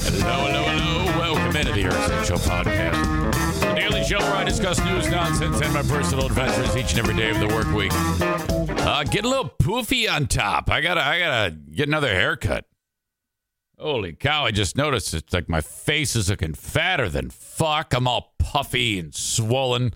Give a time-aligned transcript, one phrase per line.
[0.00, 1.18] Hello, hello, hello.
[1.18, 3.60] Welcome into the Zane Show podcast.
[3.60, 7.14] The daily show where I discuss news, nonsense, and my personal adventures each and every
[7.16, 7.92] day of the work week.
[8.86, 10.70] Uh, get a little poofy on top.
[10.70, 12.66] I gotta, I gotta get another haircut.
[13.78, 14.44] Holy cow!
[14.44, 17.92] I just noticed it's like my face is looking fatter than fuck.
[17.94, 19.94] I'm all puffy and swollen.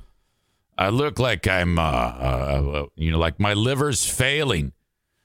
[0.79, 4.73] I look like I'm, uh, uh, you know, like my liver's failing.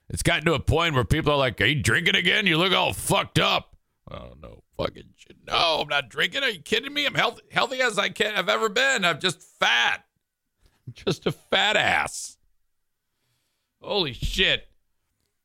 [0.10, 2.46] It's gotten to a point where people are like, "Are you drinking again?
[2.48, 3.77] You look all fucked up."
[4.10, 5.38] Oh no, fucking shit.
[5.46, 6.44] No, I'm not drinking.
[6.44, 7.06] Are you kidding me?
[7.06, 9.04] I'm healthy, healthy as I can have ever been.
[9.04, 10.06] I'm just fat.
[10.88, 12.38] I'm just a fat ass.
[13.82, 14.68] Holy shit.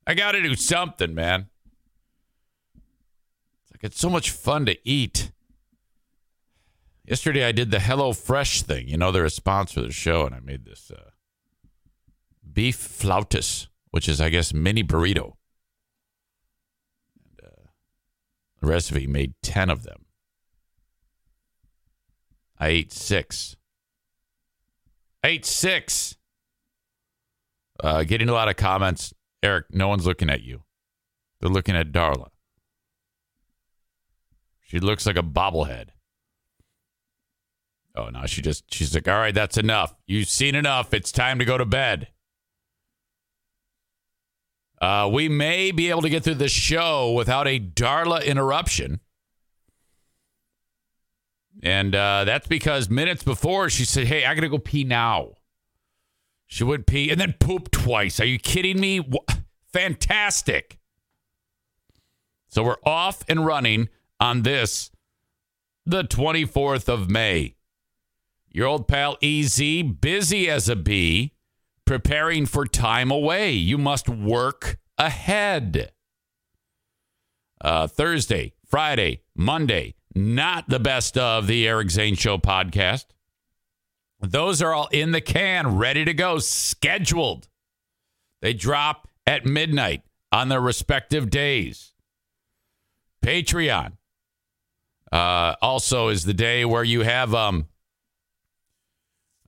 [0.07, 1.49] I got to do something, man.
[2.75, 5.33] It's like it's so much fun to eat.
[7.05, 8.89] Yesterday I did the HelloFresh thing.
[8.89, 11.11] You know they're a sponsor of the show, and I made this uh,
[12.51, 15.35] beef flautas, which is I guess mini burrito.
[18.63, 20.05] The recipe made 10 of them.
[22.61, 23.57] I ate six.
[25.25, 26.17] I ate six.
[27.83, 29.13] Uh, getting a lot of comments.
[29.43, 30.63] Eric, no one's looking at you.
[31.41, 32.29] They're looking at Darla.
[34.61, 35.89] She looks like a bobblehead.
[37.97, 39.97] Oh, no, she just, she's like, all right, that's enough.
[40.07, 40.95] You've seen enough.
[40.95, 42.12] It's time to go to bed.
[44.83, 48.99] Uh, we may be able to get through the show without a Darla interruption.
[51.63, 55.35] And uh, that's because minutes before she said, Hey, I got to go pee now.
[56.49, 58.19] She would pee and then poop twice.
[58.19, 59.09] Are you kidding me?
[59.73, 60.81] Fantastic.
[62.49, 63.89] So we're off and running
[64.19, 64.91] on this,
[65.87, 67.55] the 24th of May.
[68.51, 69.63] Your old pal EZ,
[70.01, 71.35] busy as a bee
[71.85, 73.53] preparing for time away.
[73.53, 75.93] You must work ahead.
[77.61, 83.07] Uh, Thursday, Friday, Monday, not the best of the Eric Zane Show podcast.
[84.21, 87.49] Those are all in the can, ready to go, scheduled.
[88.41, 91.93] They drop at midnight on their respective days.
[93.25, 93.93] Patreon
[95.13, 97.67] uh, also is the day where you have um,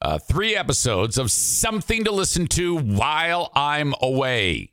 [0.05, 4.73] uh, three episodes of something to listen to while I'm away.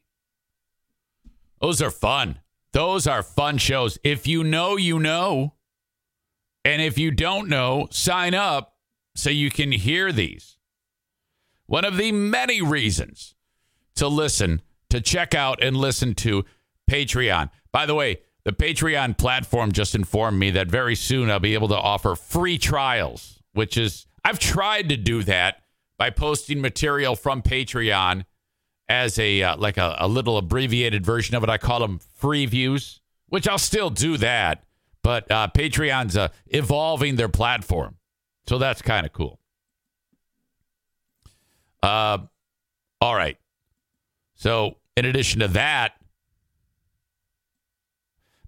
[1.62, 2.40] Those are fun.
[2.74, 3.98] Those are fun shows.
[4.04, 5.54] If you know, you know.
[6.66, 8.76] And if you don't know, sign up
[9.16, 10.58] so you can hear these.
[11.66, 13.34] One of the many reasons
[13.96, 16.44] to listen, to check out and listen to
[16.90, 17.50] Patreon.
[17.72, 21.70] By the way, the Patreon platform just informed me that very soon I'll be able
[21.70, 25.64] to offer free trials, which is I've tried to do that
[25.98, 28.26] by posting material from Patreon
[28.90, 31.50] as a uh, like a, a little abbreviated version of it.
[31.50, 34.64] I call them free views, which I'll still do that.
[35.04, 37.98] But uh, Patreon's uh, evolving their platform,
[38.48, 39.40] so that's kind of cool.
[41.82, 42.20] Uh,
[43.00, 43.38] all right.
[44.36, 45.94] So in addition to that,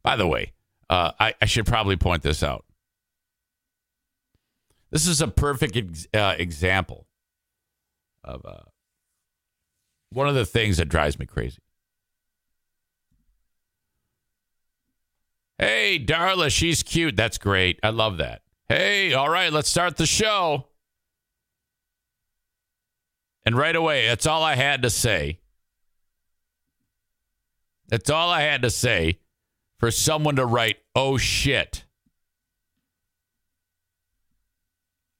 [0.04, 0.54] by the way,
[0.90, 2.66] uh, I, I should probably point this out.
[4.94, 7.08] This is a perfect ex- uh, example
[8.24, 8.62] of uh,
[10.12, 11.58] one of the things that drives me crazy.
[15.58, 17.16] Hey, Darla, she's cute.
[17.16, 17.80] That's great.
[17.82, 18.44] I love that.
[18.70, 20.68] Hey, all right, let's start the show.
[23.48, 25.40] And right away, that's all I had to say.
[27.88, 29.18] That's all I had to say
[29.80, 31.86] for someone to write, oh shit.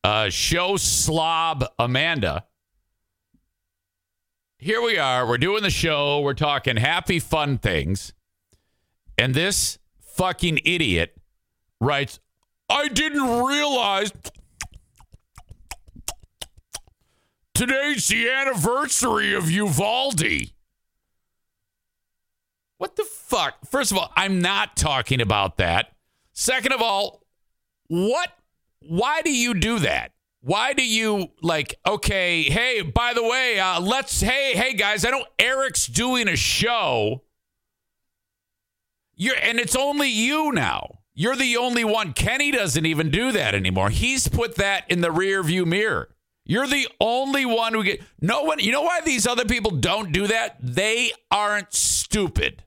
[0.04, 2.46] Uh, show slob Amanda.
[4.58, 5.28] Here we are.
[5.28, 6.22] We're doing the show.
[6.22, 8.14] We're talking happy, fun things.
[9.18, 11.16] And this fucking idiot
[11.82, 12.20] writes,
[12.70, 14.12] I didn't realize
[17.54, 20.52] today's the anniversary of Uvalde.
[22.78, 23.66] What the fuck?
[23.70, 25.92] First of all, I'm not talking about that.
[26.34, 27.22] Second of all,
[27.88, 28.30] what
[28.88, 30.12] why do you do that?
[30.42, 35.12] Why do you like, okay, hey, by the way, uh, let's, hey, hey guys, I
[35.12, 37.24] know Eric's doing a show.
[39.16, 41.00] You're, and it's only you now.
[41.16, 42.14] You're the only one.
[42.14, 43.90] Kenny doesn't even do that anymore.
[43.90, 46.10] He's put that in the rear view mirror.
[46.46, 48.60] You're the only one who get no one.
[48.60, 50.58] You know why these other people don't do that?
[50.60, 52.64] They aren't stupid.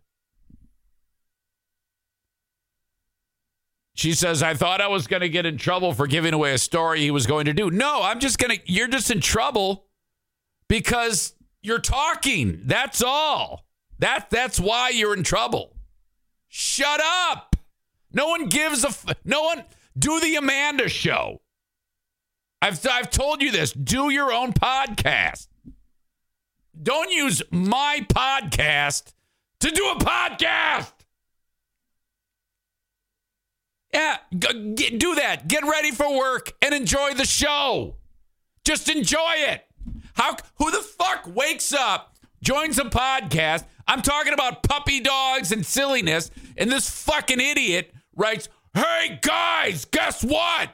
[3.96, 6.58] She says, I thought I was going to get in trouble for giving away a
[6.58, 7.70] story he was going to do.
[7.70, 9.86] No, I'm just going to, you're just in trouble
[10.68, 11.32] because
[11.62, 12.60] you're talking.
[12.64, 13.64] That's all.
[13.98, 15.74] That, that's why you're in trouble.
[16.48, 17.56] Shut up.
[18.12, 19.64] No one gives a, no one,
[19.98, 21.40] do the Amanda show.
[22.60, 23.72] I've, I've told you this.
[23.72, 25.48] Do your own podcast.
[26.82, 29.14] Don't use my podcast
[29.60, 30.92] to do a podcast.
[33.96, 35.48] Yeah, get, do that.
[35.48, 37.96] Get ready for work and enjoy the show.
[38.62, 39.64] Just enjoy it.
[40.12, 40.36] How?
[40.56, 43.64] Who the fuck wakes up, joins a podcast?
[43.88, 50.22] I'm talking about puppy dogs and silliness, and this fucking idiot writes, "Hey guys, guess
[50.22, 50.72] what?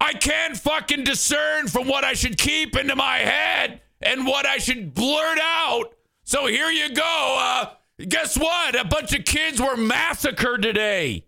[0.00, 4.58] I can't fucking discern from what I should keep into my head and what I
[4.58, 5.92] should blurt out.
[6.22, 7.36] So here you go.
[7.36, 7.70] Uh,
[8.08, 8.78] guess what?
[8.78, 11.24] A bunch of kids were massacred today."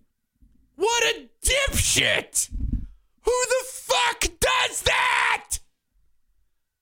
[0.81, 2.49] What a dipshit!
[3.21, 5.59] Who the fuck does that?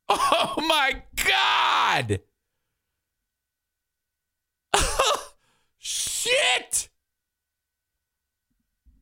[0.09, 2.21] Oh my god!
[5.79, 6.89] Shit!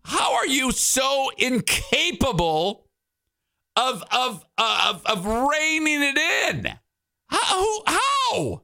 [0.03, 2.87] How are you so incapable
[3.77, 6.73] of of uh, of of reining it in?
[7.27, 7.83] How?
[7.87, 8.63] How?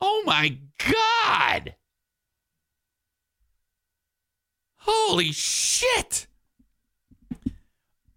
[0.00, 1.74] Oh my god!
[4.86, 6.26] Holy shit.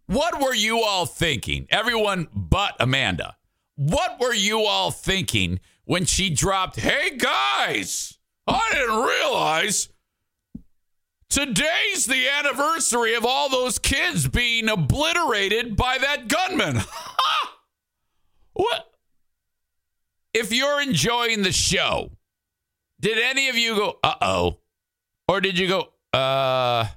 [0.07, 1.65] What were you all thinking?
[1.69, 3.37] Everyone but Amanda.
[3.75, 8.17] What were you all thinking when she dropped, hey guys,
[8.47, 9.89] I didn't realize
[11.29, 16.81] today's the anniversary of all those kids being obliterated by that gunman?
[18.53, 18.91] what?
[20.33, 22.11] If you're enjoying the show,
[22.99, 24.57] did any of you go, uh oh?
[25.29, 26.87] Or did you go, uh,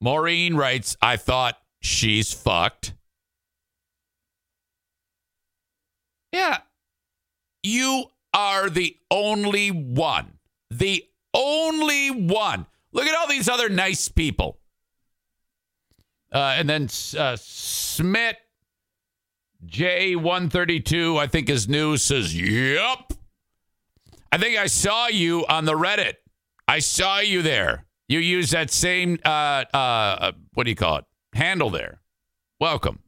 [0.00, 2.94] Maureen writes, I thought she's fucked.
[6.32, 6.58] Yeah.
[7.62, 10.38] You are the only one.
[10.70, 11.04] The
[11.34, 12.66] only one.
[12.92, 14.58] Look at all these other nice people.
[16.32, 18.36] Uh, and then uh, Smith
[19.66, 23.12] J132, I think is new, says, Yep.
[24.32, 26.14] I think I saw you on the Reddit.
[26.68, 27.84] I saw you there.
[28.08, 31.04] You use that same uh, uh, what do you call it?
[31.34, 32.00] Handle there.
[32.60, 33.00] Welcome.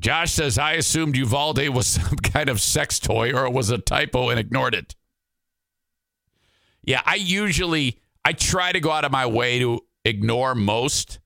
[0.00, 3.78] Josh says, I assumed Uvalde was some kind of sex toy or it was a
[3.78, 4.94] typo and ignored it.
[6.82, 11.20] Yeah, I usually I try to go out of my way to ignore most.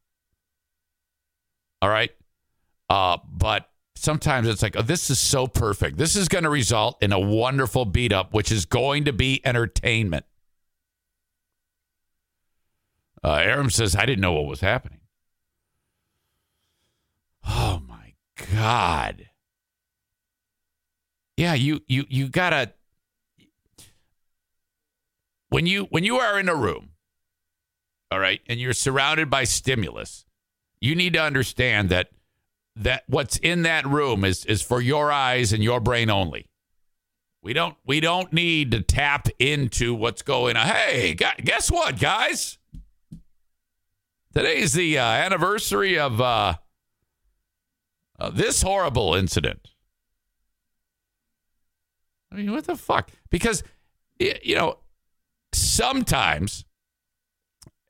[1.81, 2.11] All right.
[2.91, 3.69] Uh, but
[4.05, 5.97] sometimes it's like, oh, this is so perfect.
[5.97, 9.41] This is going to result in a wonderful beat up, which is going to be
[9.45, 10.27] entertainment.
[13.23, 15.01] Uh, Aram says, I didn't know what was happening.
[17.49, 18.13] Oh my
[18.53, 19.31] God.
[21.37, 22.73] Yeah, you you you gotta
[25.49, 26.91] when you when you are in a room,
[28.11, 30.27] all right, and you're surrounded by stimulus,
[30.81, 32.11] you need to understand that
[32.77, 36.49] that what's in that room is is for your eyes and your brain only.
[37.43, 40.67] We don't we don't need to tap into what's going on.
[40.67, 42.59] Hey, guess what, guys?
[44.35, 46.55] Today's the uh, anniversary of uh,
[48.19, 49.69] uh, this horrible incident.
[52.33, 53.11] I mean, what the fuck?
[53.31, 53.63] Because
[54.19, 54.79] you know,
[55.53, 56.65] sometimes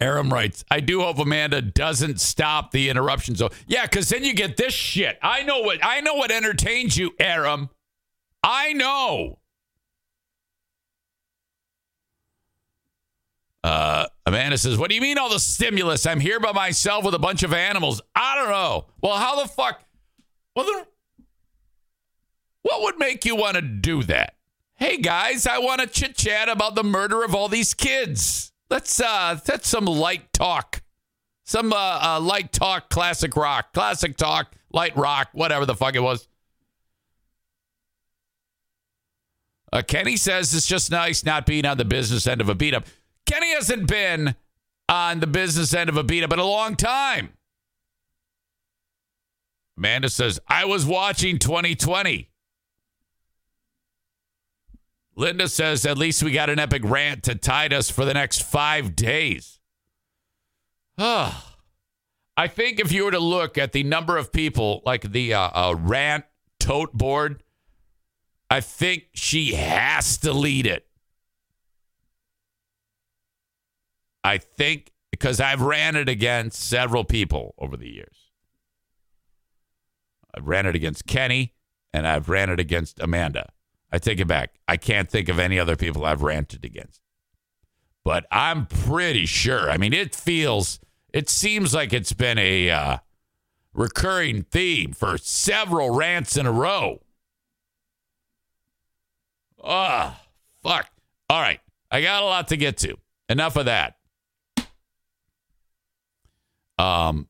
[0.00, 3.36] Aram writes, I do hope Amanda doesn't stop the interruption.
[3.36, 5.18] So yeah, because then you get this shit.
[5.22, 7.70] I know what I know what entertains you, Aram.
[8.42, 9.38] I know.
[13.62, 16.04] Uh, Amanda says, What do you mean all the stimulus?
[16.06, 18.02] I'm here by myself with a bunch of animals.
[18.14, 18.86] I don't know.
[19.00, 19.82] Well, how the fuck?
[20.54, 20.86] Well,
[22.62, 24.34] what would make you want to do that?
[24.74, 28.52] Hey guys, I want to chit chat about the murder of all these kids.
[28.70, 30.82] Let's uh that's some light talk.
[31.44, 33.72] Some uh, uh light talk classic rock.
[33.72, 36.28] Classic talk, light rock, whatever the fuck it was.
[39.72, 42.74] Uh, Kenny says it's just nice not being on the business end of a beat
[42.74, 42.86] up.
[43.26, 44.36] Kenny hasn't been
[44.88, 47.30] on the business end of a beat up in a long time.
[49.76, 52.28] Amanda says, I was watching 2020.
[55.16, 58.42] Linda says, at least we got an epic rant to tide us for the next
[58.42, 59.60] five days.
[60.98, 61.56] Ah.
[62.36, 65.50] I think if you were to look at the number of people, like the uh,
[65.54, 66.24] uh, rant
[66.58, 67.44] tote board,
[68.50, 70.86] I think she has to lead it.
[74.24, 78.32] I think because I've ran it against several people over the years.
[80.36, 81.54] I've ran it against Kenny
[81.92, 83.52] and I've ran it against Amanda.
[83.94, 84.58] I take it back.
[84.66, 87.00] I can't think of any other people I've ranted against.
[88.02, 89.70] But I'm pretty sure.
[89.70, 90.80] I mean, it feels,
[91.12, 92.98] it seems like it's been a uh,
[93.72, 97.02] recurring theme for several rants in a row.
[99.62, 100.90] Ah, oh, fuck.
[101.30, 101.60] All right.
[101.88, 102.96] I got a lot to get to.
[103.28, 103.94] Enough of that.
[106.80, 107.28] Um,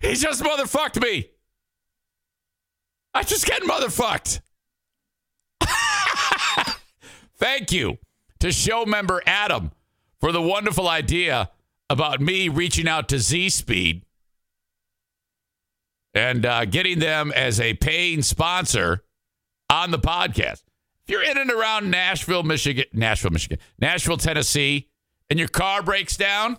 [0.00, 1.30] he just motherfucked me.
[3.14, 4.40] I just get motherfucked.
[7.36, 7.96] Thank you
[8.40, 9.70] to show member Adam
[10.20, 11.50] for the wonderful idea
[11.90, 14.04] about me reaching out to Z Speed
[16.14, 19.04] and uh, getting them as a paying sponsor
[19.68, 20.62] on the podcast.
[21.02, 24.88] If you're in and around Nashville, Michigan, Nashville, Michigan, Nashville, Tennessee,
[25.28, 26.56] and your car breaks down,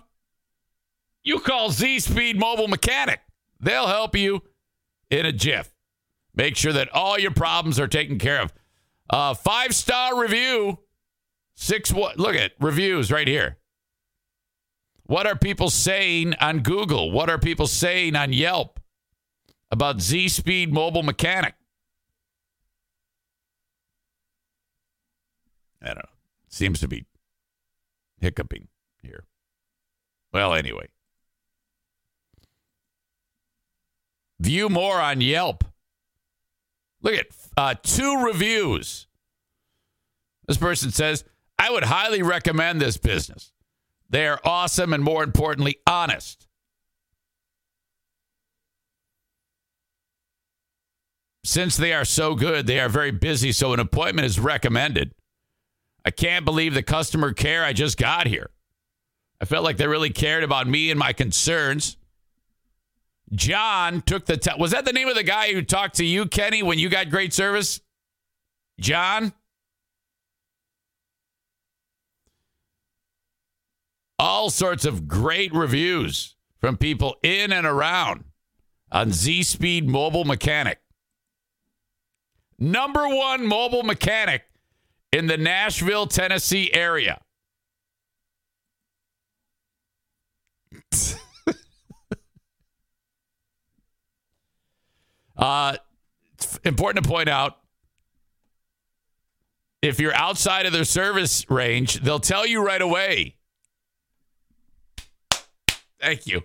[1.24, 3.22] you call Z Speed Mobile Mechanic.
[3.60, 4.44] They'll help you
[5.10, 5.74] in a jiff.
[6.36, 8.54] Make sure that all your problems are taken care of.
[9.10, 10.80] Uh, five star review.
[11.56, 12.20] Six what?
[12.20, 13.58] Look at reviews right here.
[15.08, 17.12] What are people saying on Google?
[17.12, 18.80] What are people saying on Yelp
[19.70, 21.54] about Z Speed Mobile Mechanic?
[25.82, 26.10] I don't know.
[26.50, 27.06] Seems to be
[28.20, 28.68] hiccuping
[29.04, 29.26] here.
[30.34, 30.88] Well, anyway.
[34.40, 35.64] View more on Yelp.
[37.02, 39.06] Look at uh, two reviews.
[40.48, 41.24] This person says,
[41.60, 43.52] I would highly recommend this business.
[44.10, 46.48] They are awesome and, more importantly, honest.
[51.44, 55.14] Since they are so good, they are very busy, so an appointment is recommended.
[56.04, 58.50] I can't believe the customer care I just got here.
[59.42, 61.98] I felt like they really cared about me and my concerns.
[63.34, 66.64] John took the Was that the name of the guy who talked to you, Kenny,
[66.64, 67.82] when you got great service?
[68.80, 69.34] John?
[74.26, 78.24] All sorts of great reviews from people in and around
[78.92, 80.80] on Z Speed Mobile Mechanic.
[82.58, 84.42] Number one mobile mechanic
[85.12, 87.22] in the Nashville, Tennessee area.
[95.38, 95.78] uh,
[96.34, 97.60] it's important to point out
[99.84, 103.36] if you're outside of their service range, they'll tell you right away
[106.06, 106.44] Thank you.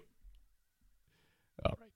[1.66, 1.90] All right.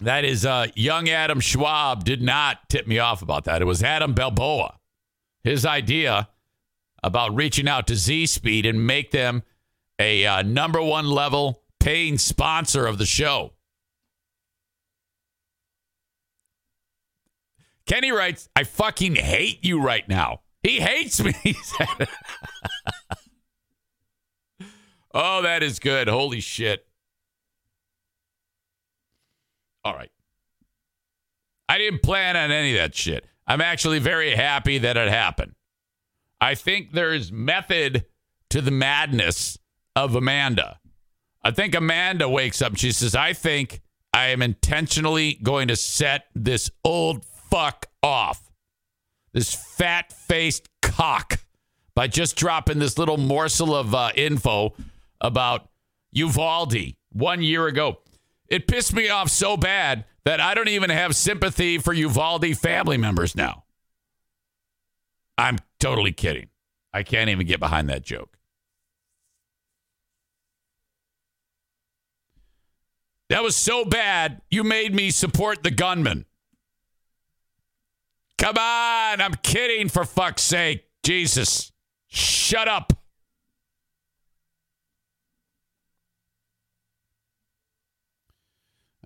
[0.00, 3.62] That is uh, young Adam Schwab did not tip me off about that.
[3.62, 4.78] It was Adam Balboa.
[5.44, 6.28] His idea
[7.04, 9.44] about reaching out to Z Speed and make them
[10.00, 13.52] a uh, number one level paying sponsor of the show.
[17.86, 20.40] Kenny writes, I fucking hate you right now.
[20.64, 21.32] He hates me.
[25.18, 26.08] Oh, that is good.
[26.08, 26.86] Holy shit.
[29.82, 30.10] All right.
[31.70, 33.24] I didn't plan on any of that shit.
[33.46, 35.54] I'm actually very happy that it happened.
[36.38, 38.04] I think there's method
[38.50, 39.56] to the madness
[39.94, 40.80] of Amanda.
[41.42, 43.80] I think Amanda wakes up she says, I think
[44.12, 48.50] I am intentionally going to set this old fuck off.
[49.32, 51.38] This fat faced cock
[51.94, 54.74] by just dropping this little morsel of uh, info
[55.20, 55.68] about
[56.12, 57.98] Uvalde one year ago.
[58.48, 62.96] It pissed me off so bad that I don't even have sympathy for Uvalde family
[62.96, 63.64] members now.
[65.38, 66.48] I'm totally kidding.
[66.92, 68.36] I can't even get behind that joke.
[73.28, 76.26] That was so bad, you made me support the gunman.
[78.38, 80.84] Come on, I'm kidding for fuck's sake.
[81.02, 81.72] Jesus.
[82.06, 82.92] Shut up.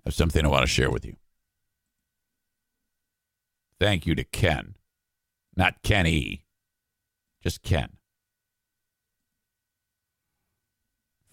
[0.11, 1.15] something I want to share with you.
[3.79, 4.75] Thank you to Ken,
[5.55, 6.45] not Kenny,
[7.41, 7.97] just Ken,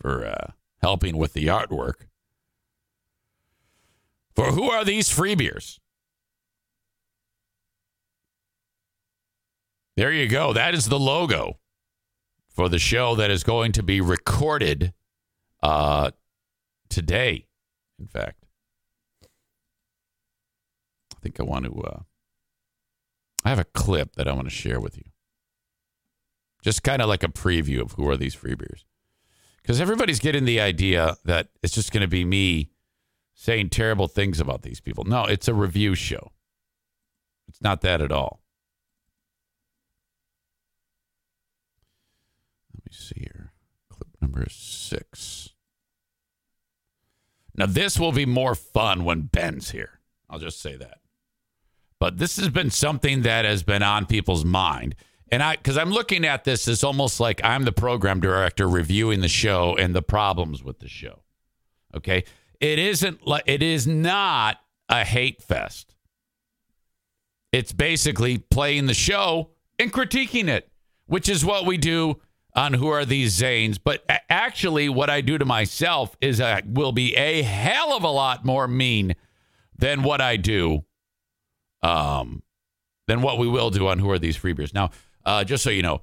[0.00, 2.06] for uh, helping with the artwork.
[4.35, 5.78] For who are these free beers?
[9.97, 10.52] There you go.
[10.52, 11.58] That is the logo
[12.49, 14.92] for the show that is going to be recorded
[15.62, 16.12] uh,
[16.88, 17.47] today,
[17.99, 18.48] in fact.
[21.19, 21.81] I think I want to.
[21.81, 22.01] Uh,
[23.45, 25.05] I have a clip that I want to share with you.
[26.63, 28.85] Just kind of like a preview of who are these free beers.
[29.61, 32.71] Because everybody's getting the idea that it's just going to be me
[33.35, 35.05] saying terrible things about these people.
[35.05, 36.33] No, it's a review show.
[37.49, 38.41] It's not that at all.
[42.75, 43.53] Let me see here.
[43.89, 45.51] Clip number six.
[47.55, 50.01] Now, this will be more fun when Ben's here.
[50.31, 50.99] I'll just say that.
[52.00, 54.95] But this has been something that has been on people's mind.
[55.30, 59.21] And I, because I'm looking at this as almost like I'm the program director reviewing
[59.21, 61.23] the show and the problems with the show.
[61.95, 62.25] Okay.
[62.61, 64.58] It isn't like, it is not
[64.89, 65.95] a hate fest.
[67.52, 70.71] It's basically playing the show and critiquing it,
[71.06, 72.21] which is what we do
[72.54, 73.78] on who are these Zanes.
[73.82, 78.11] But actually, what I do to myself is I will be a hell of a
[78.11, 79.15] lot more mean
[79.78, 80.84] than what I do,
[81.82, 82.43] um,
[83.06, 84.75] than what we will do on who are these free beers.
[84.75, 84.91] Now,
[85.25, 86.02] uh, just so you know,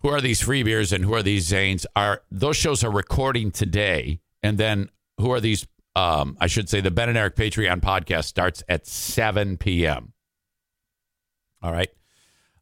[0.00, 1.86] who are these free beers and who are these Zanes?
[1.94, 5.66] Are those shows are recording today, and then who are these?
[5.96, 10.12] Um, I should say the Ben and Eric Patreon podcast starts at 7 p.m.
[11.62, 11.90] All right.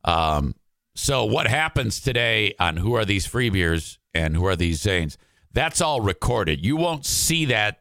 [0.04, 0.54] Um,
[0.94, 5.16] so what happens today on who are these free beers and who are these Zanes?
[5.52, 6.64] That's all recorded.
[6.64, 7.80] You won't see that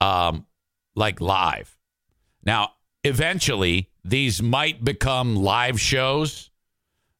[0.00, 0.46] um,
[0.94, 1.76] like live.
[2.44, 6.50] Now, eventually, these might become live shows,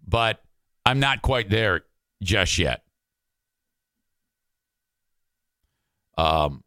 [0.07, 0.43] but
[0.85, 1.83] I'm not quite there
[2.23, 2.83] just yet.
[6.19, 6.63] Um,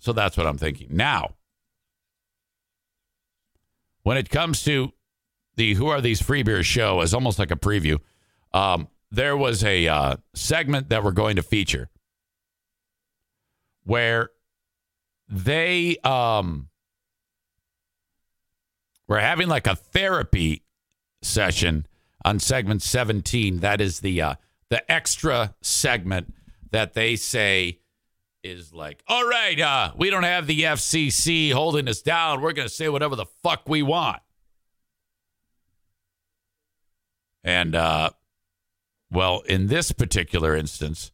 [0.00, 0.88] so that's what I'm thinking.
[0.90, 1.34] Now,
[4.02, 4.92] when it comes to
[5.56, 7.98] the Who Are These Free Beers show as almost like a preview.
[8.52, 11.88] Um, there was a uh, segment that we're going to feature
[13.84, 14.30] where
[15.28, 16.68] they um,
[19.08, 20.64] were having like a therapy
[21.22, 21.86] session
[22.24, 23.60] on segment 17.
[23.60, 24.34] That is the uh,
[24.70, 26.32] the extra segment
[26.70, 27.80] that they say
[28.42, 32.40] is like, all right, uh, we don't have the FCC holding us down.
[32.40, 34.20] We're going to say whatever the fuck we want.
[37.42, 38.10] And, uh,
[39.10, 41.10] well, in this particular instance,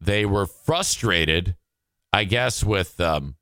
[0.00, 1.56] they were frustrated,
[2.12, 3.36] I guess, with um,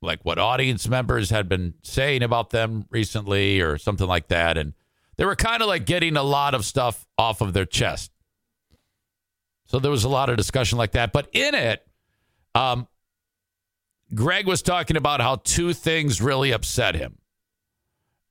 [0.00, 4.56] like what audience members had been saying about them recently or something like that.
[4.56, 4.74] And
[5.16, 8.12] they were kind of like getting a lot of stuff off of their chest.
[9.66, 11.12] So there was a lot of discussion like that.
[11.12, 11.86] But in it,
[12.54, 12.88] um,
[14.14, 17.18] Greg was talking about how two things really upset him.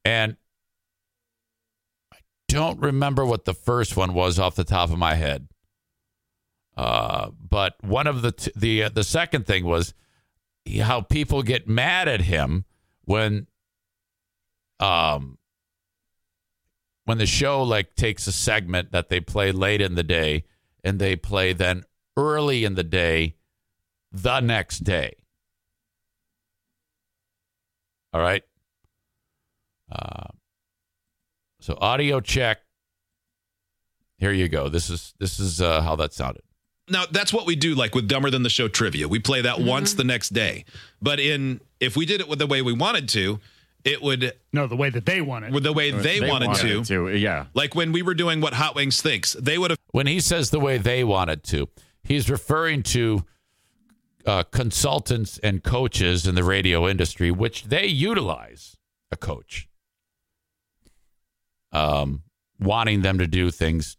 [0.03, 0.37] And
[2.13, 5.47] I don't remember what the first one was off the top of my head.
[6.75, 9.93] Uh, but one of the t- the uh, the second thing was
[10.81, 12.65] how people get mad at him
[13.05, 13.47] when
[14.79, 15.37] um
[17.05, 20.43] when the show like takes a segment that they play late in the day
[20.83, 21.83] and they play then
[22.17, 23.35] early in the day
[24.11, 25.15] the next day.
[28.13, 28.43] All right.
[29.91, 30.27] Uh,
[31.59, 32.59] so audio check.
[34.17, 34.69] Here you go.
[34.69, 36.41] This is this is uh, how that sounded.
[36.89, 39.07] Now that's what we do, like with Dumber Than the Show trivia.
[39.07, 40.65] We play that once the next day.
[41.01, 43.39] But in if we did it with the way we wanted to,
[43.83, 46.83] it would No, the way that they wanted with the way they, wanted, to.
[46.83, 47.09] to.
[47.17, 47.45] Yeah.
[47.53, 50.49] Like when we were doing what Hot Wings thinks, they would have When he says
[50.49, 51.69] the way they wanted to,
[52.03, 53.23] he's referring to
[54.25, 58.75] uh, consultants and coaches in the radio industry, which they utilize
[59.09, 59.69] a coach,
[61.71, 62.23] um,
[62.59, 63.95] wanting them to do things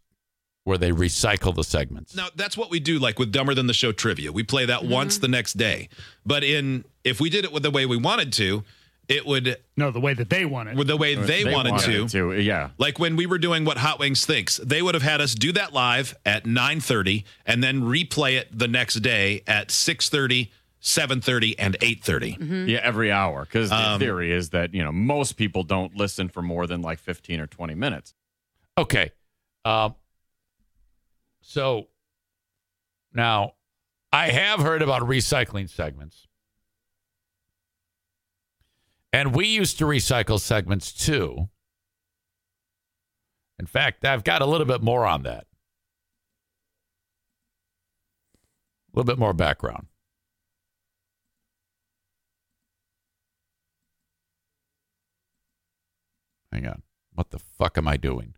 [0.69, 2.15] where they recycle the segments.
[2.15, 4.31] Now that's what we do, like with Dumber Than the Show trivia.
[4.31, 5.89] We play that once the next day.
[6.25, 8.63] But in if we did it with the way we wanted to,
[9.07, 12.07] it would no, the way that they wanted with the way they, wanted, to.
[12.09, 12.39] to.
[12.39, 12.69] Yeah.
[12.77, 15.51] Like when we were doing what Hot Wings thinks, they would have had us do
[15.53, 20.49] that live at 9:30 and then replay it the next day at 6:30,
[20.81, 22.69] 7:30 and 8:30.
[22.69, 23.45] Yeah, every hour.
[23.45, 26.83] Because the Um, theory is that, you know, most people don't listen for more than
[26.83, 28.13] like 15 or 20 minutes.
[28.77, 29.11] Okay.
[29.65, 29.95] Um,
[31.41, 31.87] so
[33.13, 33.53] now
[34.11, 36.27] I have heard about recycling segments.
[39.11, 41.49] And we used to recycle segments too.
[43.57, 45.47] In fact, I've got a little bit more on that.
[48.93, 49.87] A little bit more background.
[56.51, 56.83] Hang on.
[57.13, 58.35] What the fuck am I doing?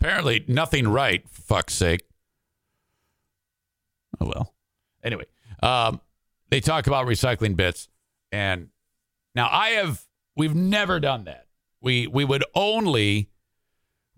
[0.00, 2.02] Apparently, nothing right, for fuck's sake.
[4.18, 4.54] Oh, well.
[5.02, 5.26] Anyway,
[5.62, 6.00] um,
[6.48, 7.88] they talk about recycling bits.
[8.32, 8.68] And
[9.34, 10.02] now I have,
[10.36, 11.46] we've never done that.
[11.82, 13.28] We, we would only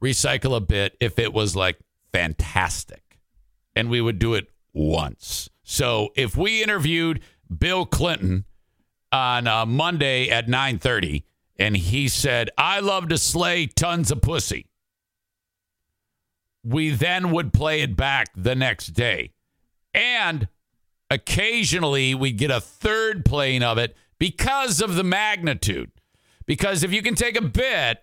[0.01, 1.79] recycle a bit if it was like
[2.13, 3.19] fantastic.
[3.75, 5.49] And we would do it once.
[5.63, 7.21] So if we interviewed
[7.57, 8.45] Bill Clinton
[9.11, 11.23] on uh, Monday at 9:30
[11.59, 14.67] and he said, "I love to slay tons of pussy."
[16.65, 19.31] We then would play it back the next day.
[19.93, 20.49] And
[21.11, 25.91] occasionally we'd get a third playing of it because of the magnitude.
[26.47, 28.03] Because if you can take a bit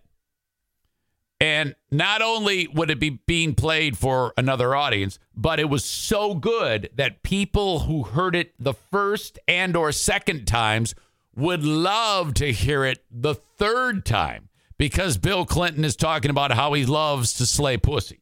[1.41, 6.35] and not only would it be being played for another audience, but it was so
[6.35, 10.93] good that people who heard it the first and or second times
[11.35, 16.73] would love to hear it the third time because Bill Clinton is talking about how
[16.73, 18.18] he loves to slay pussy.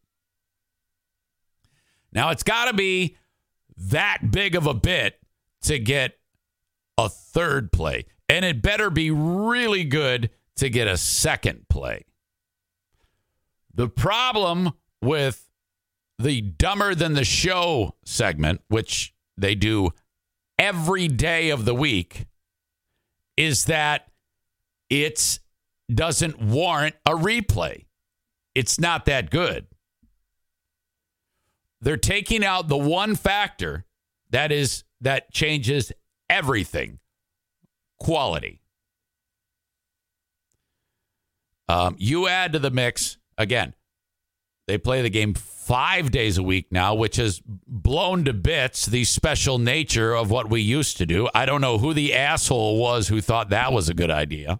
[2.18, 3.16] Now it's got to be
[3.78, 5.20] that big of a bit
[5.62, 6.18] to get
[6.98, 12.06] a third play, and it better be really good to get a second play.
[13.72, 15.48] The problem with
[16.18, 19.92] the dumber than the show segment, which they do
[20.58, 22.26] every day of the week,
[23.38, 24.08] is that
[24.90, 25.38] it
[25.94, 27.86] doesn't warrant a replay.
[28.56, 29.68] It's not that good.
[31.82, 33.86] They're taking out the one factor
[34.32, 35.92] that is that changes
[36.30, 37.00] everything
[38.00, 38.62] quality.
[41.70, 43.74] Um, you add to the mix again.
[44.68, 49.06] They play the game five days a week now, which has blown to bits the
[49.06, 51.30] special nature of what we used to do.
[51.34, 54.60] I don't know who the asshole was who thought that was a good idea.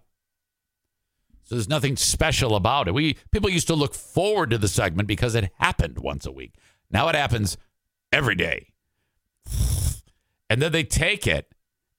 [1.44, 2.94] So there's nothing special about it.
[2.94, 6.54] We people used to look forward to the segment because it happened once a week.
[6.90, 7.56] Now it happens
[8.12, 8.72] every day.
[10.50, 11.52] And then they take it,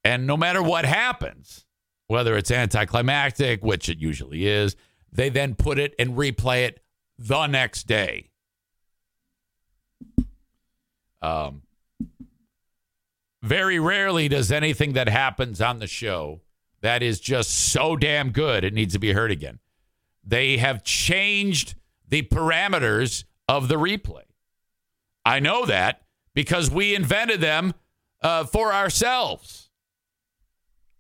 [0.04, 1.66] and no matter what happens,
[2.08, 4.76] whether it's anticlimactic, which it usually is,
[5.12, 6.82] they then put it and replay it
[7.18, 8.32] the next day.
[11.22, 11.64] Um,
[13.42, 16.42] very rarely does anything that happens on the show
[16.82, 19.60] that is just so damn good it needs to be heard again.
[20.24, 21.76] They have changed
[22.08, 24.24] the parameters of the replay.
[25.30, 26.02] I know that
[26.34, 27.76] because we invented them
[28.24, 29.70] uh, for ourselves.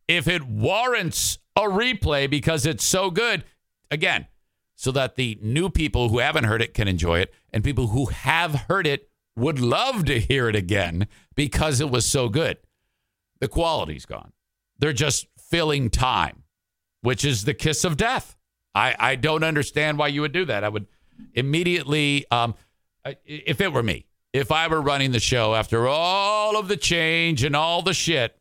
[0.07, 3.43] If it warrants a replay because it's so good,
[3.89, 4.27] again,
[4.75, 8.05] so that the new people who haven't heard it can enjoy it, and people who
[8.05, 12.57] have heard it would love to hear it again because it was so good.
[13.39, 14.33] The quality's gone.
[14.77, 16.43] They're just filling time,
[17.01, 18.37] which is the kiss of death.
[18.75, 20.63] I, I don't understand why you would do that.
[20.63, 20.85] I would
[21.33, 22.53] immediately, um,
[23.25, 27.43] if it were me, if I were running the show after all of the change
[27.43, 28.37] and all the shit,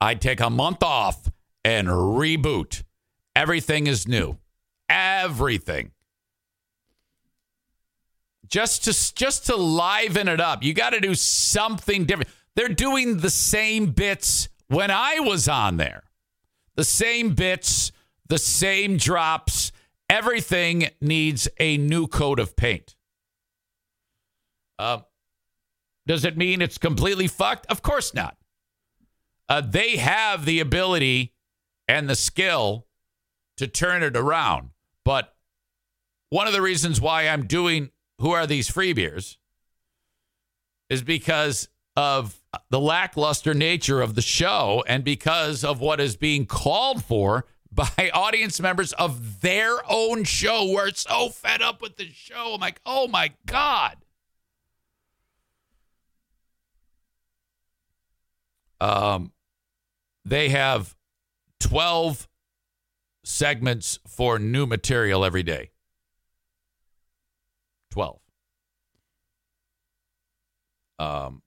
[0.00, 1.30] I'd take a month off
[1.64, 2.84] and reboot.
[3.34, 4.38] Everything is new.
[4.88, 5.92] Everything.
[8.48, 10.62] Just to just to liven it up.
[10.62, 12.30] You got to do something different.
[12.56, 16.04] They're doing the same bits when I was on there.
[16.76, 17.92] The same bits,
[18.28, 19.72] the same drops
[20.08, 22.94] everything needs a new coat of paint.
[24.78, 24.98] Uh,
[26.06, 27.66] does it mean it's completely fucked?
[27.66, 28.36] Of course not.
[29.48, 31.34] Uh, they have the ability
[31.86, 32.86] and the skill
[33.56, 34.70] to turn it around.
[35.04, 35.34] But
[36.30, 39.38] one of the reasons why I'm doing Who Are These Free Beers
[40.90, 46.46] is because of the lackluster nature of the show and because of what is being
[46.46, 50.70] called for by audience members of their own show.
[50.70, 52.52] We're so fed up with the show.
[52.54, 53.96] I'm like, oh my God.
[58.80, 59.32] Um,
[60.24, 60.94] they have
[61.60, 62.28] 12
[63.24, 65.70] segments for new material every day.
[67.90, 68.20] 12.
[70.98, 71.42] Um,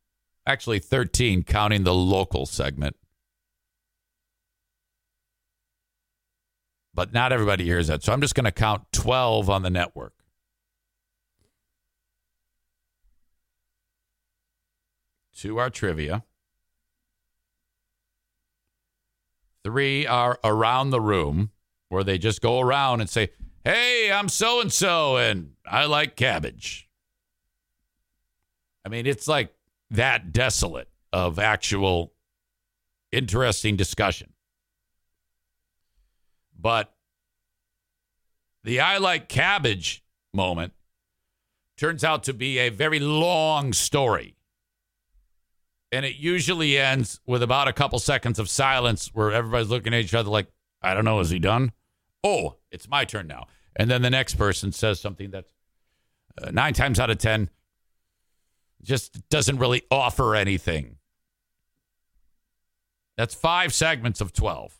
[0.45, 2.95] actually 13 counting the local segment.
[6.93, 8.03] But not everybody hears that.
[8.03, 10.13] So I'm just going to count 12 on the network.
[15.37, 16.23] To our trivia.
[19.63, 21.51] Three are around the room,
[21.89, 23.29] where they just go around and say,
[23.63, 26.89] Hey, I'm so and so, and I like cabbage.
[28.83, 29.53] I mean, it's like
[29.91, 32.13] that desolate of actual
[33.11, 34.33] interesting discussion.
[36.59, 36.93] But
[38.63, 40.73] the I like cabbage moment
[41.77, 44.35] turns out to be a very long story.
[45.91, 50.01] And it usually ends with about a couple seconds of silence where everybody's looking at
[50.01, 50.47] each other like,
[50.81, 51.73] I don't know, is he done?
[52.23, 53.47] Oh, it's my turn now.
[53.75, 55.51] And then the next person says something that's
[56.41, 57.49] uh, nine times out of 10
[58.81, 60.97] just doesn't really offer anything.
[63.17, 64.79] That's five segments of 12.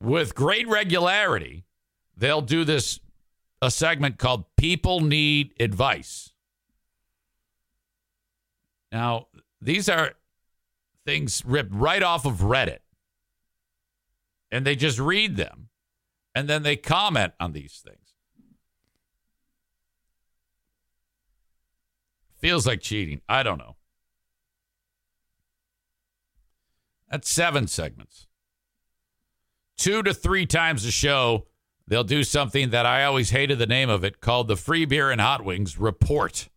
[0.00, 1.64] With great regularity,
[2.16, 3.00] they'll do this
[3.60, 6.32] a segment called People Need Advice.
[8.96, 9.26] Now,
[9.60, 10.12] these are
[11.04, 12.78] things ripped right off of Reddit.
[14.50, 15.68] And they just read them
[16.34, 18.14] and then they comment on these things.
[22.38, 23.20] Feels like cheating.
[23.28, 23.76] I don't know.
[27.10, 28.28] That's seven segments.
[29.76, 31.48] Two to three times a show,
[31.86, 35.10] they'll do something that I always hated the name of it called the Free Beer
[35.10, 36.48] and Hot Wings Report.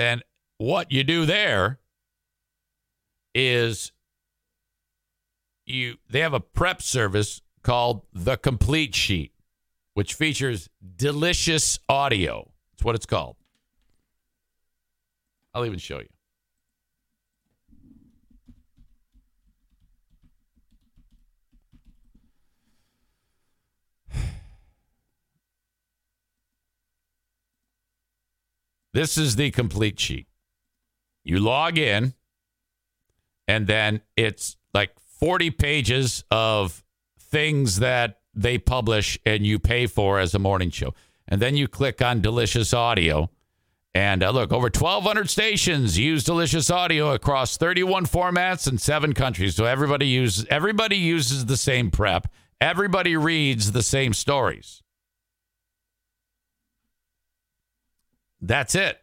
[0.00, 0.24] And
[0.56, 1.78] what you do there
[3.34, 3.92] is
[5.66, 9.32] you they have a prep service called the Complete Sheet,
[9.92, 12.50] which features delicious audio.
[12.72, 13.36] That's what it's called.
[15.52, 16.08] I'll even show you.
[28.92, 30.26] This is the complete sheet.
[31.22, 32.14] You log in,
[33.46, 36.82] and then it's like 40 pages of
[37.18, 40.94] things that they publish and you pay for as a morning show.
[41.28, 43.30] And then you click on Delicious Audio.
[43.94, 49.56] And uh, look, over 1,200 stations use Delicious Audio across 31 formats and seven countries.
[49.56, 52.28] So everybody uses everybody uses the same prep.
[52.60, 54.79] Everybody reads the same stories.
[58.40, 59.00] That's it.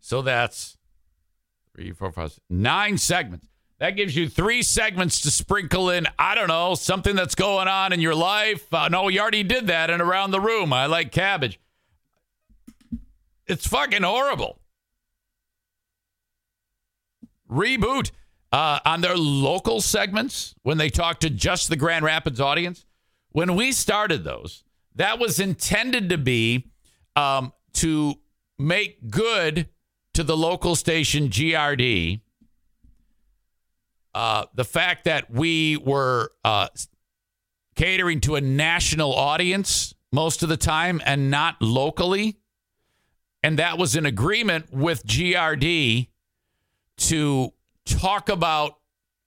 [0.00, 0.76] So that's
[1.74, 3.48] three, four, five, nine segments.
[3.78, 7.92] That gives you three segments to sprinkle in, I don't know, something that's going on
[7.92, 8.72] in your life.
[8.72, 10.72] Uh, no, you already did that and around the room.
[10.72, 11.58] I like cabbage.
[13.46, 14.60] It's fucking horrible.
[17.50, 18.12] Reboot
[18.52, 22.86] uh, on their local segments when they talk to just the Grand Rapids audience.
[23.32, 24.64] When we started those,
[24.94, 26.70] that was intended to be
[27.16, 28.14] um, to
[28.58, 29.68] make good
[30.14, 32.20] to the local station GRD
[34.14, 36.68] uh, the fact that we were uh,
[37.74, 42.36] catering to a national audience most of the time and not locally.
[43.42, 46.08] And that was an agreement with GRD
[46.98, 47.52] to
[47.86, 48.78] talk about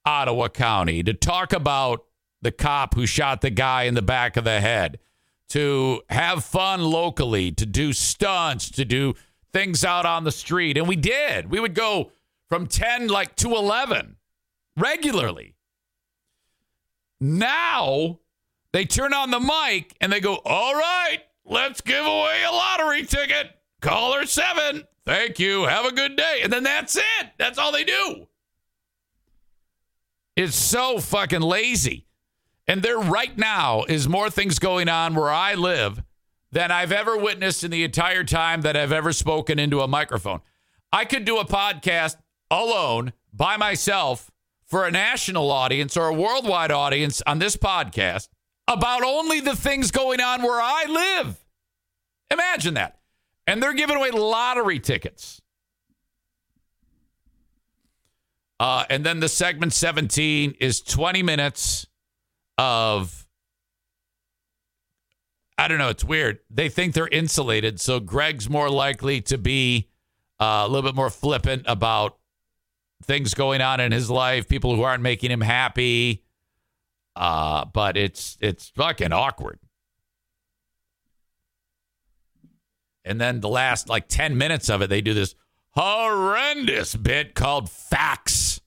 [0.05, 2.04] Ottawa County, to talk about
[2.45, 4.99] the cop who shot the guy in the back of the head,
[5.49, 9.15] to have fun locally, to do stunts, to do
[9.51, 10.77] things out on the street.
[10.77, 11.49] And we did.
[11.49, 12.11] We would go
[12.47, 14.15] from 10 like to 11
[14.77, 15.55] regularly.
[17.19, 18.19] Now
[18.71, 23.05] they turn on the mic and they go, All right, let's give away a lottery
[23.05, 23.51] ticket.
[23.81, 25.65] Caller seven Thank you.
[25.65, 26.41] Have a good day.
[26.43, 27.27] And then that's it.
[27.37, 28.27] That's all they do.
[30.35, 32.07] It's so fucking lazy.
[32.67, 36.03] And there right now is more things going on where I live
[36.51, 40.41] than I've ever witnessed in the entire time that I've ever spoken into a microphone.
[40.91, 42.15] I could do a podcast
[42.49, 44.31] alone by myself
[44.65, 48.29] for a national audience or a worldwide audience on this podcast
[48.67, 51.45] about only the things going on where I live.
[52.31, 52.99] Imagine that.
[53.45, 55.41] And they're giving away lottery tickets.
[58.59, 61.85] Uh, and then the segment 17 is 20 minutes
[62.57, 63.27] of,
[65.57, 66.39] I don't know, it's weird.
[66.49, 67.79] They think they're insulated.
[67.79, 69.89] So Greg's more likely to be
[70.39, 72.17] uh, a little bit more flippant about
[73.03, 76.23] things going on in his life, people who aren't making him happy.
[77.15, 79.59] Uh, but it's it's fucking awkward.
[83.05, 85.35] And then the last like 10 minutes of it, they do this
[85.71, 88.59] horrendous bit called facts.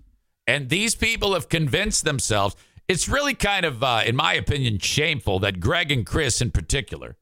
[0.46, 2.56] And these people have convinced themselves.
[2.88, 7.16] It's really kind of, uh, in my opinion, shameful that Greg and Chris in particular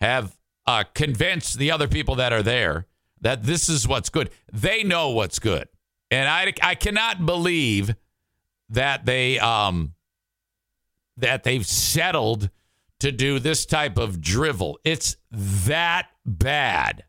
[0.00, 0.36] have
[0.66, 2.86] uh, convinced the other people that are there
[3.20, 4.30] that this is what's good.
[4.52, 5.68] They know what's good.
[6.10, 7.94] And I, I cannot believe
[8.70, 9.94] that they um
[11.16, 12.48] that they've settled
[13.00, 14.78] to do this type of drivel.
[14.84, 17.04] It's that bad.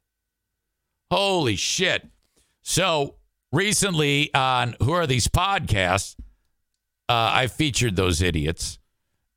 [1.09, 2.07] Holy shit.
[2.61, 3.15] So
[3.51, 6.15] recently on Who Are These Podcasts,
[7.11, 8.79] uh, I featured those idiots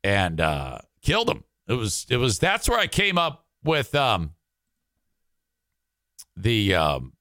[0.01, 1.43] and uh, killed them.
[1.67, 4.31] It was, it was, that's where I came up with um,
[6.37, 7.13] the um,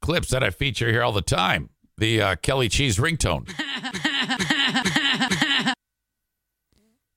[0.00, 1.68] clips that I feature here all the time.
[1.98, 3.52] The uh, Kelly Cheese ringtone.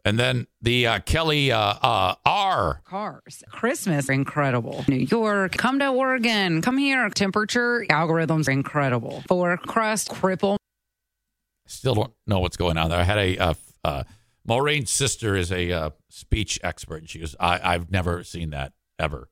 [0.08, 2.82] And then the uh, Kelly uh, uh, R.
[2.86, 3.44] Cars.
[3.50, 4.86] Christmas, incredible.
[4.88, 7.10] New York, come to Oregon, come here.
[7.10, 9.24] Temperature, algorithms, incredible.
[9.28, 10.58] For crust, cripple.
[11.68, 13.00] Still don't know what's going on there.
[13.00, 14.04] I had a, uh, uh,
[14.46, 16.98] Maureen's sister is a uh, speech expert.
[16.98, 19.30] And she goes, I, I've never seen that ever.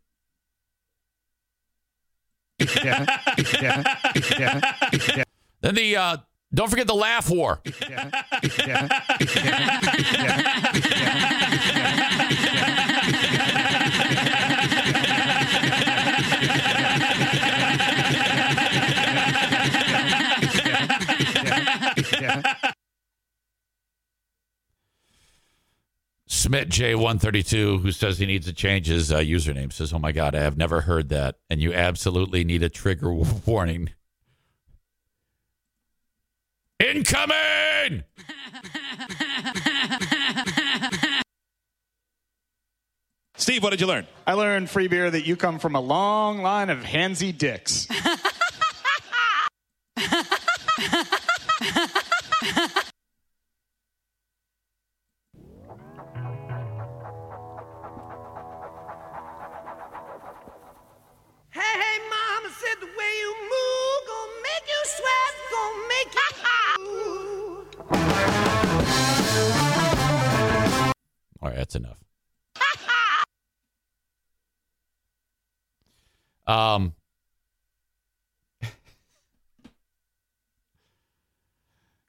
[2.60, 3.20] Yeah.
[3.62, 3.84] Yeah.
[4.38, 5.24] Yeah.
[5.62, 6.18] Then the, uh,
[6.54, 7.62] don't forget the laugh war.
[26.44, 30.36] Smith J132, who says he needs to change his uh, username, says, Oh my God,
[30.36, 31.38] I have never heard that.
[31.50, 33.14] And you absolutely need a trigger
[33.46, 33.92] warning.
[36.82, 38.04] Incoming!
[43.38, 44.06] Steve, what did you learn?
[44.28, 47.88] I learned free beer that you come from a long line of handsy dicks.
[76.54, 76.94] um,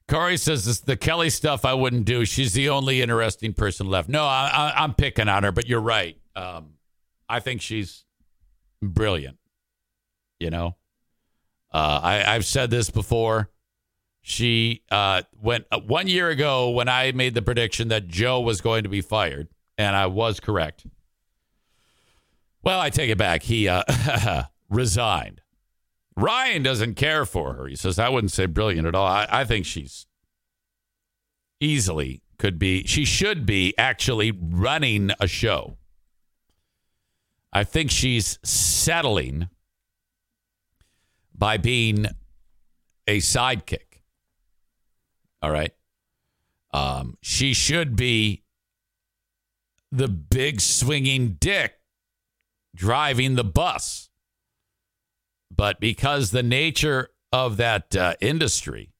[0.07, 2.25] Corey says this, the Kelly stuff I wouldn't do.
[2.25, 4.07] She's the only interesting person left.
[4.07, 6.17] No, I, I'm picking on her, but you're right.
[6.35, 6.73] Um,
[7.27, 8.05] I think she's
[8.83, 9.37] brilliant.
[10.39, 10.75] You know,
[11.73, 13.49] uh, I, I've said this before.
[14.21, 18.61] She uh, went uh, one year ago when I made the prediction that Joe was
[18.61, 20.85] going to be fired, and I was correct.
[22.65, 23.43] Well, I take it back.
[23.43, 23.83] He uh,
[24.69, 25.41] resigned.
[26.17, 27.67] Ryan doesn't care for her.
[27.67, 29.05] He says, I wouldn't say brilliant at all.
[29.05, 30.07] I, I think she's
[31.59, 35.77] easily could be, she should be actually running a show.
[37.53, 39.49] I think she's settling
[41.33, 42.07] by being
[43.07, 44.01] a sidekick.
[45.41, 45.71] All right.
[46.73, 48.43] Um, she should be
[49.91, 51.75] the big swinging dick
[52.75, 54.09] driving the bus.
[55.55, 58.91] But because the nature of that uh, industry,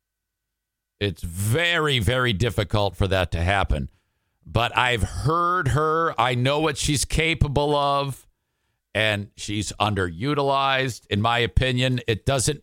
[0.99, 3.89] it's very, very difficult for that to happen.
[4.45, 6.19] But I've heard her.
[6.19, 8.27] I know what she's capable of,
[8.93, 11.05] and she's underutilized.
[11.07, 12.61] In my opinion, it doesn't.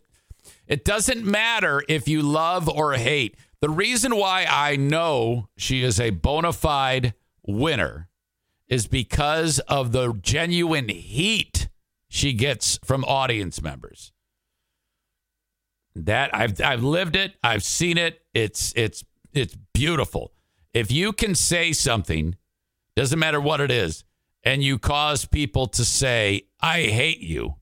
[0.65, 3.37] It doesn't matter if you love or hate.
[3.59, 7.13] The reason why I know she is a bona fide
[7.45, 8.09] winner
[8.67, 11.69] is because of the genuine heat
[12.07, 14.11] she gets from audience members.
[15.95, 17.35] That I've I've lived it.
[17.43, 18.21] I've seen it.
[18.33, 19.03] It's it's
[19.33, 20.33] it's beautiful.
[20.73, 22.35] If you can say something,
[22.95, 24.03] doesn't matter what it is,
[24.43, 27.55] and you cause people to say, "I hate you,"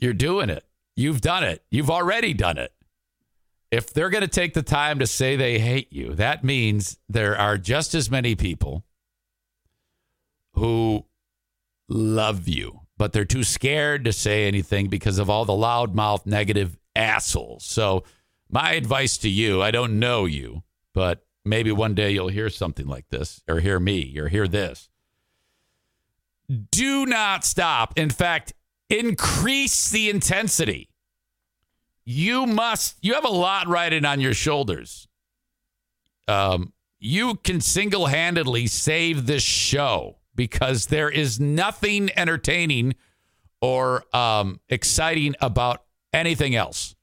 [0.00, 0.64] you're doing it.
[0.96, 1.64] You've done it.
[1.70, 2.72] You've already done it.
[3.70, 7.36] If they're going to take the time to say they hate you, that means there
[7.36, 8.84] are just as many people
[10.54, 11.04] who
[11.88, 16.78] love you, but they're too scared to say anything because of all the loudmouth negative
[16.96, 17.64] assholes.
[17.64, 18.04] So,
[18.50, 20.62] my advice to you I don't know you,
[20.94, 24.88] but maybe one day you'll hear something like this, or hear me, or hear this.
[26.70, 27.92] Do not stop.
[27.98, 28.54] In fact,
[28.88, 30.88] increase the intensity.
[32.10, 35.08] You must, you have a lot riding on your shoulders.
[36.26, 42.94] Um, you can single handedly save this show because there is nothing entertaining
[43.60, 46.94] or um, exciting about anything else.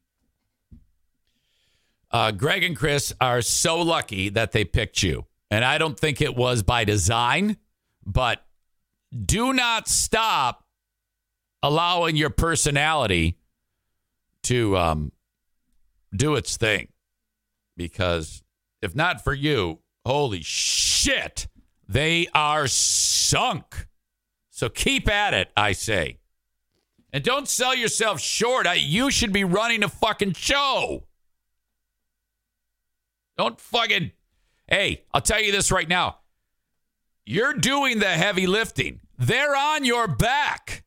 [2.09, 5.27] Uh, Greg and Chris are so lucky that they picked you.
[5.51, 7.57] And I don't think it was by design,
[8.03, 8.43] but
[9.23, 10.63] do not stop
[11.61, 13.37] allowing your personality
[14.45, 15.11] to um,
[16.15, 16.89] do its thing.
[17.77, 18.43] Because
[18.81, 21.47] if not for you, holy shit,
[21.87, 23.87] they are sunk.
[24.49, 26.19] So keep at it, I say.
[27.11, 28.67] And don't sell yourself short.
[28.67, 31.07] I, you should be running a fucking show.
[33.37, 34.11] Don't fucking.
[34.67, 36.19] Hey, I'll tell you this right now.
[37.25, 40.84] You're doing the heavy lifting, they're on your back.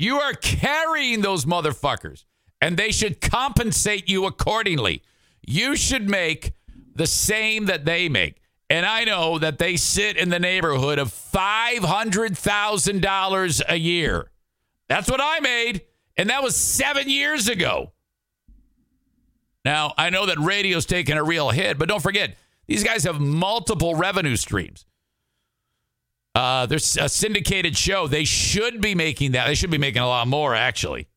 [0.00, 2.22] You are carrying those motherfuckers,
[2.60, 5.02] and they should compensate you accordingly.
[5.44, 6.52] You should make
[6.94, 8.40] the same that they make.
[8.70, 14.30] And I know that they sit in the neighborhood of $500,000 a year.
[14.88, 15.82] That's what I made.
[16.16, 17.90] And that was seven years ago.
[19.64, 22.36] Now, I know that radio's taking a real hit, but don't forget,
[22.68, 24.86] these guys have multiple revenue streams.
[26.38, 28.06] Uh, there's a syndicated show.
[28.06, 29.48] They should be making that.
[29.48, 31.08] They should be making a lot more, actually.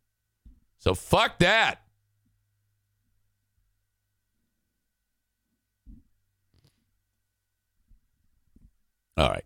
[0.80, 1.84] So fuck that.
[9.16, 9.46] All right.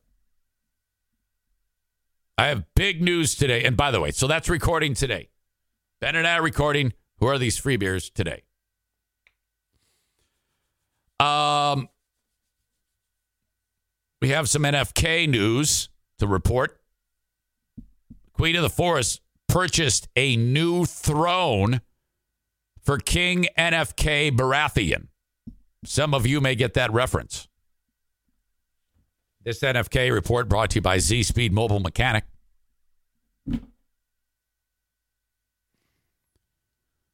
[2.37, 3.65] I have big news today.
[3.65, 5.27] And by the way, so that's recording today.
[5.99, 6.93] Ben and I are recording.
[7.19, 8.43] Who are these free beers today?
[11.19, 11.89] Um,
[14.21, 15.89] we have some NFK news
[16.19, 16.79] to report.
[18.33, 21.81] Queen of the Forest purchased a new throne
[22.83, 25.07] for King NFK Baratheon.
[25.85, 27.47] Some of you may get that reference.
[29.43, 32.23] This NFK report brought to you by Z Speed Mobile Mechanic.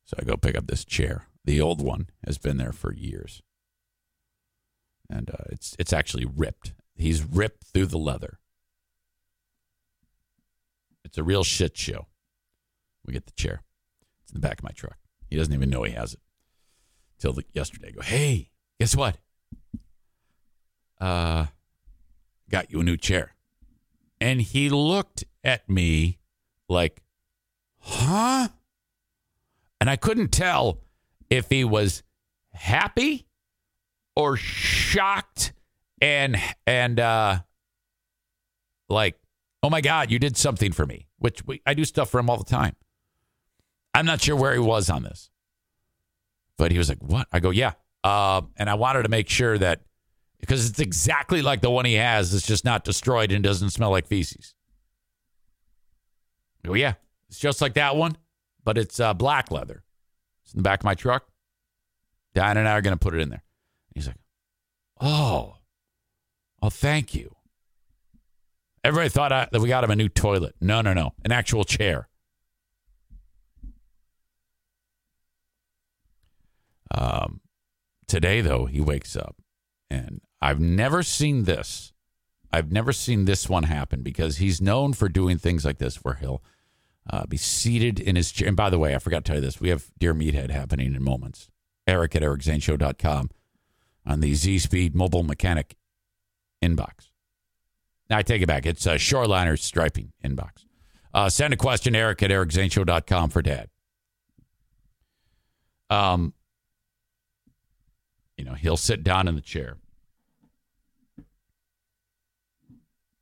[0.05, 1.27] So I go pick up this chair.
[1.45, 3.41] The old one has been there for years,
[5.09, 6.73] and uh, it's it's actually ripped.
[7.01, 8.39] He's ripped through the leather.
[11.03, 12.07] It's a real shit show.
[13.05, 13.63] We get the chair.
[14.23, 14.97] It's in the back of my truck.
[15.29, 16.19] He doesn't even know he has it.
[17.19, 19.17] Till yesterday, I go, hey, guess what?
[20.99, 21.47] Uh,
[22.49, 23.33] got you a new chair.
[24.19, 26.19] And he looked at me
[26.69, 27.01] like,
[27.79, 28.49] huh?
[29.79, 30.81] And I couldn't tell
[31.29, 32.03] if he was
[32.53, 33.25] happy
[34.15, 35.53] or shocked
[36.01, 36.37] and
[36.67, 37.39] and uh
[38.89, 39.17] like
[39.63, 42.29] oh my god you did something for me which we, i do stuff for him
[42.29, 42.75] all the time.
[43.93, 45.29] I'm not sure where he was on this
[46.57, 47.27] but he was like what?
[47.31, 47.73] I go yeah.
[48.03, 49.81] Uh, and i wanted to make sure that
[50.39, 53.91] because it's exactly like the one he has it's just not destroyed and doesn't smell
[53.91, 54.55] like feces.
[56.67, 56.95] Oh yeah
[57.29, 58.17] it's just like that one
[58.63, 59.83] but it's uh, black leather.
[60.43, 61.27] It's in the back of my truck.
[62.33, 63.43] Diane and I are going to put it in there.
[63.93, 64.17] He's like,
[64.99, 65.55] oh,
[66.62, 67.36] oh, thank you.
[68.84, 70.55] Everybody thought I, that we got him a new toilet.
[70.59, 72.07] No, no, no, an actual chair.
[76.93, 77.41] Um,
[78.07, 79.36] today, though, he wakes up,
[79.89, 81.93] and I've never seen this.
[82.51, 86.16] I've never seen this one happen because he's known for doing things like this, where
[86.16, 86.43] he'll
[87.09, 88.47] uh, be seated in his chair.
[88.47, 90.93] And by the way, I forgot to tell you this: we have Dear Meathead happening
[90.93, 91.49] in moments.
[91.88, 93.30] Eric at ericzaneshow.com
[94.05, 95.76] on the Z Speed Mobile Mechanic
[96.62, 97.09] inbox.
[98.09, 98.66] Now, I take it back.
[98.66, 100.66] It's a Shoreliner striping inbox.
[101.14, 103.70] Uh, send a question, Eric at ericzaneshow.com for dad.
[105.89, 106.34] Um,
[108.38, 109.78] you know, he'll sit down in the chair.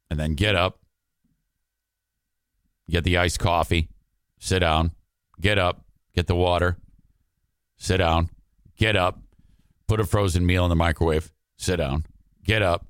[0.10, 0.80] and then get up,
[2.90, 3.90] get the iced coffee,
[4.40, 4.92] sit down,
[5.40, 5.86] get up,
[6.16, 6.78] get the water,
[7.78, 8.30] sit down,
[8.78, 9.20] get up,
[9.88, 12.06] put a frozen meal in the microwave, sit down,
[12.44, 12.88] get up,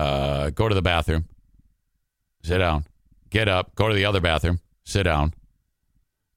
[0.00, 1.26] uh, go to the bathroom,
[2.42, 2.86] sit down,
[3.28, 5.34] get up, go to the other bathroom, sit down.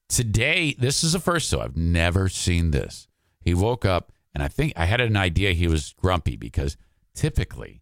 [0.10, 3.08] Today, this is the first, so I've never seen this.
[3.40, 6.76] He woke up, and I think I had an idea he was grumpy because
[7.16, 7.82] typically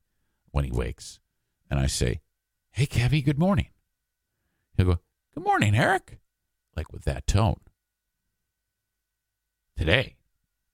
[0.51, 1.19] when he wakes,
[1.69, 2.21] and I say,
[2.71, 3.69] Hey, Kevy, good morning.
[4.77, 4.99] He'll go,
[5.33, 6.19] Good morning, Eric.
[6.75, 7.59] Like with that tone.
[9.75, 10.15] Today,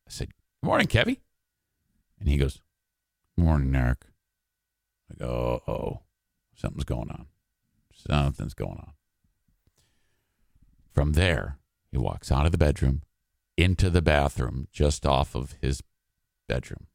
[0.05, 1.19] I said, Good morning, Kevy.
[2.19, 2.61] And he goes,
[3.37, 4.05] morning, Eric.
[5.11, 6.01] I go, Oh,
[6.55, 7.27] something's going on.
[7.93, 8.91] Something's going on.
[10.93, 11.57] From there,
[11.91, 13.01] he walks out of the bedroom
[13.55, 15.81] into the bathroom just off of his
[16.47, 16.87] bedroom.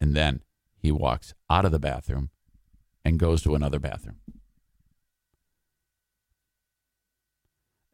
[0.00, 0.42] And then
[0.76, 2.30] he walks out of the bathroom
[3.04, 4.16] and goes to another bathroom.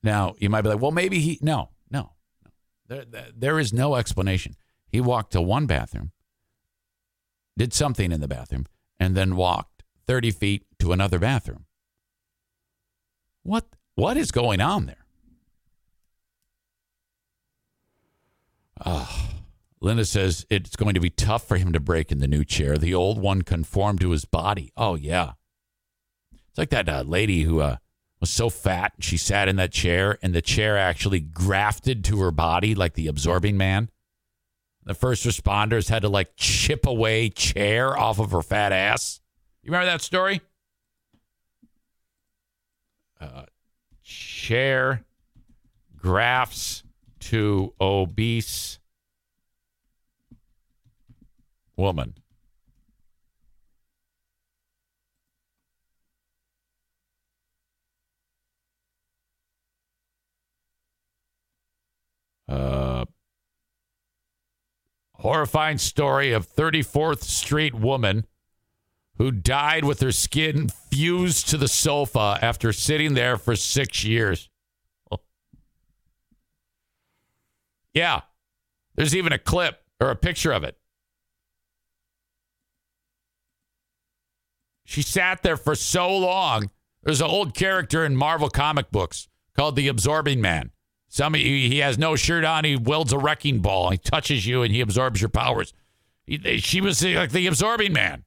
[0.03, 2.13] Now, you might be like, well, maybe he, no, no,
[2.45, 2.51] no.
[2.89, 3.05] There,
[3.37, 4.57] there is no explanation.
[4.89, 6.11] He walked to one bathroom,
[7.57, 8.67] did something in the bathroom,
[8.99, 11.67] and then walked 30 feet to another bathroom.
[13.43, 15.05] What, what is going on there?
[18.85, 19.31] Oh,
[19.81, 22.79] Linda says it's going to be tough for him to break in the new chair.
[22.79, 24.73] The old one conformed to his body.
[24.77, 25.33] Oh, yeah.
[26.33, 27.77] It's like that uh, lady who uh,
[28.21, 32.31] was so fat she sat in that chair and the chair actually grafted to her
[32.31, 33.91] body like the absorbing man.
[34.85, 39.21] The first responders had to like chip away chair off of her fat ass.
[39.63, 40.41] You remember that story?
[43.21, 43.45] Uh,
[44.03, 45.05] chair
[45.97, 46.83] grafts
[47.21, 48.81] to obese
[51.77, 52.15] woman.
[62.49, 63.05] Uh,
[65.23, 68.27] horrifying story of 34th Street woman
[69.19, 74.49] who died with her skin fused to the sofa after sitting there for six years.
[77.95, 78.23] Yeah.
[78.95, 80.79] There's even a clip or a picture of it.
[84.87, 86.71] She sat there for so long.
[87.03, 90.71] There's an old character in Marvel comic books called the Absorbing Man.
[91.13, 92.65] Some he, he has no shirt on.
[92.65, 93.91] He wields a wrecking ball.
[93.91, 95.75] He touches you and he absorbs your powers.
[96.25, 98.25] He, she was like the Absorbing Man.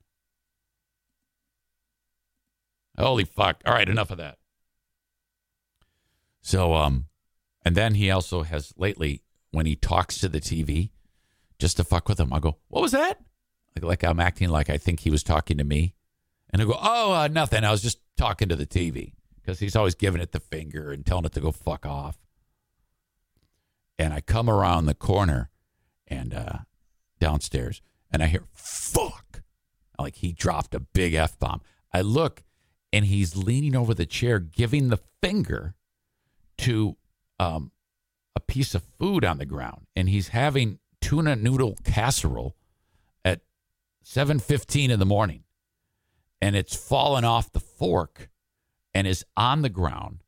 [2.95, 3.63] Holy fuck!
[3.65, 4.37] All right, enough of that.
[6.43, 7.07] So, um,
[7.65, 10.91] and then he also has lately when he talks to the TV,
[11.57, 12.31] just to fuck with him.
[12.31, 13.19] I go, "What was that?"
[13.75, 15.95] Like, like I'm acting like I think he was talking to me,
[16.51, 17.63] and I go, "Oh, uh, nothing.
[17.63, 21.03] I was just talking to the TV." Because he's always giving it the finger and
[21.03, 22.19] telling it to go fuck off.
[23.97, 25.49] And I come around the corner
[26.07, 26.59] and uh,
[27.19, 27.81] downstairs,
[28.11, 29.41] and I hear "fuck,"
[29.99, 31.61] like he dropped a big f bomb.
[31.93, 32.43] I look,
[32.91, 35.75] and he's leaning over the chair, giving the finger
[36.59, 36.97] to
[37.39, 37.71] um,
[38.35, 42.55] a piece of food on the ground, and he's having tuna noodle casserole
[43.23, 43.41] at
[44.03, 45.43] 7:15 in the morning,
[46.41, 48.29] and it's fallen off the fork
[48.93, 50.23] and is on the ground,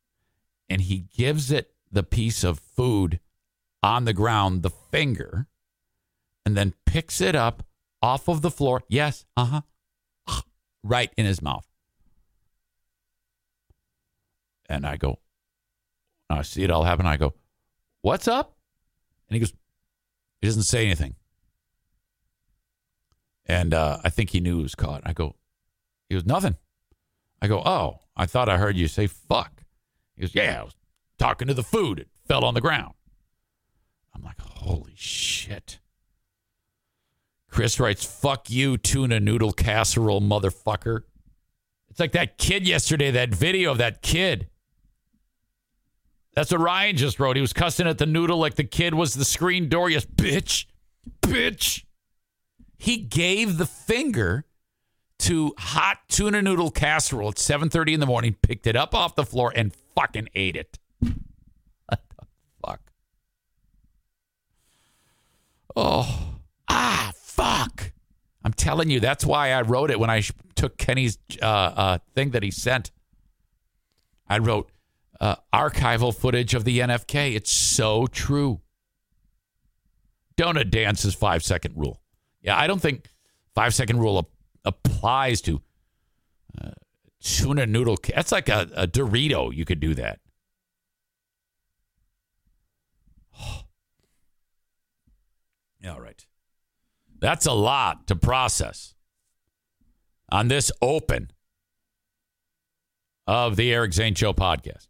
[0.68, 3.20] and he gives it the piece of food
[3.82, 5.46] on the ground, the finger,
[6.44, 7.64] and then picks it up
[8.02, 8.82] off of the floor.
[8.88, 9.62] Yes, uh
[10.26, 10.40] huh,
[10.82, 11.66] right in his mouth.
[14.68, 15.18] And I go,
[16.28, 17.06] I see it all happen.
[17.06, 17.34] I go,
[18.02, 18.56] What's up?
[19.28, 19.52] And he goes,
[20.40, 21.16] He doesn't say anything.
[23.46, 25.02] And uh, I think he knew he was caught.
[25.04, 25.36] I go,
[26.08, 26.56] He goes, Nothing.
[27.40, 29.62] I go, Oh, I thought I heard you say fuck.
[30.16, 30.76] He goes, Yeah, I was
[31.18, 31.98] talking to the food.
[31.98, 32.94] It fell on the ground.
[34.18, 35.78] I'm like, Holy shit.
[37.50, 41.02] Chris writes, Fuck you, tuna noodle casserole, motherfucker.
[41.90, 44.48] It's like that kid yesterday, that video of that kid.
[46.34, 47.36] That's what Ryan just wrote.
[47.36, 49.90] He was cussing at the noodle like the kid was the screen door.
[49.90, 50.66] Yes, bitch,
[51.22, 51.84] bitch.
[52.76, 54.44] He gave the finger
[55.20, 59.24] to hot tuna noodle casserole at 7:30 in the morning, picked it up off the
[59.24, 60.78] floor and fucking ate it.
[61.00, 62.26] What the
[62.64, 62.80] fuck?
[65.80, 66.34] Oh,
[66.68, 67.92] ah, fuck.
[68.44, 70.22] I'm telling you, that's why I wrote it when I
[70.56, 72.90] took Kenny's uh, uh, thing that he sent.
[74.28, 74.72] I wrote,
[75.20, 77.36] uh, archival footage of the NFK.
[77.36, 78.60] It's so true.
[80.36, 82.00] Donut dance's five second rule.
[82.42, 83.04] Yeah, I don't think
[83.54, 84.26] five second rule ap-
[84.64, 85.62] applies to
[86.60, 86.70] Uh,
[87.20, 87.96] tuna noodle.
[88.14, 89.54] That's like a, a Dorito.
[89.54, 90.18] You could do that.
[95.88, 96.24] All right.
[97.20, 98.94] That's a lot to process
[100.30, 101.30] on this open
[103.26, 104.86] of the Eric Zane Show podcast.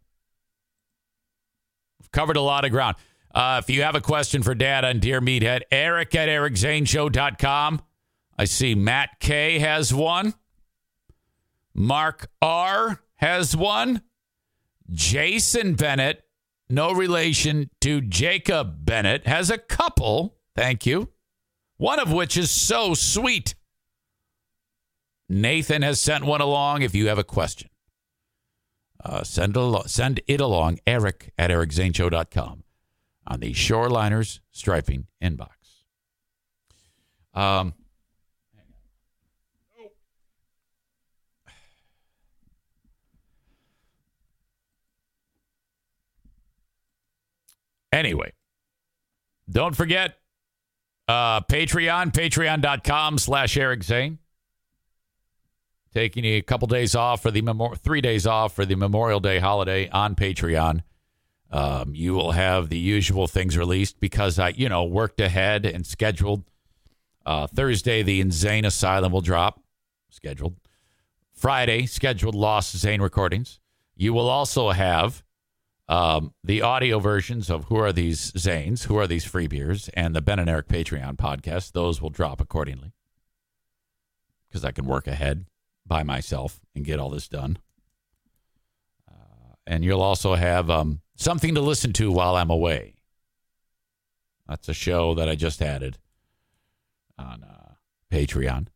[1.99, 2.95] We've covered a lot of ground.
[3.33, 7.81] Uh, if you have a question for Dad on Dear Meathead, Eric at ericzaneshow.com.
[8.37, 10.33] I see Matt K has one.
[11.73, 14.01] Mark R has one.
[14.91, 16.23] Jason Bennett,
[16.69, 20.38] no relation to Jacob Bennett, has a couple.
[20.59, 21.07] Thank you.
[21.77, 23.55] One of which is so sweet.
[25.29, 27.69] Nathan has sent one along if you have a question.
[29.01, 32.65] Uh, send, al- send it along, eric at ericzaneshow.com
[33.25, 35.47] on the Shoreliners Striping inbox.
[37.33, 37.73] Um,
[47.93, 48.33] anyway,
[49.49, 50.19] don't forget
[51.09, 54.19] uh, Patreon, patreon.com slash Eric Zane.
[55.91, 59.39] Taking a couple days off for the memor- three days off for the Memorial Day
[59.39, 60.83] holiday on Patreon.
[61.51, 65.83] Um, you will have the usual things released because I, you know, worked ahead and
[65.83, 66.43] scheduled.
[67.25, 69.63] Uh, Thursday, the Insane Asylum will drop,
[70.11, 70.57] scheduled.
[71.33, 73.59] Friday, scheduled Lost Zane recordings.
[73.95, 75.23] You will also have
[75.89, 80.15] um, the audio versions of Who Are These Zanes, Who Are These Free Beers, and
[80.15, 81.71] the Ben and Eric Patreon podcast.
[81.71, 82.93] Those will drop accordingly
[84.47, 85.45] because I can work ahead
[85.87, 87.57] by myself and get all this done.
[89.09, 92.93] Uh, and you'll also have um, something to listen to while I'm away.
[94.47, 95.97] That's a show that I just added
[97.17, 97.73] on uh,
[98.11, 98.67] Patreon.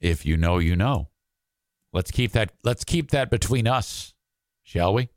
[0.00, 1.08] If you know, you know.
[1.92, 2.52] Let's keep that.
[2.64, 4.14] Let's keep that between us,
[4.62, 5.10] shall we?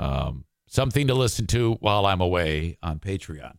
[0.00, 3.56] Um, something to listen to while I'm away on Patreon.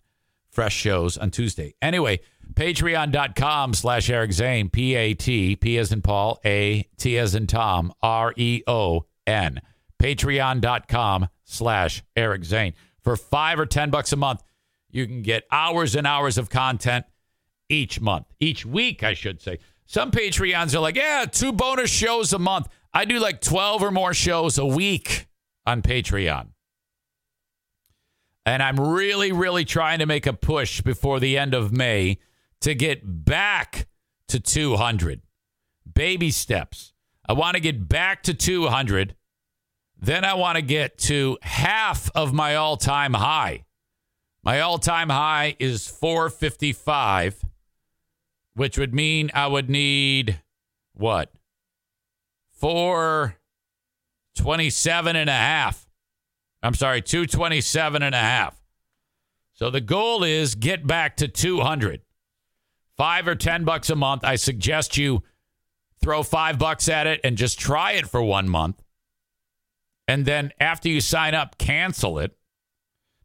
[0.50, 1.76] Fresh shows on Tuesday.
[1.82, 2.20] Anyway,
[2.56, 7.46] patreon.com slash Eric Zane, P A T, P as in Paul, A, T as in
[7.46, 9.62] Tom, R E O N.
[10.02, 12.74] Patreon.com slash Eric Zane.
[13.04, 14.42] For five or 10 bucks a month,
[14.90, 17.06] you can get hours and hours of content
[17.70, 19.60] each month, each week, I should say.
[19.86, 22.68] Some Patreons are like, yeah, two bonus shows a month.
[22.94, 25.28] I do like 12 or more shows a week
[25.66, 26.48] on Patreon.
[28.46, 32.18] And I'm really, really trying to make a push before the end of May
[32.62, 33.88] to get back
[34.28, 35.22] to 200.
[35.94, 36.94] Baby steps.
[37.28, 39.16] I want to get back to 200.
[40.00, 43.66] Then I want to get to half of my all time high.
[44.44, 47.46] My all time high is 455,
[48.56, 50.42] which would mean I would need
[50.94, 51.32] what?
[54.36, 55.88] 427 and a half.
[56.64, 58.62] I'm sorry, 227 and a half.
[59.54, 62.02] So the goal is get back to 200.
[62.98, 64.24] Five or 10 bucks a month.
[64.24, 65.24] I suggest you
[66.02, 68.82] throw five bucks at it and just try it for one month.
[70.08, 72.36] And then after you sign up, cancel it.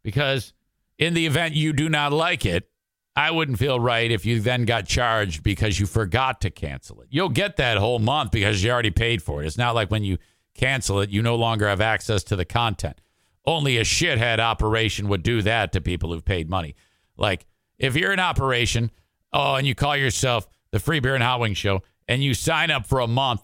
[0.03, 0.53] Because
[0.99, 2.71] in the event you do not like it,
[3.17, 7.09] I wouldn't feel right if you then got charged because you forgot to cancel it.
[7.11, 9.47] You'll get that whole month because you already paid for it.
[9.47, 10.19] It's not like when you
[10.57, 13.01] cancel it, you no longer have access to the content.
[13.45, 16.75] Only a shithead operation would do that to people who've paid money.
[17.17, 17.47] Like
[17.79, 18.91] if you're an operation,
[19.33, 22.71] oh, and you call yourself the Free Beer and Hot Wing Show, and you sign
[22.71, 23.43] up for a month,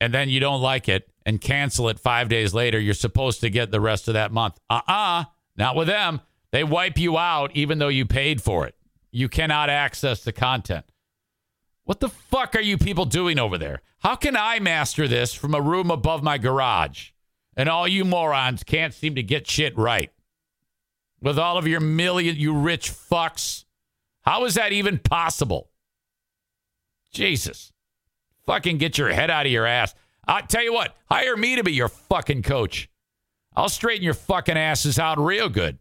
[0.00, 3.50] and then you don't like it and cancel it five days later, you're supposed to
[3.50, 4.58] get the rest of that month.
[4.68, 5.24] Uh uh
[5.56, 6.20] not with them.
[6.52, 8.74] They wipe you out even though you paid for it.
[9.10, 10.86] You cannot access the content.
[11.90, 13.82] What the fuck are you people doing over there?
[13.98, 17.10] How can I master this from a room above my garage?
[17.56, 20.12] And all you morons can't seem to get shit right.
[21.20, 23.64] With all of your million, you rich fucks.
[24.22, 25.68] How is that even possible?
[27.10, 27.72] Jesus.
[28.46, 29.92] Fucking get your head out of your ass.
[30.28, 32.88] I'll tell you what, hire me to be your fucking coach.
[33.56, 35.80] I'll straighten your fucking asses out real good.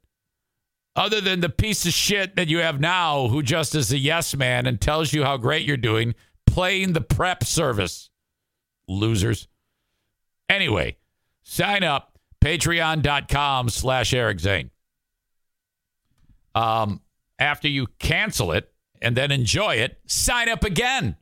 [0.99, 4.35] Other than the piece of shit that you have now who just is a yes
[4.35, 6.13] man and tells you how great you're doing,
[6.45, 8.09] playing the prep service.
[8.85, 9.47] Losers.
[10.49, 10.97] Anyway,
[11.41, 14.71] sign up patreon.com slash Eric Zane.
[16.53, 16.99] Um,
[17.39, 18.69] after you cancel it
[19.01, 21.15] and then enjoy it, sign up again.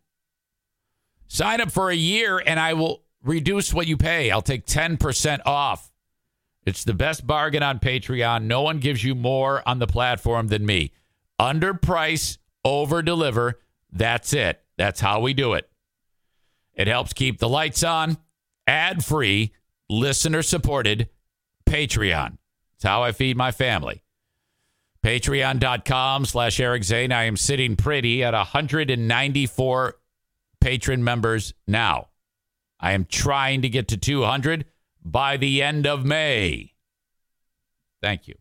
[1.27, 4.31] Sign up for a year and I will reduce what you pay.
[4.31, 5.91] I'll take 10% off.
[6.67, 8.43] It's the best bargain on Patreon.
[8.43, 10.91] No one gives you more on the platform than me.
[11.39, 13.61] Underprice, over deliver.
[13.89, 14.61] That's it.
[14.75, 15.69] That's how we do it.
[16.73, 18.17] It helps keep the lights on,
[18.67, 19.53] ad free,
[19.89, 21.07] listener supported
[21.65, 22.37] Patreon.
[22.75, 24.03] It's how I feed my family.
[25.05, 27.13] Patreon.com slash Eric Zane.
[27.13, 29.93] I am sitting pretty at 194
[30.59, 32.09] patron members now.
[32.77, 34.65] I am trying to get to 200
[35.11, 36.73] by the end of May.
[38.01, 38.35] Thank you.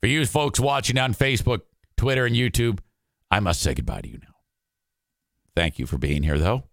[0.00, 1.62] For you folks watching on Facebook,
[1.96, 2.80] Twitter, and YouTube,
[3.30, 4.34] I must say goodbye to you now.
[5.54, 6.64] Thank you for being here, though.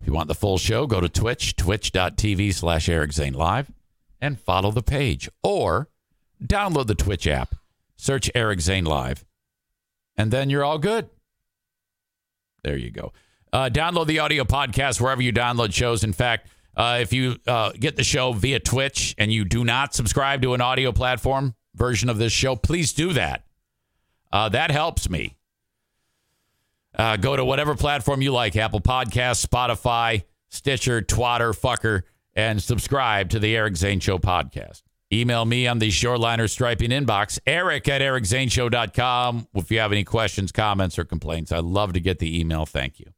[0.00, 3.70] If you want the full show, go to Twitch, twitch.tv slash Eric Zane Live,
[4.20, 5.28] and follow the page.
[5.42, 5.88] Or
[6.42, 7.54] download the Twitch app,
[7.96, 9.24] search Eric Zane Live,
[10.16, 11.10] and then you're all good.
[12.64, 13.12] There you go.
[13.52, 16.04] Uh, download the audio podcast wherever you download shows.
[16.04, 19.94] In fact, uh, if you uh, get the show via Twitch and you do not
[19.94, 23.44] subscribe to an audio platform version of this show, please do that.
[24.32, 25.36] Uh, that helps me.
[26.94, 32.02] Uh, go to whatever platform you like Apple Podcasts, Spotify, Stitcher, Twatter, Fucker,
[32.34, 34.82] and subscribe to the Eric Zane Show podcast.
[35.12, 39.48] Email me on the Shoreliner Striping inbox, eric at ericzaneshow.com.
[39.54, 42.64] If you have any questions, comments, or complaints, I'd love to get the email.
[42.64, 43.12] Thank you.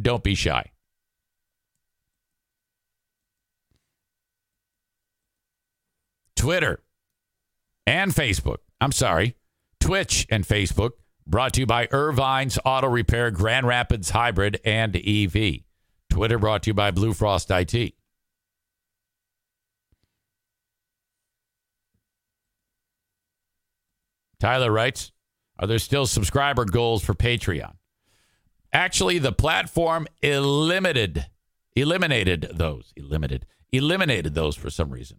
[0.00, 0.70] Don't be shy.
[6.36, 6.82] Twitter
[7.86, 8.58] and Facebook.
[8.80, 9.36] I'm sorry,
[9.80, 10.90] Twitch and Facebook.
[11.26, 15.62] Brought to you by Ervine's Auto Repair, Grand Rapids Hybrid, and EV.
[16.08, 17.94] Twitter brought to you by Blue Frost IT.
[24.38, 25.10] Tyler writes,
[25.58, 27.74] Are there still subscriber goals for Patreon?
[28.72, 31.26] Actually, the platform eliminated
[31.74, 32.92] eliminated those.
[32.96, 33.46] Eliminated.
[33.72, 35.18] Eliminated those for some reason.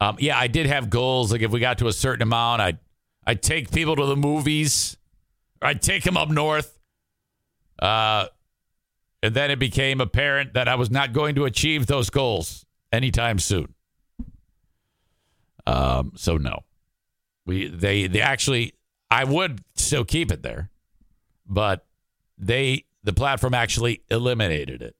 [0.00, 1.32] Um, yeah, I did have goals.
[1.32, 2.78] Like if we got to a certain amount, I'd
[3.26, 4.96] I'd take people to the movies.
[5.60, 6.78] Or I'd take them up north.
[7.78, 8.26] Uh,
[9.22, 13.38] and then it became apparent that I was not going to achieve those goals anytime
[13.38, 13.74] soon.
[15.66, 16.60] Um, so no.
[17.44, 18.74] We they they actually
[19.10, 20.70] I would still keep it there,
[21.46, 21.86] but
[22.38, 24.94] they the platform actually eliminated it.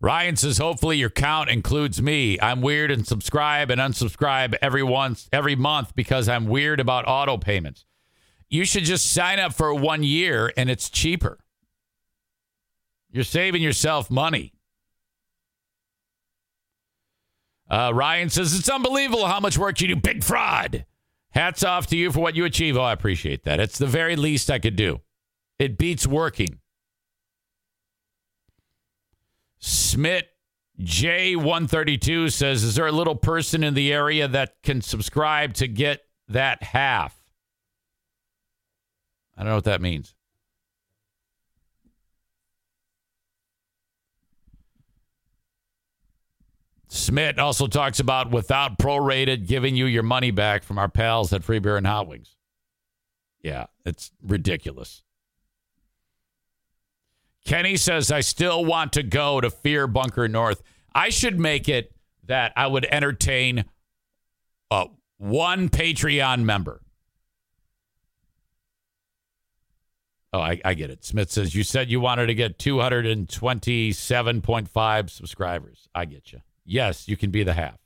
[0.00, 2.38] Ryan says, hopefully your count includes me.
[2.40, 7.36] I'm weird and subscribe and unsubscribe every once every month because I'm weird about auto
[7.36, 7.84] payments.
[8.48, 11.38] You should just sign up for one year and it's cheaper.
[13.10, 14.52] You're saving yourself money.
[17.68, 19.96] Uh, Ryan says, it's unbelievable how much work you do.
[19.96, 20.86] Big fraud.
[21.32, 22.76] Hats off to you for what you achieve.
[22.76, 23.60] Oh, I appreciate that.
[23.60, 25.00] It's the very least I could do.
[25.58, 26.60] It beats working.
[29.58, 30.24] Smith
[30.80, 36.02] J132 says, Is there a little person in the area that can subscribe to get
[36.28, 37.16] that half?
[39.36, 40.14] I don't know what that means.
[46.88, 51.44] Smith also talks about without prorated giving you your money back from our pals at
[51.44, 52.34] Free Beer and Hot Wings.
[53.42, 55.02] Yeah, it's ridiculous.
[57.44, 60.62] Kenny says, I still want to go to Fear Bunker North.
[60.94, 61.92] I should make it
[62.26, 63.66] that I would entertain
[64.70, 64.86] uh,
[65.18, 66.80] one Patreon member.
[70.32, 71.04] Oh, I, I get it.
[71.04, 75.88] Smith says, You said you wanted to get 227.5 subscribers.
[75.94, 76.40] I get you.
[76.68, 77.78] Yes, you can be the half.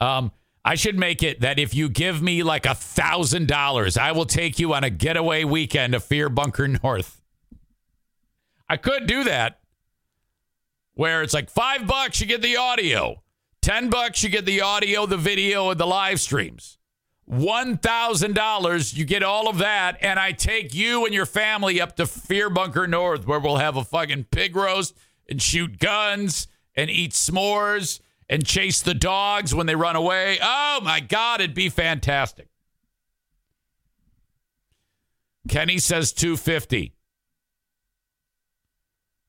[0.00, 0.32] Um,
[0.64, 4.24] I should make it that if you give me like a thousand dollars, I will
[4.24, 7.20] take you on a getaway weekend to Fear Bunker North.
[8.70, 9.60] I could do that
[10.94, 13.22] where it's like five bucks, you get the audio,
[13.60, 16.78] 10 bucks, you get the audio, the video, and the live streams.
[17.30, 22.06] $1,000, you get all of that, and I take you and your family up to
[22.06, 24.96] Fear Bunker North where we'll have a fucking pig roast
[25.28, 26.46] and shoot guns
[26.76, 30.38] and eat s'mores and chase the dogs when they run away.
[30.42, 32.48] Oh my God, it'd be fantastic.
[35.48, 36.94] Kenny says 250.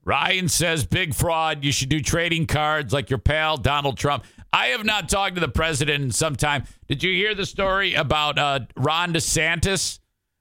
[0.05, 1.63] Ryan says big fraud.
[1.63, 4.23] You should do trading cards like your pal Donald Trump.
[4.53, 6.63] I have not talked to the president in some time.
[6.87, 9.99] Did you hear the story about uh, Ron DeSantis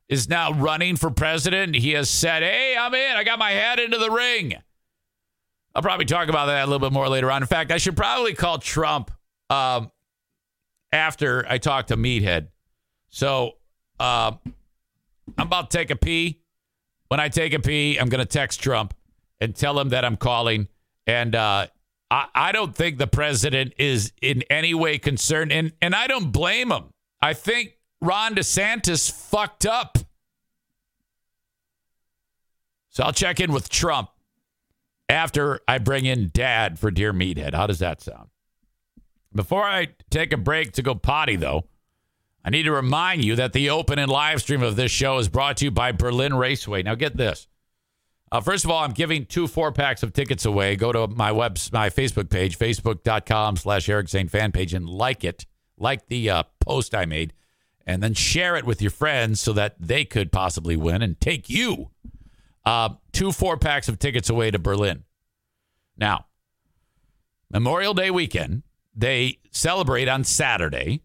[0.08, 1.74] is now running for president?
[1.74, 3.16] He has said, "Hey, I'm in.
[3.16, 4.54] I got my head into the ring."
[5.74, 7.42] I'll probably talk about that a little bit more later on.
[7.42, 9.10] In fact, I should probably call Trump
[9.50, 9.90] um,
[10.92, 12.48] after I talk to Meathead.
[13.08, 13.56] So
[13.98, 14.32] uh,
[15.36, 16.40] I'm about to take a pee.
[17.08, 18.94] When I take a pee, I'm going to text Trump
[19.40, 20.68] and tell him that I'm calling.
[21.06, 21.66] And uh,
[22.10, 26.30] I, I don't think the president is in any way concerned, and, and I don't
[26.30, 26.90] blame him.
[27.20, 29.98] I think Ron DeSantis fucked up.
[32.90, 34.10] So I'll check in with Trump
[35.08, 37.54] after I bring in Dad for Dear Meathead.
[37.54, 38.28] How does that sound?
[39.34, 41.64] Before I take a break to go potty, though,
[42.44, 45.28] I need to remind you that the open and live stream of this show is
[45.28, 46.82] brought to you by Berlin Raceway.
[46.82, 47.48] Now, get this.
[48.30, 50.76] Uh, first of all, I'm giving two four packs of tickets away.
[50.76, 55.24] Go to my web, my Facebook page, facebook.com slash Eric Zane fan page, and like
[55.24, 55.46] it.
[55.76, 57.32] Like the uh, post I made,
[57.84, 61.50] and then share it with your friends so that they could possibly win and take
[61.50, 61.90] you
[62.66, 65.04] uh, two four packs of tickets away to Berlin.
[65.96, 66.26] Now,
[67.50, 68.62] Memorial Day weekend,
[68.94, 71.02] they celebrate on Saturday.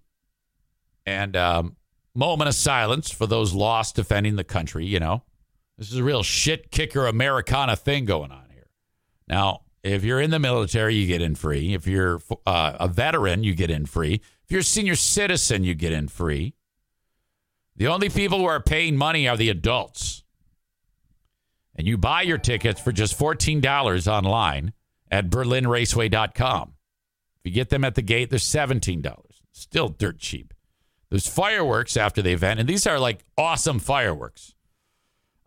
[1.06, 1.76] And um,
[2.14, 5.24] moment of silence for those lost defending the country, you know.
[5.78, 8.68] This is a real shit kicker Americana thing going on here.
[9.28, 11.74] Now, if you're in the military, you get in free.
[11.74, 14.16] If you're uh, a veteran, you get in free.
[14.44, 16.54] If you're a senior citizen, you get in free.
[17.78, 20.24] The only people who are paying money are the adults.
[21.80, 24.74] And you buy your tickets for just $14 online
[25.10, 26.74] at berlinraceway.com.
[27.38, 29.16] If you get them at the gate, they're $17.
[29.54, 30.54] Still dirt cheap.
[31.10, 34.56] There's fireworks after the event, and these are like awesome fireworks.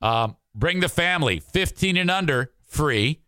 [0.00, 3.20] Um, bring the family, 15 and under, free.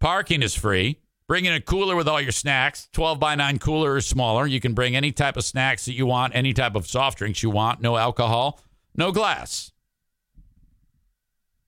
[0.00, 0.98] Parking is free.
[1.28, 4.44] Bring in a cooler with all your snacks, 12 by 9 cooler or smaller.
[4.44, 7.44] You can bring any type of snacks that you want, any type of soft drinks
[7.44, 8.60] you want, no alcohol,
[8.96, 9.70] no glass.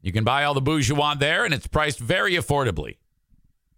[0.03, 2.97] You can buy all the booze you want there, and it's priced very affordably.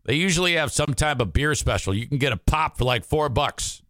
[0.05, 1.95] They usually have some type of beer special.
[1.95, 3.83] You can get a pop for like four bucks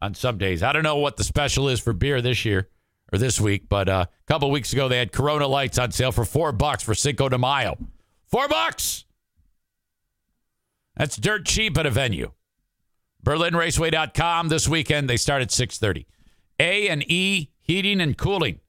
[0.00, 0.62] on some days.
[0.62, 2.68] I don't know what the special is for beer this year
[3.12, 6.12] or this week, but uh, a couple weeks ago they had Corona Lights on sale
[6.12, 7.76] for four bucks for Cinco de Mayo.
[8.26, 9.04] Four bucks.
[10.96, 12.32] That's dirt cheap at a venue.
[13.24, 15.08] BerlinRaceway.com this weekend.
[15.08, 16.06] They start at 6:30.
[16.60, 18.60] A and E Heating and Cooling.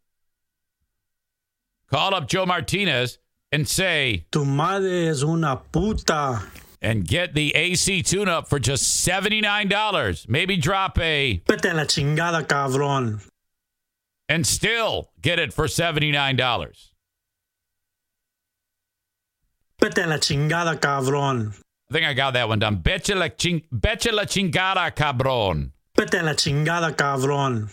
[1.90, 3.18] Call up Joe Martinez
[3.52, 6.44] and say, Tu madre es una puta.
[6.82, 10.30] And get the AC tune up for just $79.
[10.30, 11.42] Maybe drop a.
[11.46, 13.22] Vete la chingada, cabrón.
[14.30, 16.90] And still get it for $79.
[19.82, 21.54] Vete la chingada, cabrón.
[21.90, 22.76] I think I got that one done.
[22.78, 25.72] Betcha la, ching- betcha la chingada, cabron.
[25.98, 27.70] Vete la chingada, cabrón.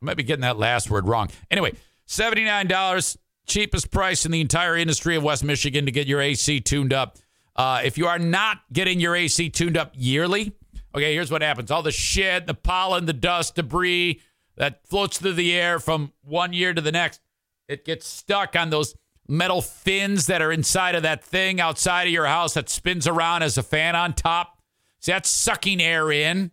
[0.00, 1.28] I might be getting that last word wrong.
[1.50, 1.72] Anyway,
[2.10, 6.92] $79, cheapest price in the entire industry of West Michigan to get your AC tuned
[6.92, 7.16] up.
[7.54, 10.52] Uh, if you are not getting your AC tuned up yearly,
[10.92, 14.20] okay, here's what happens all the shit, the pollen, the dust, debris
[14.56, 17.20] that floats through the air from one year to the next,
[17.68, 18.96] it gets stuck on those
[19.28, 23.44] metal fins that are inside of that thing outside of your house that spins around
[23.44, 24.60] as a fan on top.
[24.98, 26.50] See, that's sucking air in,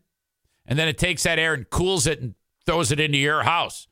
[0.67, 2.35] and then it takes that air and cools it and
[2.67, 3.87] throws it into your house.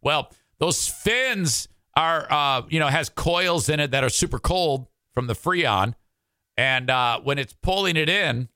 [0.00, 4.86] Well, those fins are, uh, you know, has coils in it that are super cold
[5.12, 5.94] from the Freon.
[6.56, 8.48] And uh, when it's pulling it in,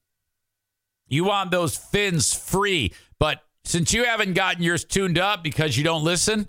[1.09, 2.93] you want those fins free.
[3.19, 6.49] But since you haven't gotten yours tuned up because you don't listen,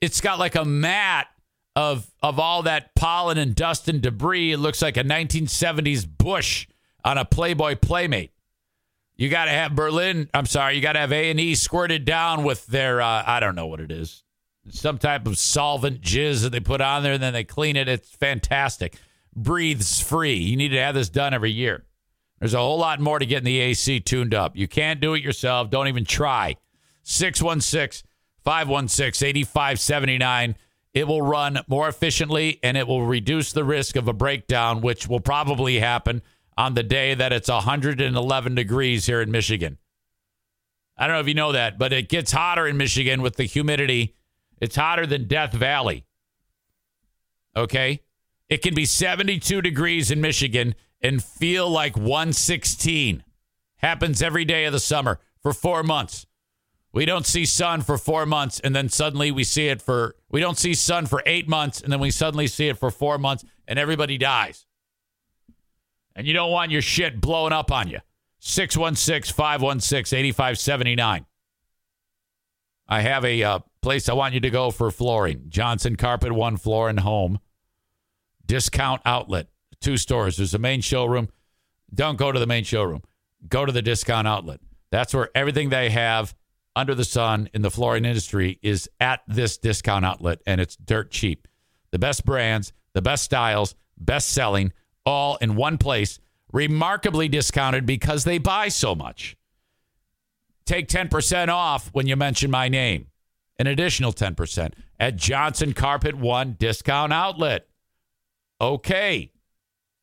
[0.00, 1.28] it's got like a mat
[1.76, 4.52] of of all that pollen and dust and debris.
[4.52, 6.66] It looks like a 1970s bush
[7.04, 8.32] on a Playboy Playmate.
[9.16, 10.28] You got to have Berlin.
[10.34, 13.40] I'm sorry, you got to have A and E squirted down with their uh, I
[13.40, 14.23] don't know what it is,
[14.70, 17.88] some type of solvent jizz that they put on there, and then they clean it.
[17.88, 18.96] It's fantastic.
[19.34, 20.36] Breathes free.
[20.36, 21.84] You need to have this done every year.
[22.38, 24.56] There's a whole lot more to getting the AC tuned up.
[24.56, 25.70] You can't do it yourself.
[25.70, 26.56] Don't even try.
[27.04, 28.08] 616
[28.44, 30.56] 516 8579.
[30.92, 35.08] It will run more efficiently and it will reduce the risk of a breakdown, which
[35.08, 36.22] will probably happen
[36.56, 39.78] on the day that it's 111 degrees here in Michigan.
[40.96, 43.44] I don't know if you know that, but it gets hotter in Michigan with the
[43.44, 44.14] humidity.
[44.60, 46.04] It's hotter than Death Valley.
[47.56, 48.00] Okay?
[48.48, 53.24] It can be 72 degrees in Michigan and feel like 116.
[53.76, 56.26] Happens every day of the summer for four months.
[56.92, 60.40] We don't see sun for four months, and then suddenly we see it for, we
[60.40, 63.44] don't see sun for eight months, and then we suddenly see it for four months,
[63.66, 64.64] and everybody dies.
[66.14, 67.98] And you don't want your shit blowing up on you.
[68.38, 71.26] 616 516 8579.
[72.86, 76.56] I have a uh, place I want you to go for flooring Johnson Carpet One
[76.56, 77.38] Floor and Home.
[78.46, 79.48] Discount outlet.
[79.78, 80.38] Two stores.
[80.38, 81.28] There's a main showroom.
[81.92, 83.02] Don't go to the main showroom.
[83.46, 84.60] Go to the discount outlet.
[84.90, 86.34] That's where everything they have
[86.74, 91.10] under the sun in the flooring industry is at this discount outlet, and it's dirt
[91.10, 91.46] cheap.
[91.90, 94.72] The best brands, the best styles, best selling,
[95.04, 96.18] all in one place,
[96.54, 99.36] remarkably discounted because they buy so much.
[100.64, 103.08] Take 10% off when you mention my name.
[103.58, 107.68] An additional 10% at Johnson Carpet One Discount Outlet.
[108.60, 109.32] Okay.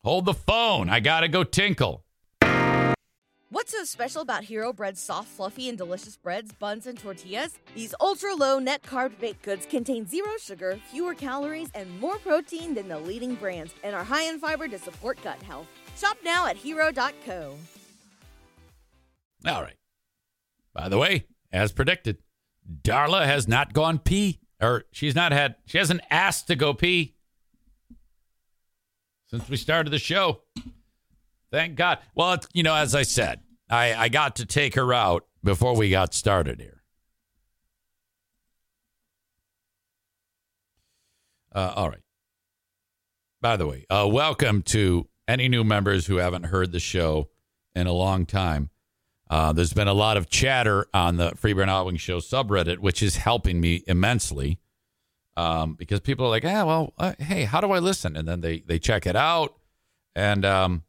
[0.03, 0.89] Hold the phone.
[0.89, 2.05] I got to go tinkle.
[3.49, 7.59] What's so special about Hero Bread's soft, fluffy, and delicious breads, buns, and tortillas?
[7.75, 12.73] These ultra low net carb baked goods contain zero sugar, fewer calories, and more protein
[12.73, 15.67] than the leading brands, and are high in fiber to support gut health.
[15.97, 17.57] Shop now at hero.co.
[19.45, 19.75] All right.
[20.73, 22.19] By the way, as predicted,
[22.69, 27.15] Darla has not gone pee, or she's not had, she hasn't asked to go pee
[29.27, 30.41] since we started the show.
[31.51, 31.99] Thank God.
[32.15, 35.89] Well, you know, as I said, I, I got to take her out before we
[35.89, 36.81] got started here.
[41.53, 42.01] Uh, all right.
[43.41, 47.29] By the way, uh, welcome to any new members who haven't heard the show
[47.75, 48.69] in a long time.
[49.31, 52.17] Uh, there's been a lot of chatter on the Free Beer and Hot Wing Show
[52.17, 54.59] subreddit, which is helping me immensely
[55.37, 58.41] um, because people are like, "Ah, well, uh, hey, how do I listen?" And then
[58.41, 59.57] they they check it out,
[60.13, 60.83] and um,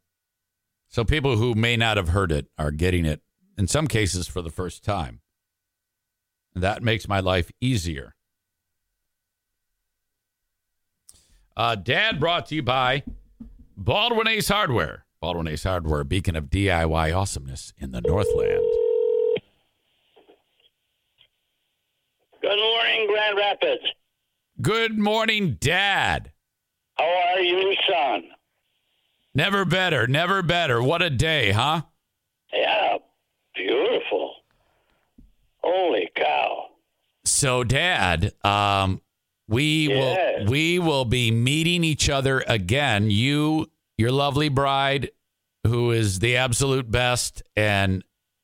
[0.89, 3.21] so people who may not have heard it are getting it
[3.57, 5.21] in some cases for the first time.
[6.53, 8.13] That makes my life easier.
[11.55, 13.03] Uh, Dad brought to you by
[13.77, 15.02] Baldwin Ace Hardware.
[15.23, 18.59] Baldwin Ace Hardware, beacon of DIY awesomeness in the Northland.
[22.41, 23.83] Good morning, Grand Rapids.
[24.61, 26.33] Good morning, Dad.
[26.97, 28.23] How are you, son?
[29.33, 30.83] Never better, never better.
[30.83, 31.83] What a day, huh?
[32.51, 32.97] Yeah,
[33.55, 34.33] beautiful.
[35.63, 36.65] Holy cow.
[37.23, 38.99] So, Dad, um,
[39.47, 40.39] we Yes.
[40.41, 43.09] will we will be meeting each other again.
[43.09, 45.11] You, your lovely bride,
[45.65, 48.03] who is the absolute best, and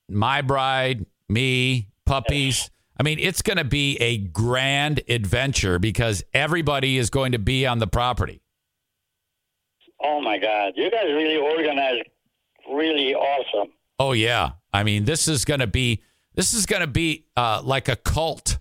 [0.10, 2.70] my bride, me, puppies.
[3.00, 7.66] I mean, it's going to be a grand adventure because everybody is going to be
[7.66, 8.42] on the property.
[10.02, 10.74] Oh my God.
[10.76, 12.10] You guys really organized
[12.70, 13.72] really awesome.
[13.98, 16.02] Oh yeah, I mean, this is going to be
[16.36, 18.59] this is going to be uh, like a cult.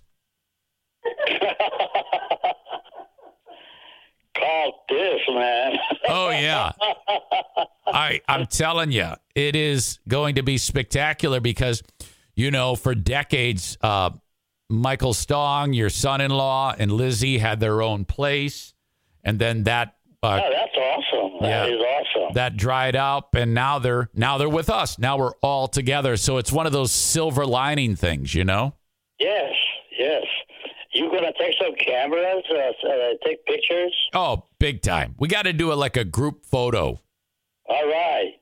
[4.39, 5.73] Call this, man.
[6.07, 6.71] Oh yeah.
[7.87, 11.83] I I'm telling you, it is going to be spectacular because
[12.35, 14.11] you know, for decades uh
[14.69, 18.73] Michael Stong, your son-in-law and Lizzie had their own place
[19.23, 21.37] and then that uh, oh, that's awesome.
[21.41, 21.75] That Yeah.
[21.75, 22.33] is awesome.
[22.35, 24.99] that dried up and now they're now they're with us.
[24.99, 26.17] Now we're all together.
[26.17, 28.73] So it's one of those silver lining things, you know?
[29.19, 29.51] yes,
[29.97, 30.23] yes.
[30.99, 32.93] You gonna take some cameras, uh, uh,
[33.25, 33.95] take pictures?
[34.13, 35.15] Oh, big time.
[35.17, 36.99] We got to do it like a group photo,
[37.67, 38.33] All right.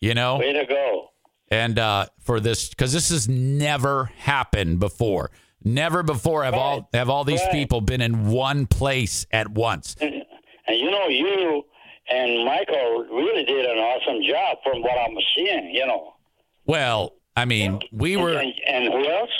[0.00, 0.38] you know?
[0.38, 1.10] Way to go.
[1.50, 5.30] and uh, for this because this has never happened before.
[5.62, 7.52] Never before have all have all these Right.
[7.52, 9.94] people been in one place at once.
[10.00, 10.14] And
[10.68, 11.64] you know, you
[12.10, 16.14] and Michael really did an awesome job from what I'm seeing, you know.
[16.64, 19.30] Well, I mean, we were And, and who else?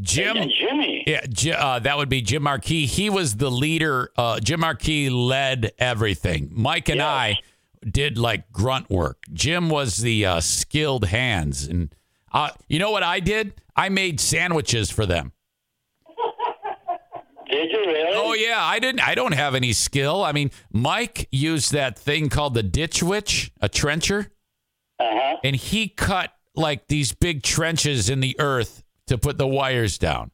[0.00, 0.36] Jim.
[0.36, 1.04] And Jimmy.
[1.06, 2.86] Yeah, uh, that would be Jim Marquis.
[2.86, 4.10] He was the leader.
[4.16, 6.50] Uh, Jim Marquis led everything.
[6.52, 7.38] Mike and I
[7.88, 9.22] did like grunt work.
[9.32, 11.94] Jim was the uh, skilled hands, and
[12.32, 13.54] uh, you know what I did?
[13.76, 15.32] I made sandwiches for them.
[17.50, 18.10] Did you really?
[18.14, 19.00] Oh yeah, I didn't.
[19.08, 20.22] I don't have any skill.
[20.22, 24.30] I mean, Mike used that thing called the ditch witch, a trencher,
[25.00, 25.36] Uh-huh.
[25.42, 30.30] and he cut like these big trenches in the earth to put the wires down.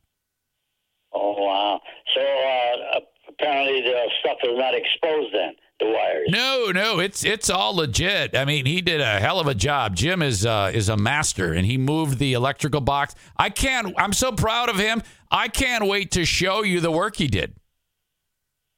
[1.12, 1.80] Oh wow!
[2.14, 5.54] So uh, apparently the stuff is not exposed then.
[5.80, 6.28] The wires.
[6.28, 8.36] No, no, it's it's all legit.
[8.36, 9.96] I mean, he did a hell of a job.
[9.96, 13.14] Jim is uh, is a master, and he moved the electrical box.
[13.36, 13.92] I can't.
[13.98, 15.02] I'm so proud of him.
[15.30, 17.54] I can't wait to show you the work he did.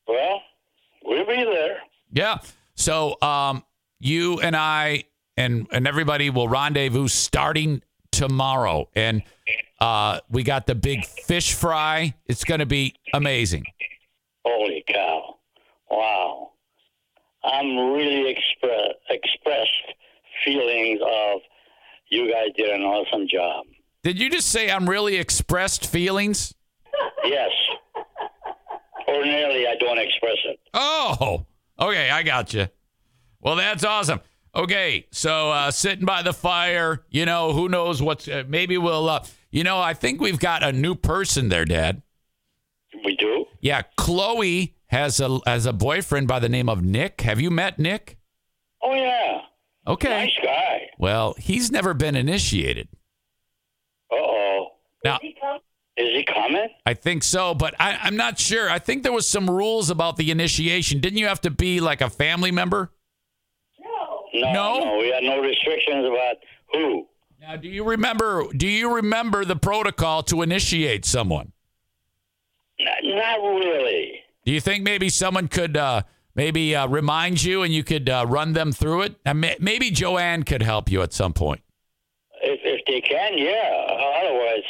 [0.09, 0.41] Well,
[1.05, 1.79] we'll be there.
[2.13, 2.39] Yeah.
[2.77, 3.63] So um,
[4.01, 5.05] you and I
[5.37, 9.23] and and everybody will rendezvous starting tomorrow, and
[9.81, 12.15] uh, we got the big fish fry.
[12.27, 13.65] It's going to be amazing.
[14.45, 15.37] Holy cow!
[15.91, 16.53] Wow!
[17.45, 19.95] I'm really expre- expressed
[20.45, 21.41] feelings of
[22.09, 23.65] you guys did an awesome job.
[24.03, 26.55] Did you just say I'm really expressed feelings?
[27.25, 27.51] Yes.
[29.09, 30.61] Ordinarily, I don't express it.
[30.75, 31.45] Oh,
[31.81, 32.69] okay, I got you.
[33.41, 34.21] Well, that's awesome.
[34.55, 39.09] Okay, so uh, sitting by the fire, you know, who knows what's uh, maybe we'll,
[39.09, 39.25] uh,
[39.57, 42.03] you know, I think we've got a new person there, Dad.
[43.05, 43.47] We do.
[43.61, 47.23] Yeah, Chloe has a has a boyfriend by the name of Nick.
[47.23, 48.19] Have you met Nick?
[48.83, 49.41] Oh yeah.
[49.87, 50.09] Okay.
[50.27, 50.91] Nice guy.
[50.99, 52.89] Well, he's never been initiated.
[54.13, 54.69] Uh oh.
[55.05, 55.19] Now,
[55.97, 56.69] Is he coming?
[56.85, 58.69] I think so, but I, I'm not sure.
[58.69, 61.01] I think there was some rules about the initiation.
[61.01, 62.91] Didn't you have to be like a family member?
[63.81, 64.79] No, No?
[64.81, 66.37] no, we had no restrictions about
[66.73, 67.07] who.
[67.47, 68.47] Now, do you remember?
[68.57, 71.53] Do you remember the protocol to initiate someone?
[72.81, 74.21] N- not really.
[74.45, 76.03] Do you think maybe someone could uh,
[76.35, 79.17] maybe uh, remind you and you could uh, run them through it?
[79.25, 81.61] Uh, may- maybe Joanne could help you at some point.
[82.43, 83.87] If if they can, yeah.
[84.25, 84.65] Otherwise,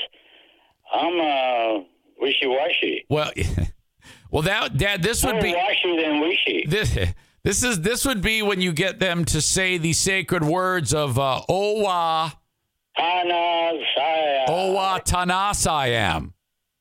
[0.94, 1.84] I'm uh,
[2.20, 3.06] wishy washy.
[3.08, 3.32] Well,
[4.30, 6.66] well, that Dad, this would be washy than wishy.
[6.68, 6.98] this.
[7.42, 11.16] This is this would be when you get them to say the sacred words of
[11.16, 12.32] uh, Owa
[12.98, 14.46] Anasaya.
[14.48, 16.32] Owa Tanasayam.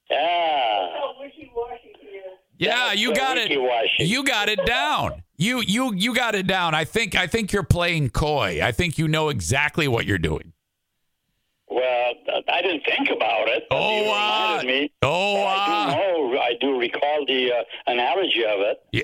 [0.09, 0.87] Yeah.
[2.57, 3.51] Yeah, you got it.
[3.99, 5.23] You got it down.
[5.37, 6.73] You you you got it down.
[6.73, 8.61] I think I think you're playing coy.
[8.63, 10.53] I think you know exactly what you're doing.
[11.67, 12.13] Well,
[12.47, 13.63] I didn't think about it.
[13.71, 14.91] Oh, uh, me.
[15.01, 15.85] oh, I uh.
[15.89, 16.39] do know.
[16.39, 18.83] I do recall the uh, analogy of it.
[18.93, 19.03] Y-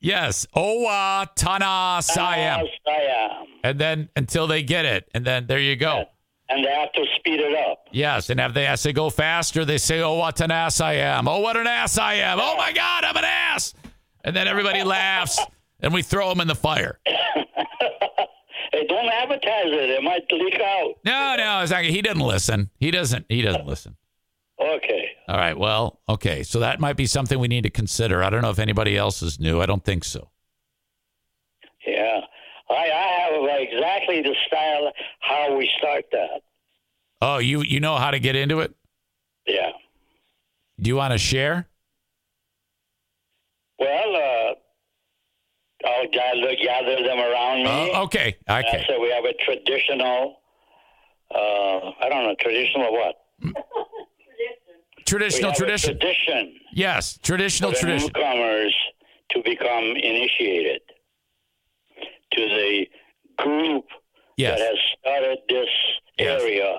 [0.00, 2.68] yes, Owa Tanasayam.
[2.86, 3.44] Anasaya.
[3.64, 6.06] And then until they get it, and then there you go.
[6.48, 7.86] And they have to speed it up.
[7.90, 10.94] Yes, and if they as they go faster, they say, "Oh, what an ass I
[10.94, 11.26] am!
[11.26, 12.38] Oh, what an ass I am!
[12.40, 13.74] Oh my God, I'm an ass!"
[14.22, 15.40] And then everybody laughs,
[15.80, 17.00] and we throw them in the fire.
[18.72, 19.90] Hey, don't advertise it.
[19.90, 20.94] It might leak out.
[21.04, 21.92] No, no, exactly.
[21.92, 22.68] he didn't listen.
[22.78, 23.24] He doesn't.
[23.28, 23.96] He doesn't listen.
[24.60, 25.08] Okay.
[25.28, 25.56] All right.
[25.56, 26.42] Well, okay.
[26.42, 28.22] So that might be something we need to consider.
[28.22, 29.60] I don't know if anybody else is new.
[29.62, 30.30] I don't think so.
[31.86, 32.20] Yeah.
[32.68, 36.42] I, I have uh, exactly the style how we start that.
[37.22, 38.74] Oh, you you know how to get into it?
[39.46, 39.70] Yeah.
[40.80, 41.68] Do you want to share?
[43.78, 44.54] Well, uh,
[45.86, 47.90] I'll gather, gather them around me.
[47.94, 48.36] Oh, okay.
[48.48, 48.84] Okay.
[48.88, 50.36] So we have a traditional,
[51.34, 53.16] uh, I don't know, traditional what?
[55.06, 55.98] Traditional tradition.
[55.98, 58.10] Tradition Yes, traditional tradition.
[58.14, 58.74] newcomers
[59.30, 60.80] to become initiated
[62.36, 62.86] to the
[63.38, 63.84] group
[64.36, 64.58] Yes.
[64.58, 65.68] that has started this
[66.18, 66.40] Yes.
[66.42, 66.78] area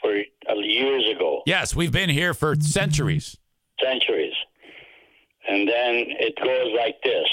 [0.00, 0.10] for
[0.50, 3.36] uh, years ago, Yes, we've been here for centuries.
[3.82, 4.34] centuries.
[5.48, 7.28] And then it goes like this.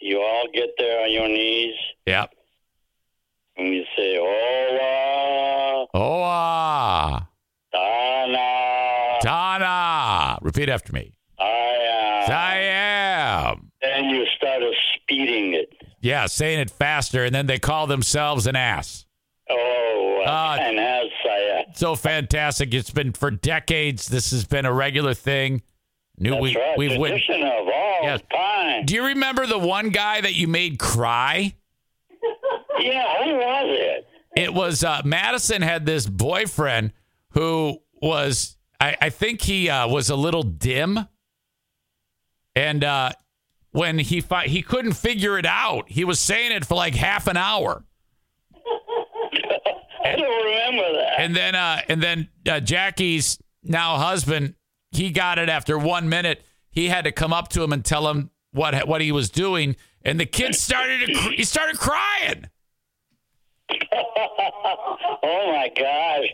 [0.00, 1.74] You all get there on your knees
[2.06, 2.30] Yep.
[3.56, 5.88] and you say, Oh,
[6.24, 7.28] ah.
[7.72, 10.38] Dana, Tana.
[10.42, 11.12] Repeat after me.
[11.38, 11.44] I
[12.26, 12.30] am.
[12.30, 13.72] I am.
[13.80, 14.62] Then you start
[14.96, 15.72] speeding it.
[16.02, 19.06] Yeah, saying it faster, and then they call themselves an ass.
[19.48, 22.74] Oh, Uh, and as I, uh, So fantastic.
[22.74, 24.08] It's been for decades.
[24.08, 25.62] This has been a regular thing.
[26.18, 26.76] New, we, right.
[26.76, 28.20] we've Tradition of all Yes.
[28.32, 28.84] time.
[28.84, 31.54] Do you remember the one guy that you made cry?
[32.80, 34.06] Yeah, who was it?
[34.34, 36.92] It was uh, Madison had this boyfriend
[37.30, 40.98] who was, I, I think he uh, was a little dim.
[42.56, 43.10] And uh,
[43.72, 47.26] when he fi- he couldn't figure it out, he was saying it for like half
[47.26, 47.84] an hour.
[50.04, 51.14] I don't remember that.
[51.18, 54.54] And then uh, and then uh, Jackie's now husband,
[54.90, 56.44] he got it after one minute.
[56.70, 59.76] He had to come up to him and tell him what what he was doing,
[60.04, 62.48] and the kid started to cr- he started crying.
[63.92, 66.28] oh my gosh,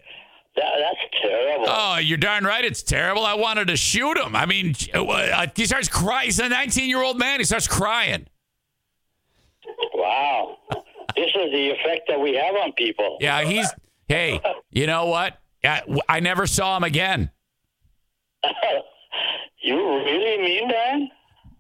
[0.59, 1.67] that, that's terrible.
[1.69, 2.65] Oh, you're darn right.
[2.65, 3.25] It's terrible.
[3.25, 4.35] I wanted to shoot him.
[4.37, 6.27] I mean, uh, he starts crying.
[6.27, 7.41] He's a 19 year old man.
[7.41, 8.27] He starts crying.
[9.95, 10.57] Wow,
[11.15, 13.19] this is the effect that we have on people.
[13.21, 13.69] Yeah, he's.
[14.09, 14.41] Hey,
[14.71, 15.39] you know what?
[15.63, 17.31] I, I never saw him again.
[19.61, 21.01] You really mean that?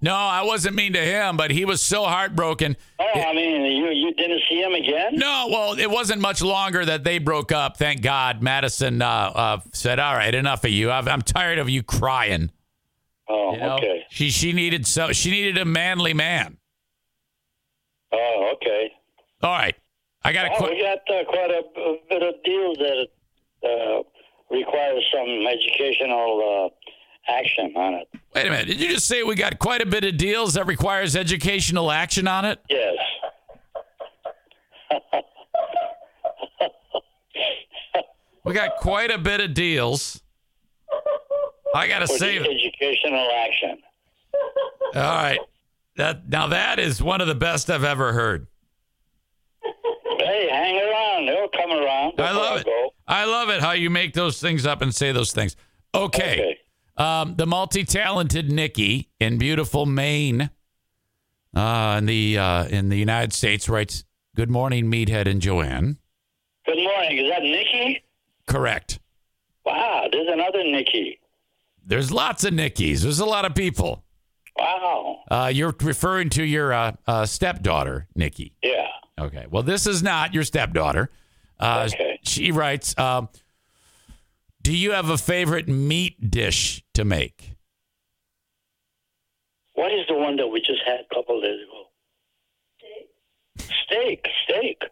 [0.01, 2.77] No, I wasn't mean to him, but he was so heartbroken.
[3.01, 5.16] Oh, I mean, you you didn't see him again?
[5.16, 7.77] No, well, it wasn't much longer that they broke up.
[7.77, 8.41] Thank God.
[8.41, 10.93] Madison uh, uh, said, "All right, enough of you.
[10.93, 12.51] I've, I'm tired of you crying."
[13.29, 13.77] Oh, You know?
[13.77, 14.05] okay.
[14.11, 16.59] She she needed so she needed a manly man.
[18.12, 18.93] Oh, okay.
[19.43, 19.75] All right,
[20.25, 23.07] I got a Oh, we got uh, quite a, a bit of deals that
[23.65, 24.03] uh,
[24.51, 26.91] require some educational uh,
[27.29, 28.09] action on it.
[28.35, 28.67] Wait a minute.
[28.67, 32.27] Did you just say we got quite a bit of deals that requires educational action
[32.29, 32.59] on it?
[32.69, 32.95] Yes.
[38.49, 40.23] We got quite a bit of deals.
[41.75, 43.77] I got to save educational action.
[44.95, 45.39] All right.
[45.97, 48.47] That now that is one of the best I've ever heard.
[50.21, 51.27] Hey, hang around.
[51.27, 52.19] They'll come around.
[52.19, 52.65] I love it.
[52.65, 52.91] go.
[53.07, 55.55] I love it how you make those things up and say those things.
[55.95, 56.57] Okay.
[56.99, 60.51] Um, the multi-talented Nikki in beautiful Maine,
[61.55, 64.05] uh, in the uh, in the United States, writes
[64.35, 65.99] Good morning, Meathead and Joanne.
[66.66, 67.19] Good morning.
[67.19, 68.03] Is that Nikki?
[68.47, 68.99] Correct.
[69.65, 71.20] Wow, there's another Nikki.
[71.87, 73.03] There's lots of Nickies.
[73.03, 74.05] There's a lot of people.
[74.59, 75.20] Wow.
[75.31, 78.55] Uh, you're referring to your uh, uh, stepdaughter, Nikki.
[78.62, 78.89] Yeah.
[79.19, 79.47] Okay.
[79.49, 81.11] Well, this is not your stepdaughter.
[81.61, 82.19] Uh, Okay.
[82.25, 83.29] She writes, um,
[84.69, 87.55] "Do you have a favorite meat dish to make?"
[89.73, 91.85] What is the one that we just had a couple days ago?
[93.86, 94.28] Steak.
[94.45, 94.82] Steak.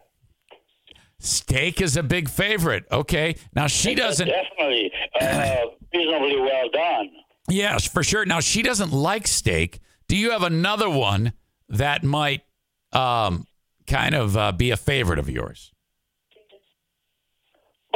[1.18, 2.86] Steak is a big favorite.
[2.90, 3.36] Okay.
[3.54, 4.28] Now she doesn't.
[4.28, 4.92] Definitely.
[5.20, 5.56] Uh,
[5.94, 7.10] reasonably well done.
[7.50, 8.24] Yes, for sure.
[8.24, 9.80] Now she doesn't like steak.
[10.08, 11.34] Do you have another one
[11.68, 12.44] that might
[12.92, 13.46] um,
[13.86, 15.74] kind of uh, be a favorite of yours?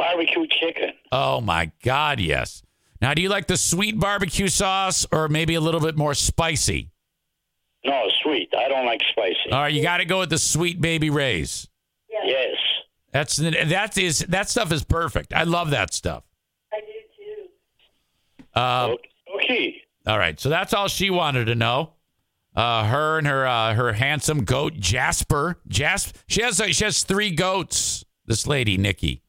[0.01, 0.91] Barbecue chicken.
[1.11, 2.63] Oh my God, yes.
[3.01, 6.89] Now, do you like the sweet barbecue sauce or maybe a little bit more spicy?
[7.85, 8.49] No, sweet.
[8.57, 9.51] I don't like spicy.
[9.51, 11.67] All right, you got to go with the Sweet Baby Ray's.
[12.23, 12.55] Yes.
[13.11, 15.33] That's that is that stuff is perfect.
[15.33, 16.23] I love that stuff.
[16.73, 16.85] I do
[17.17, 18.59] too.
[18.59, 18.95] Uh,
[19.35, 19.81] Okay.
[20.07, 21.93] all right, so that's all she wanted to know.
[22.55, 25.57] Uh, her and her uh, her handsome goat Jasper.
[25.67, 26.17] Jasper.
[26.27, 28.03] She has she has three goats.
[28.25, 29.23] This lady Nikki.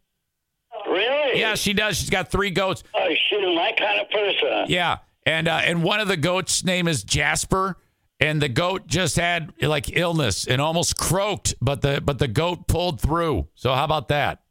[1.35, 1.97] Yeah, she does.
[1.97, 2.83] She's got three goats.
[2.95, 4.67] Oh, she's my kind of person.
[4.69, 7.77] Yeah, and uh, and one of the goats' name is Jasper,
[8.21, 12.67] and the goat just had like illness and almost croaked, but the but the goat
[12.69, 13.49] pulled through.
[13.55, 14.43] So how about that?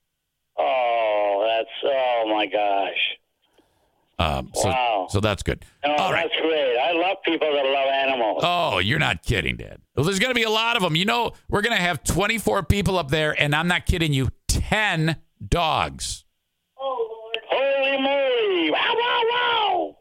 [0.57, 3.17] Oh, that's oh my gosh.
[4.19, 5.07] Um, so, Wow.
[5.09, 5.65] So that's good.
[5.83, 6.29] No, All right.
[6.29, 6.77] that's great.
[6.77, 8.43] I love people that love animals.
[8.45, 9.79] Oh, you're not kidding, Dad.
[9.95, 10.95] Well, there's going to be a lot of them.
[10.95, 14.29] You know, we're going to have 24 people up there, and I'm not kidding you,
[14.47, 15.15] 10
[15.47, 16.23] dogs.
[17.51, 18.71] Holy moly!
[18.71, 19.95] Wow, wow,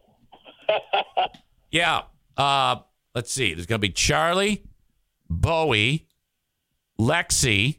[0.68, 1.26] wow!
[1.70, 2.02] Yeah.
[2.36, 2.76] Uh,
[3.14, 3.54] let's see.
[3.54, 4.64] There's going to be Charlie,
[5.28, 6.08] Bowie,
[6.98, 7.78] Lexi,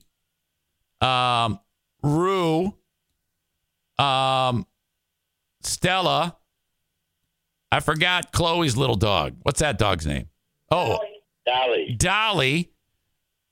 [1.02, 1.60] um,
[2.02, 2.74] Rue,
[3.98, 4.66] um,
[5.62, 6.38] Stella.
[7.72, 9.36] I forgot Chloe's little dog.
[9.44, 10.30] What's that dog's name?
[10.70, 11.00] Oh,
[11.46, 11.96] Dolly.
[11.98, 12.72] Dolly,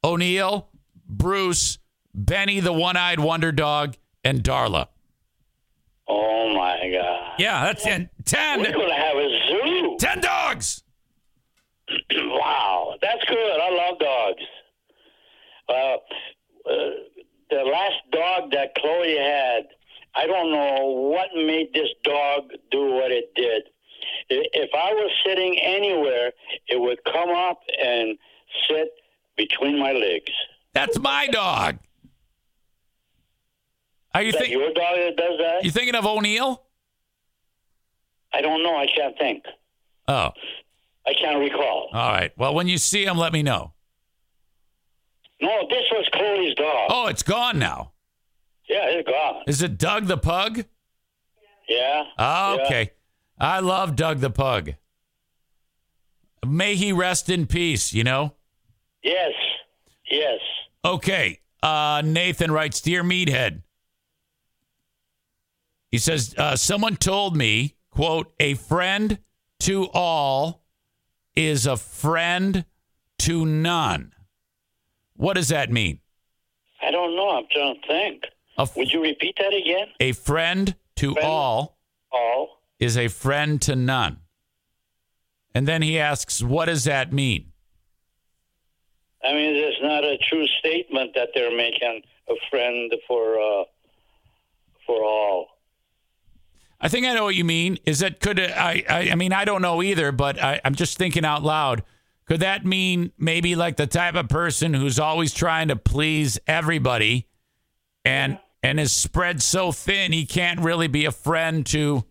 [0.03, 0.69] O'Neill,
[1.07, 1.79] Bruce,
[2.13, 4.87] Benny, the one-eyed wonder dog, and Darla.
[6.09, 7.33] Oh my God!
[7.37, 8.09] Yeah, that's ten.
[8.25, 8.61] Ten.
[8.61, 9.97] We're gonna have a zoo.
[9.99, 10.83] Ten dogs.
[12.11, 13.59] wow, that's good.
[13.61, 14.43] I love dogs.
[15.69, 16.89] Uh, uh,
[17.51, 19.67] the last dog that Chloe had,
[20.15, 23.63] I don't know what made this dog do what it did.
[24.29, 26.31] If I was sitting anywhere,
[26.67, 28.17] it would come up and
[28.67, 28.89] sit
[29.37, 30.31] between my legs.
[30.73, 31.77] That's my dog.
[34.13, 35.63] Are you Is that think your dog that does that?
[35.63, 36.63] you thinking of O'Neill?
[38.33, 38.75] I don't know.
[38.77, 39.43] I can't think.
[40.07, 40.31] Oh,
[41.07, 41.89] I can't recall.
[41.93, 42.31] all right.
[42.37, 43.73] Well, when you see him, let me know.
[45.41, 46.89] No, this was Chloe's dog.
[46.91, 47.93] Oh, it's gone now.
[48.67, 49.43] Yeah, it's gone.
[49.47, 50.65] Is it Doug the pug?
[51.67, 52.03] Yeah.
[52.17, 52.65] Oh, Yeah.
[52.65, 52.91] okay.
[53.39, 54.73] I love Doug the pug.
[56.45, 58.35] May he rest in peace, you know?
[59.03, 59.31] Yes.
[60.11, 60.39] Yes.
[60.83, 61.39] Okay.
[61.63, 63.61] Uh, Nathan writes, Dear Meathead.
[65.91, 69.19] He says, uh, Someone told me, quote, a friend
[69.61, 70.63] to all
[71.35, 72.65] is a friend
[73.19, 74.13] to none.
[75.15, 75.99] What does that mean?
[76.81, 77.29] I don't know.
[77.37, 78.23] I'm trying to think.
[78.57, 79.87] F- Would you repeat that again?
[79.99, 81.27] a friend to Friend.
[81.27, 81.77] all
[82.11, 82.61] All.
[82.79, 84.19] is a friend to none.
[85.53, 87.51] And then he asks, What does that mean?
[89.23, 93.63] I mean, it's not a true statement that they're making a friend for uh,
[94.85, 95.47] for all.
[96.81, 97.77] I think I know what you mean.
[97.85, 99.09] Is that could I, I?
[99.11, 101.83] I mean, I don't know either, but I, I'm just thinking out loud.
[102.25, 107.27] Could that mean maybe like the type of person who's always trying to please everybody,
[108.05, 112.03] and and is spread so thin he can't really be a friend to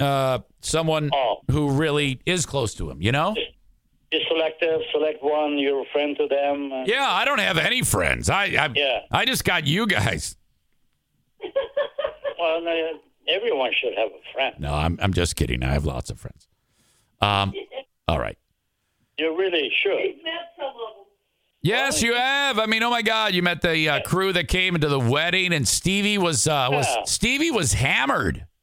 [0.00, 1.40] uh, someone Oh.
[1.50, 3.00] who really is close to him?
[3.02, 3.34] You know?
[4.10, 4.80] Be selective.
[4.92, 5.58] Select one.
[5.58, 6.70] You're a friend to them.
[6.86, 8.28] Yeah, I don't have any friends.
[8.30, 9.00] I I, Yeah.
[9.12, 10.36] I just got you guys.
[12.36, 14.54] Well, no, everyone should have a friend.
[14.58, 15.62] No, I'm I'm just kidding.
[15.62, 16.48] I have lots of friends.
[17.20, 17.52] Um,
[18.08, 18.38] all right.
[19.18, 20.16] You really should.
[21.62, 22.58] Yes, you have.
[22.58, 25.52] I mean, oh my God, you met the uh, crew that came into the wedding,
[25.54, 27.04] and Stevie was uh, was Yeah.
[27.04, 28.46] Stevie was hammered.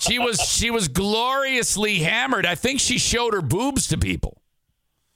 [0.00, 2.46] She was she was gloriously hammered.
[2.46, 4.40] I think she showed her boobs to people.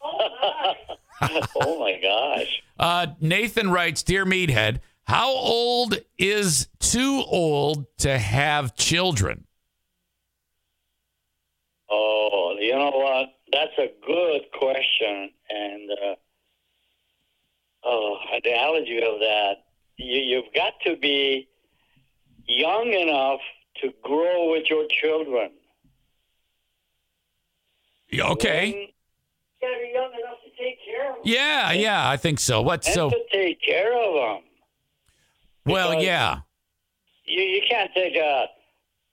[0.03, 2.63] oh my gosh.
[2.81, 4.81] Uh, Nathan writes, "Dear Meathead,
[5.13, 9.47] how old is too old to have children?"
[11.91, 13.29] Oh, you know what?
[13.53, 16.15] That's a good question, and uh,
[18.45, 19.65] analogy of that,
[19.97, 21.49] you, you've got to be
[22.47, 23.41] young enough
[23.81, 25.51] to grow with your children.
[28.15, 28.67] Okay.
[28.67, 31.23] You gotta be young enough to take care of them.
[31.25, 32.61] Yeah, yeah, I think so.
[32.61, 33.11] What so?
[33.11, 34.52] to take care of them.
[35.65, 36.41] Well, yeah.
[37.25, 38.47] You, you can't take a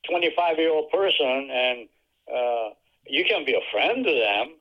[0.09, 1.87] 25 year old person and
[2.33, 2.69] uh,
[3.05, 4.55] you can be a friend to them,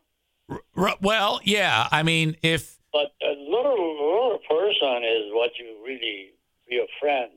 [0.76, 1.88] R- well, yeah.
[1.90, 6.30] I mean, if but a little, little person is what you really
[6.68, 7.30] be a friend.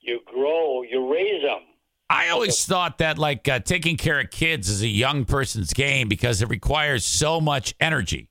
[0.00, 1.62] You grow, you raise them.
[2.08, 6.08] I always thought that like uh, taking care of kids is a young person's game
[6.08, 8.28] because it requires so much energy.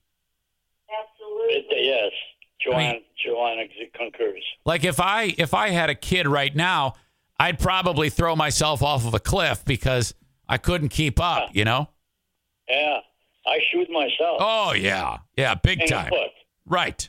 [1.48, 2.12] It, yes,
[2.60, 4.42] Joanne, Joanne ex- concurs.
[4.64, 6.94] Like if I if I had a kid right now,
[7.38, 10.14] I'd probably throw myself off of a cliff because
[10.48, 11.88] I couldn't keep up, you know?
[12.68, 12.98] Yeah,
[13.46, 14.38] I shoot myself.
[14.40, 15.18] Oh yeah.
[15.36, 16.10] Yeah, big in the time.
[16.10, 16.30] foot.
[16.66, 17.08] Right.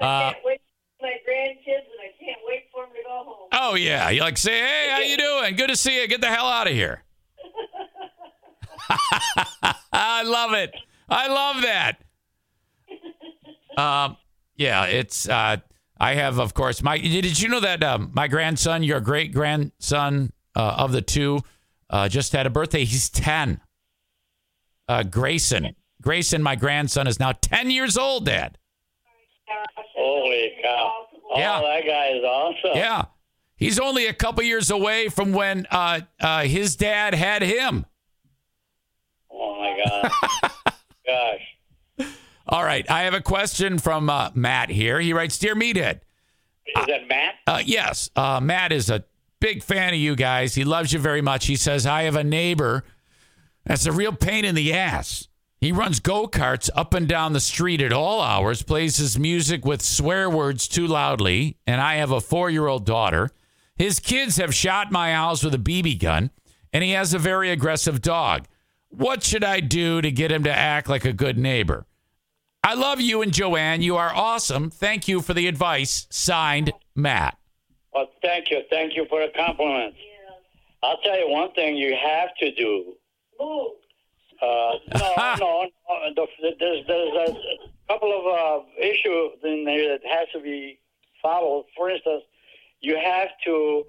[0.00, 0.60] Uh, wait
[0.98, 3.48] for my grandkids, and I can't wait for them to go home.
[3.52, 4.10] oh yeah.
[4.10, 5.56] You like say, "Hey, how you doing?
[5.56, 6.06] Good to see you.
[6.08, 7.02] Get the hell out of here."
[9.92, 10.74] I love it.
[11.08, 11.98] I love that.
[13.76, 14.16] Um,
[14.56, 15.28] yeah, it's.
[15.28, 15.58] Uh,
[15.98, 16.98] I have, of course, my.
[16.98, 21.40] Did you know that um, my grandson, your great grandson uh, of the two,
[21.90, 22.84] uh, just had a birthday?
[22.84, 23.60] He's ten.
[24.88, 25.74] Uh, Grayson.
[26.02, 28.26] Grayson, my grandson, is now ten years old.
[28.26, 28.58] Dad.
[29.96, 31.06] Holy cow!
[31.30, 31.60] Oh, Yeah.
[31.60, 32.76] that guy is awesome.
[32.76, 33.04] Yeah,
[33.56, 37.86] he's only a couple years away from when uh, uh, his dad had him.
[39.30, 40.10] Oh my God!
[41.06, 41.40] Gosh,
[42.48, 45.00] All right, I have a question from uh, Matt here.
[45.00, 46.00] He writes, "Dear Meathead."
[46.66, 47.34] is that Matt?
[47.46, 49.04] Uh, yes, uh, Matt is a
[49.40, 50.54] big fan of you guys.
[50.54, 51.46] He loves you very much.
[51.46, 52.84] He says, I have a neighbor
[53.64, 55.28] that's a real pain in the ass.
[55.60, 59.64] He runs go karts up and down the street at all hours, plays his music
[59.64, 63.30] with swear words too loudly, and I have a four year old daughter.
[63.74, 66.30] His kids have shot my house with a BB gun,
[66.72, 68.46] and he has a very aggressive dog.
[68.88, 71.86] What should I do to get him to act like a good neighbor?
[72.66, 73.80] I love you and Joanne.
[73.80, 74.70] You are awesome.
[74.70, 76.08] Thank you for the advice.
[76.10, 77.38] Signed, Matt.
[77.94, 79.96] Well, thank you, thank you for the compliments.
[80.82, 82.94] I'll tell you one thing you have to do.
[83.38, 83.70] Move.
[84.42, 85.68] Uh, no, no,
[86.16, 86.26] no.
[86.58, 87.36] There's there's a
[87.88, 90.80] couple of uh, issues in there that has to be
[91.22, 91.66] followed.
[91.76, 92.24] For instance,
[92.80, 93.84] you have to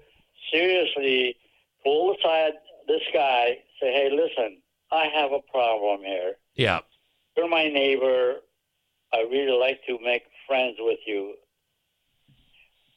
[0.52, 1.34] seriously
[1.82, 2.52] pull aside
[2.86, 3.58] this guy.
[3.80, 6.34] Say, hey, listen, I have a problem here.
[6.54, 6.78] Yeah.
[7.36, 8.36] You're my neighbor.
[9.12, 11.34] I really like to make friends with you.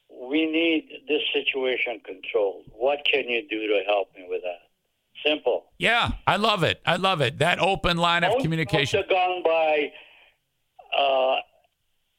[0.10, 2.66] We need this situation controlled.
[2.74, 4.60] What can you do to help me with that?
[5.26, 5.66] Simple.
[5.78, 6.82] Yeah, I love it.
[6.86, 7.40] I love it.
[7.40, 9.04] That open line of communication.
[9.10, 9.92] gun by
[10.98, 11.36] uh,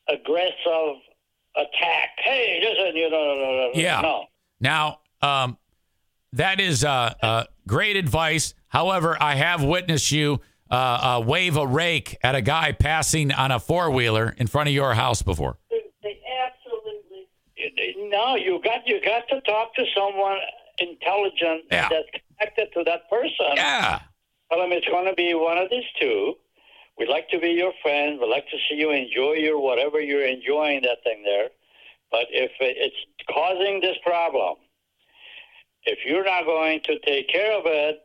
[0.08, 0.96] aggressive
[1.56, 2.10] attack.
[2.18, 4.00] Hey, listen, you know, no, no, no, Yeah.
[4.00, 4.24] no.
[4.60, 5.58] Now, um,
[6.32, 8.54] that is uh, uh, great advice.
[8.68, 10.40] However, I have witnessed you
[10.72, 14.68] uh, uh, wave a rake at a guy passing on a four wheeler in front
[14.68, 15.58] of your house before.
[15.70, 16.18] They
[16.48, 18.08] absolutely.
[18.08, 20.38] No, you got you got to talk to someone
[20.78, 21.88] intelligent Yeah.
[21.90, 22.08] that's
[22.38, 23.52] connected to that person.
[23.54, 24.00] Yeah.
[24.50, 26.34] Tell them it's going to be one of these two.
[26.98, 28.18] We'd like to be your friend.
[28.20, 31.48] We'd like to see you enjoy your whatever you're enjoying that thing there.
[32.10, 32.96] But if it's
[33.30, 34.56] causing this problem,
[35.84, 37.98] if you're not going to take care of it,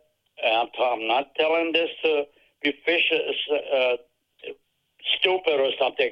[0.46, 2.24] I'm, t- I'm not telling this to
[2.64, 3.36] vicious,
[3.76, 3.96] uh,
[5.20, 6.12] stupid or something.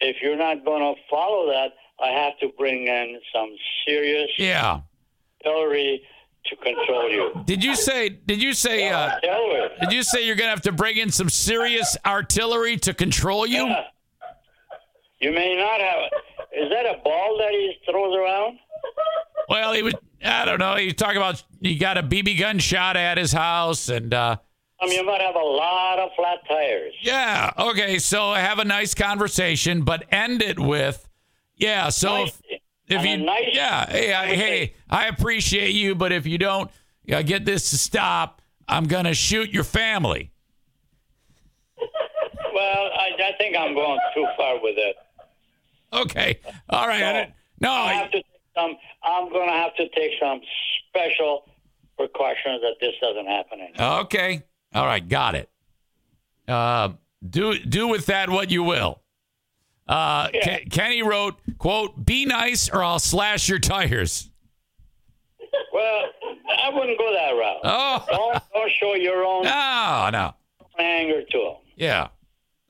[0.00, 3.50] If you're not going to follow that, I have to bring in some
[3.86, 4.80] serious Yeah.
[5.44, 6.02] artillery
[6.46, 7.32] to control you.
[7.44, 8.08] Did you say?
[8.08, 8.88] Did you say?
[8.88, 9.68] Uh, Artillery.
[9.80, 13.64] did you say you're gonna have to bring in some serious artillery to control you?
[13.66, 13.84] Yeah.
[15.20, 16.10] You may not have.
[16.52, 18.58] Is that a ball that he throws around?
[19.48, 19.94] Well, he was.
[20.24, 20.74] I don't know.
[20.74, 24.36] He's talking about he got a BB gun shot at his house, and uh,
[24.82, 26.92] I mean, you might have a lot of flat tires.
[27.02, 27.52] yeah.
[27.58, 31.08] Okay, so have a nice conversation, but end it with,
[31.56, 31.88] yeah.
[31.88, 32.42] So Nice.
[32.48, 36.70] if, if you, nice yeah, hey, I, hey, I appreciate you, but if you don't
[37.12, 40.30] uh, get this to stop, I'm gonna shoot your family.
[42.54, 44.94] Well, I, I think I'm going too far with it.
[45.92, 46.38] Okay,
[46.68, 47.02] all right.
[47.02, 48.22] I didn't- no, I I- have to
[48.54, 48.76] some.
[49.02, 50.40] I'm going to have to take some
[50.88, 51.48] special
[51.96, 53.60] precautions that this doesn't happen.
[53.60, 54.00] Anymore.
[54.00, 54.42] Okay.
[54.74, 55.06] All right.
[55.06, 55.50] Got it.
[56.48, 56.90] Uh,
[57.28, 59.00] do do with that what you will.
[59.88, 64.28] Uh, Ke- Kenny wrote, "quote Be nice, or I'll slash your tires."
[65.72, 66.02] Well,
[66.64, 67.60] I wouldn't go that route.
[67.64, 68.04] Oh.
[68.10, 70.34] Don't, don't show your own No, no.
[70.78, 71.56] anger to him.
[71.76, 72.08] Yeah,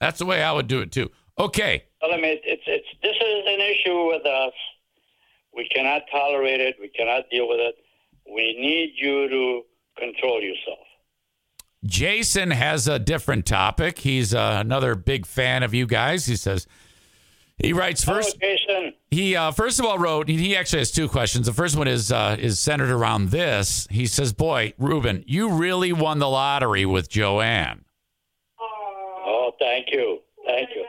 [0.01, 1.11] that's the way I would do it too.
[1.39, 1.85] Okay.
[2.01, 4.53] Tell him it, it's it's this is an issue with us.
[5.55, 6.77] We cannot tolerate it.
[6.81, 7.75] We cannot deal with it.
[8.27, 9.63] We need you to
[9.99, 10.79] control yourself.
[11.85, 13.99] Jason has a different topic.
[13.99, 16.27] He's uh, another big fan of you guys.
[16.27, 16.67] He says
[17.59, 18.37] he writes first.
[18.41, 18.95] Hello, Jason.
[19.11, 20.29] He uh, first of all wrote.
[20.29, 21.47] He actually has two questions.
[21.47, 23.87] The first one is uh, is centered around this.
[23.91, 27.85] He says, "Boy, Ruben, you really won the lottery with Joanne."
[29.25, 30.85] Oh, thank you, thank you.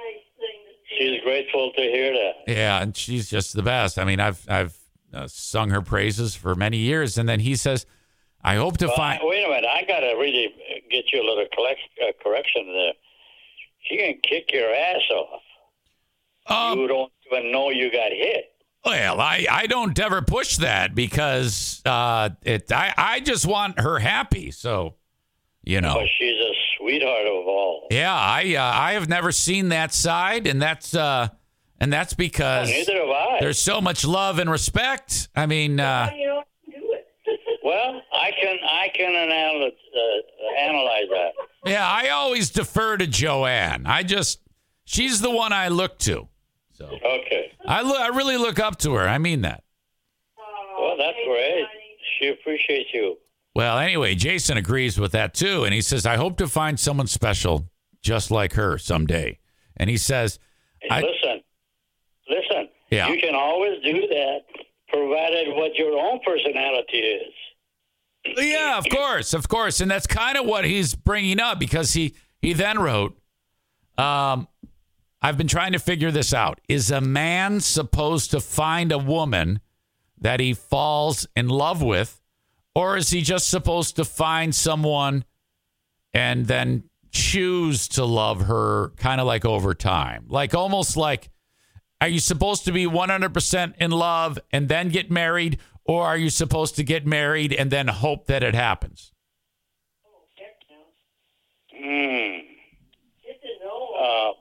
[0.97, 2.33] She's grateful to hear that.
[2.47, 3.97] Yeah, and she's just the best.
[3.97, 4.77] I mean, I've I've
[5.13, 7.85] uh, sung her praises for many years, and then he says,
[8.43, 9.69] "I hope to Well, find." wait a minute.
[9.71, 10.53] I got to really
[10.89, 12.93] get you a little collect, uh, correction there.
[13.83, 15.41] She can kick your ass off.
[16.47, 18.49] Um, you don't even know you got hit.
[18.85, 23.97] Well, I, I don't ever push that because uh, it I, I just want her
[23.99, 24.51] happy.
[24.51, 24.95] So,
[25.63, 25.93] you know.
[25.93, 27.87] But she's a sweetheart of all.
[27.91, 31.29] Yeah, I uh, I have never seen that side, and that's uh,
[31.79, 33.37] and that's because neither have I.
[33.39, 35.29] there's so much love and respect.
[35.33, 36.09] I mean, uh,
[37.63, 41.31] Well, I can I can analyze, uh, analyze that.
[41.65, 43.85] yeah, I always defer to Joanne.
[43.85, 44.39] I just
[44.85, 46.27] she's the one I look to.
[46.73, 47.51] So Okay.
[47.65, 49.07] I look, I really look up to her.
[49.07, 49.63] I mean that.
[50.77, 51.65] Well, that's great.
[52.19, 53.17] She appreciates you.
[53.55, 57.07] Well, anyway, Jason agrees with that too, and he says, "I hope to find someone
[57.07, 57.69] special
[58.01, 59.39] just like her someday."
[59.77, 60.37] And he says,
[60.89, 61.41] listen,
[62.29, 62.69] listen.
[62.91, 63.07] Yeah.
[63.09, 64.39] You can always do that,
[64.89, 67.33] provided what your own personality is.
[68.25, 72.15] Yeah, of course, of course, and that's kind of what he's bringing up because he
[72.41, 73.17] he then wrote,
[73.97, 74.47] um,
[75.21, 76.61] "I've been trying to figure this out.
[76.69, 79.59] Is a man supposed to find a woman
[80.17, 82.21] that he falls in love with,
[82.73, 85.25] or is he just supposed to find someone
[86.13, 91.29] and then choose to love her, kind of like over time, like almost like."
[92.01, 96.29] Are you supposed to be 100% in love and then get married, or are you
[96.29, 99.11] supposed to get married and then hope that it happens?
[101.75, 102.37] Hmm.
[103.99, 104.31] Uh,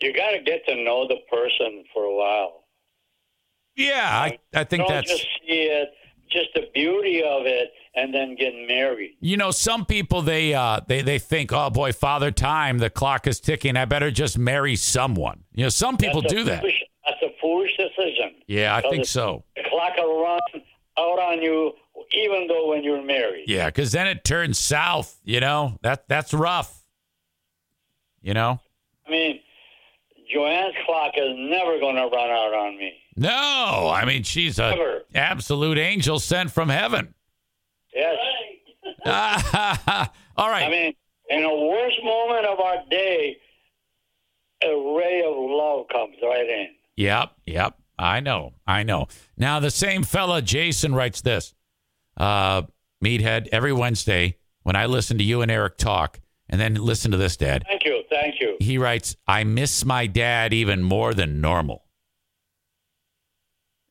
[0.00, 2.64] you got to get to know the person for a while.
[3.76, 5.10] Yeah, I, I think Don't that's.
[5.10, 5.90] just see it,
[6.30, 9.12] just the beauty of it, and then get married.
[9.20, 13.26] You know, some people they uh they they think, oh boy, father time, the clock
[13.26, 13.76] is ticking.
[13.76, 15.44] I better just marry someone.
[15.54, 16.60] You know, some people That's do that.
[16.60, 16.82] Foolish,
[17.48, 18.34] foolish decision.
[18.46, 19.44] Yeah, I think so.
[19.56, 20.40] The clock will run
[20.98, 21.72] out on you,
[22.12, 23.44] even though when you're married.
[23.46, 25.18] Yeah, because then it turns south.
[25.24, 26.82] You know that that's rough.
[28.20, 28.60] You know.
[29.06, 29.40] I mean,
[30.30, 32.92] Joanne's clock is never going to run out on me.
[33.16, 35.02] No, I mean she's a Never.
[35.14, 37.14] absolute angel sent from heaven.
[37.94, 38.16] Yes.
[40.36, 40.64] All right.
[40.64, 40.94] I mean,
[41.30, 43.38] in the worst moment of our day,
[44.62, 46.68] a ray of love comes right in.
[46.98, 47.74] Yep, yep.
[47.96, 49.06] I know, I know.
[49.36, 51.54] Now the same fella, Jason, writes this.
[52.16, 52.62] Uh,
[53.04, 57.16] Meathead, every Wednesday when I listen to you and Eric talk, and then listen to
[57.16, 57.64] this, Dad.
[57.68, 58.56] Thank you, thank you.
[58.58, 61.84] He writes, I miss my dad even more than normal.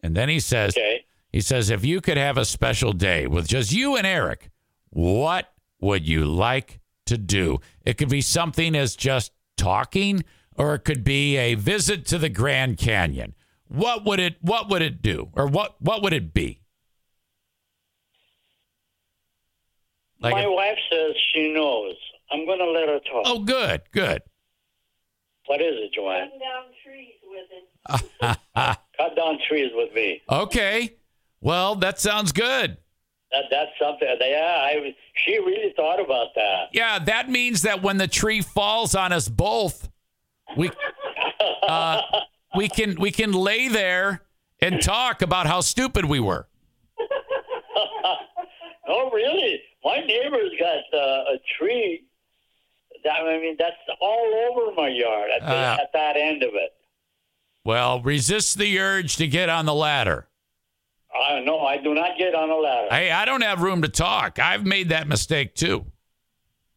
[0.04, 1.06] And then he says, Okay.
[1.32, 4.50] he says, if you could have a special day with just you and Eric,
[4.90, 7.60] what would you like to do?
[7.86, 10.24] It could be something as just talking,
[10.58, 13.34] or it could be a visit to the Grand Canyon.
[13.68, 15.30] What would it what would it do?
[15.34, 16.62] Or what what would it be?
[20.20, 21.96] Like My a- wife says she knows.
[22.32, 23.24] I'm going to let her talk.
[23.26, 24.22] oh good, good.
[25.46, 26.28] What is it, Joanne?
[26.30, 27.48] Cutting down trees with
[28.30, 28.36] him.
[28.98, 30.22] Cut down trees with me.
[30.30, 30.96] okay.
[31.40, 32.78] Well, that sounds good.
[33.32, 34.08] That that's something.
[34.20, 34.96] Yeah, I.
[35.26, 36.70] She really thought about that.
[36.74, 39.88] Yeah, that means that when the tree falls on us both,
[40.56, 40.72] we
[41.68, 42.02] uh,
[42.56, 44.22] we can we can lay there
[44.62, 46.48] and talk about how stupid we were.
[48.90, 49.62] Oh, really?
[49.84, 52.06] My neighbor's got uh, a tree.
[53.04, 55.74] That I mean, that's all over my yard at, the, Ah.
[55.82, 56.74] at that end of it.
[57.66, 60.30] Well, resist the urge to get on the ladder.
[61.14, 62.88] I no, I do not get on a ladder.
[62.90, 64.40] Hey, I don't have room to talk.
[64.40, 65.86] I've made that mistake too.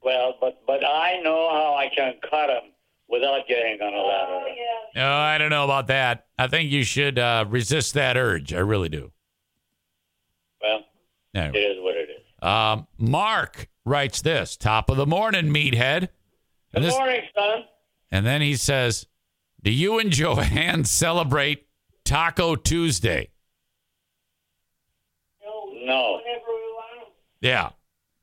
[0.03, 2.73] well, but but I know how I can cut them
[3.11, 4.47] without getting on a ladder.
[4.95, 6.27] No, I don't know about that.
[6.39, 8.53] I think you should uh, resist that urge.
[8.55, 9.13] I really do.
[10.63, 10.85] Well,
[11.35, 11.59] Anyway.
[11.59, 12.17] it is what it is.
[12.43, 16.09] Um, Mark writes this top of the morning, meathead.
[16.73, 17.65] And, Good this, morning, son.
[18.11, 19.07] and then he says,
[19.63, 21.67] Do you and Joanne celebrate
[22.05, 23.31] Taco Tuesday?
[25.43, 26.21] No.
[26.23, 27.13] Whenever we want 'em.
[27.41, 27.71] Yeah.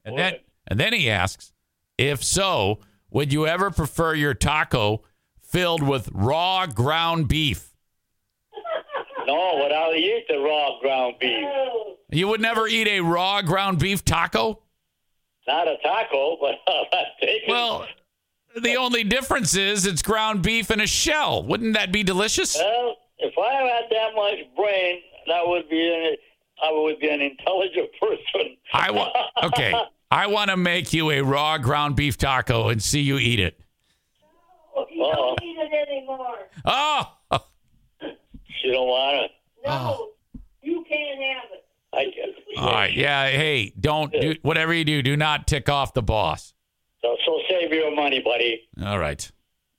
[0.06, 0.36] And then
[0.68, 1.52] and then he asks,
[1.98, 2.80] if so,
[3.12, 5.04] would you ever prefer your taco
[5.48, 7.74] filled with raw ground beef.
[9.26, 11.48] No, but I'll eat the raw ground beef.
[12.12, 14.62] You would never eat a raw ground beef taco?
[15.48, 16.86] Not a taco, but I'll
[17.20, 17.50] take it.
[17.50, 17.88] Well,
[18.62, 21.44] the only difference is it's ground beef in a shell.
[21.44, 22.58] Wouldn't that be delicious?
[22.58, 26.16] Well, if I had that much brain, that would be an,
[26.64, 28.58] I would be an intelligent person.
[28.74, 29.74] I want okay.
[30.10, 33.60] I want to make you a raw ground beef taco and see you eat it.
[34.92, 36.38] You don't need it anymore.
[36.66, 37.12] Oh,
[38.64, 39.32] You don't want it.
[39.66, 40.10] No,
[40.62, 41.64] you can't have it.
[41.94, 42.36] I guess.
[42.58, 42.94] all right.
[42.94, 43.28] Yeah.
[43.30, 45.02] Hey, don't do whatever you do.
[45.02, 46.54] Do not tick off the boss.
[47.02, 48.68] So, so save your money, buddy.
[48.84, 49.30] All right.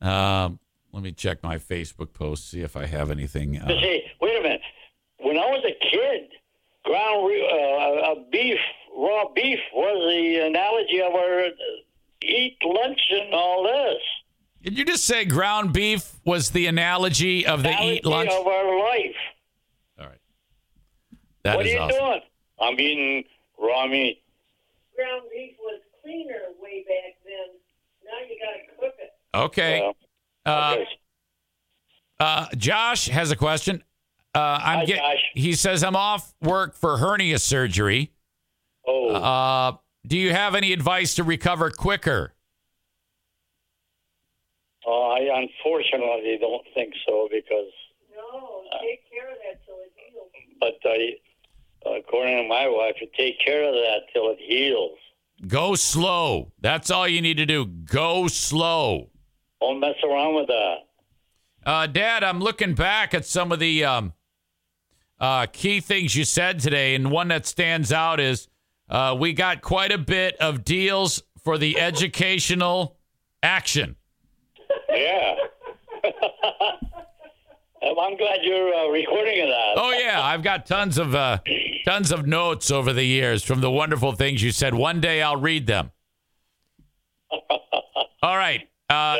[0.00, 0.58] Um,
[0.92, 3.54] let me check my Facebook post see if I have anything.
[3.54, 4.60] You Uh, see, wait a minute.
[5.20, 6.28] When I was a kid,
[6.84, 8.58] ground re- uh, uh, beef,
[8.98, 11.50] raw beef was the analogy of our uh,
[12.22, 14.02] eat lunch and all this.
[14.62, 18.30] did you just say ground beef was the analogy of the eat lunch?
[18.30, 19.16] of our life.
[21.44, 21.98] That what is are you awesome.
[21.98, 22.20] doing?
[22.60, 23.24] I'm eating
[23.58, 24.22] raw meat.
[24.94, 27.56] Ground beef was cleaner way back then.
[28.04, 29.12] Now you got to cook it.
[29.34, 29.92] Okay.
[30.44, 30.76] Uh,
[32.20, 33.82] uh, Josh has a question.
[34.34, 35.22] Uh, I'm Hi, get- Josh.
[35.34, 38.12] He says I'm off work for hernia surgery.
[38.88, 39.10] Oh.
[39.10, 42.32] Uh, do you have any advice to recover quicker?
[44.86, 47.70] Oh, I unfortunately don't think so because,
[48.16, 50.30] No, take care of that till it heals.
[50.60, 54.96] but I, according to my wife, you take care of that till it heals.
[55.46, 56.52] Go slow.
[56.60, 57.66] That's all you need to do.
[57.66, 59.10] Go slow.
[59.60, 60.76] Don't mess around with that.
[61.66, 64.14] Uh, Dad, I'm looking back at some of the um,
[65.20, 68.48] uh, key things you said today, and one that stands out is
[68.88, 72.96] uh, we got quite a bit of deals for the educational
[73.42, 73.96] action.
[74.90, 75.34] Yeah.
[77.82, 79.74] I'm glad you're uh, recording that.
[79.76, 81.38] Oh yeah, I've got tons of uh,
[81.84, 84.74] tons of notes over the years from the wonderful things you said.
[84.74, 85.90] One day I'll read them.
[88.22, 88.68] All right.
[88.88, 89.18] Uh,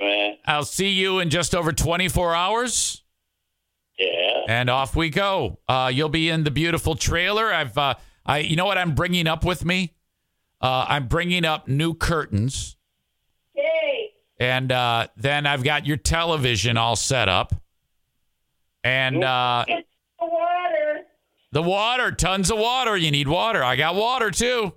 [0.00, 0.36] man.
[0.46, 3.02] I'll see you in just over 24 hours.
[3.98, 4.42] Yeah.
[4.48, 5.58] And off we go.
[5.68, 7.52] Uh, you'll be in the beautiful trailer.
[7.52, 7.94] I've, uh,
[8.26, 9.94] I, you know what I'm bringing up with me?
[10.60, 12.76] Uh, I'm bringing up new curtains,
[13.54, 17.52] Hey, and uh, then I've got your television all set up,
[18.82, 19.84] and uh, get
[20.18, 21.00] the water.
[21.52, 22.96] the water, tons of water.
[22.96, 23.62] You need water.
[23.62, 24.72] I got water too.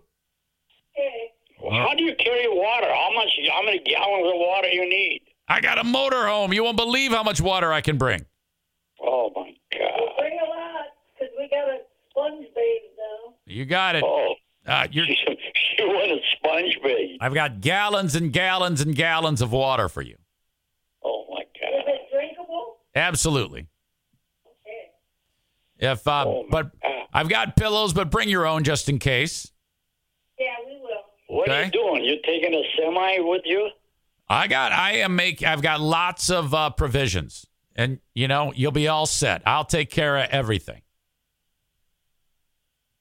[0.92, 1.32] Hey,
[1.72, 2.88] How do you carry water?
[2.88, 3.30] How much?
[3.50, 5.22] How many gallons of water you need?
[5.48, 6.54] I got a motorhome.
[6.54, 8.26] You won't believe how much water I can bring.
[9.02, 10.10] Oh my God!
[10.18, 10.86] bring a lot,
[11.18, 11.78] because we got a
[12.12, 12.87] sponge bathe now.
[13.48, 14.04] You got it.
[14.06, 14.34] Oh,
[14.66, 15.16] Uh, you're, you
[15.80, 17.18] want a sponge bathe?
[17.22, 20.18] I've got gallons and gallons and gallons of water for you.
[21.04, 21.80] Oh my God!
[21.80, 22.78] Is it drinkable?
[22.96, 23.68] Absolutely.
[24.46, 25.92] Okay.
[25.92, 26.92] If uh, Oh, but God.
[27.14, 29.52] I've got pillows, but bring your own just in case.
[30.38, 31.38] Yeah, we will.
[31.38, 32.04] What are you doing?
[32.04, 33.70] You taking a semi with you?
[34.30, 37.46] I got I am make I've got lots of uh, provisions,
[37.78, 39.42] and you know you'll be all set.
[39.46, 40.82] I'll take care of everything.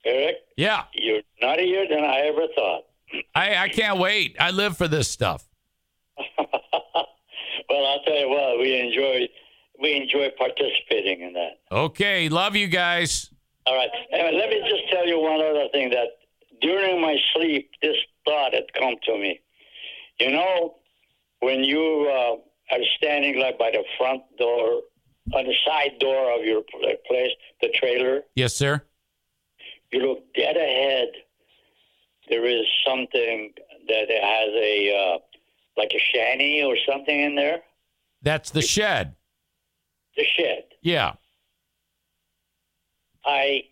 [0.07, 2.85] Eric, Yeah, you're nuttier than I ever thought.
[3.35, 4.37] I I can't wait.
[4.41, 5.47] I live for this stuff.
[7.69, 9.29] Well, I'll tell you what, we enjoy
[9.81, 11.59] we enjoy participating in that.
[11.71, 13.31] Okay, love you guys.
[13.67, 13.91] All right.
[14.13, 16.07] And let me just tell you one other thing that
[16.61, 19.41] during my sleep, this thought had come to me.
[20.21, 20.77] You know,
[21.41, 24.83] when you uh, are standing like by the front door,
[25.35, 26.63] on the side door of your
[27.09, 28.83] place, the trailer, Yes, sir.
[29.93, 31.09] You look dead ahead.
[32.29, 33.53] There is something
[33.89, 35.19] that has a uh,
[35.77, 37.63] like a shanty or something in there.
[38.23, 39.15] That's the shed.
[40.17, 40.65] The shed.
[40.83, 41.13] Yeah.
[43.25, 43.65] I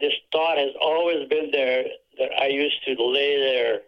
[0.00, 1.84] this thought has always been there
[2.18, 3.80] that I used to lay there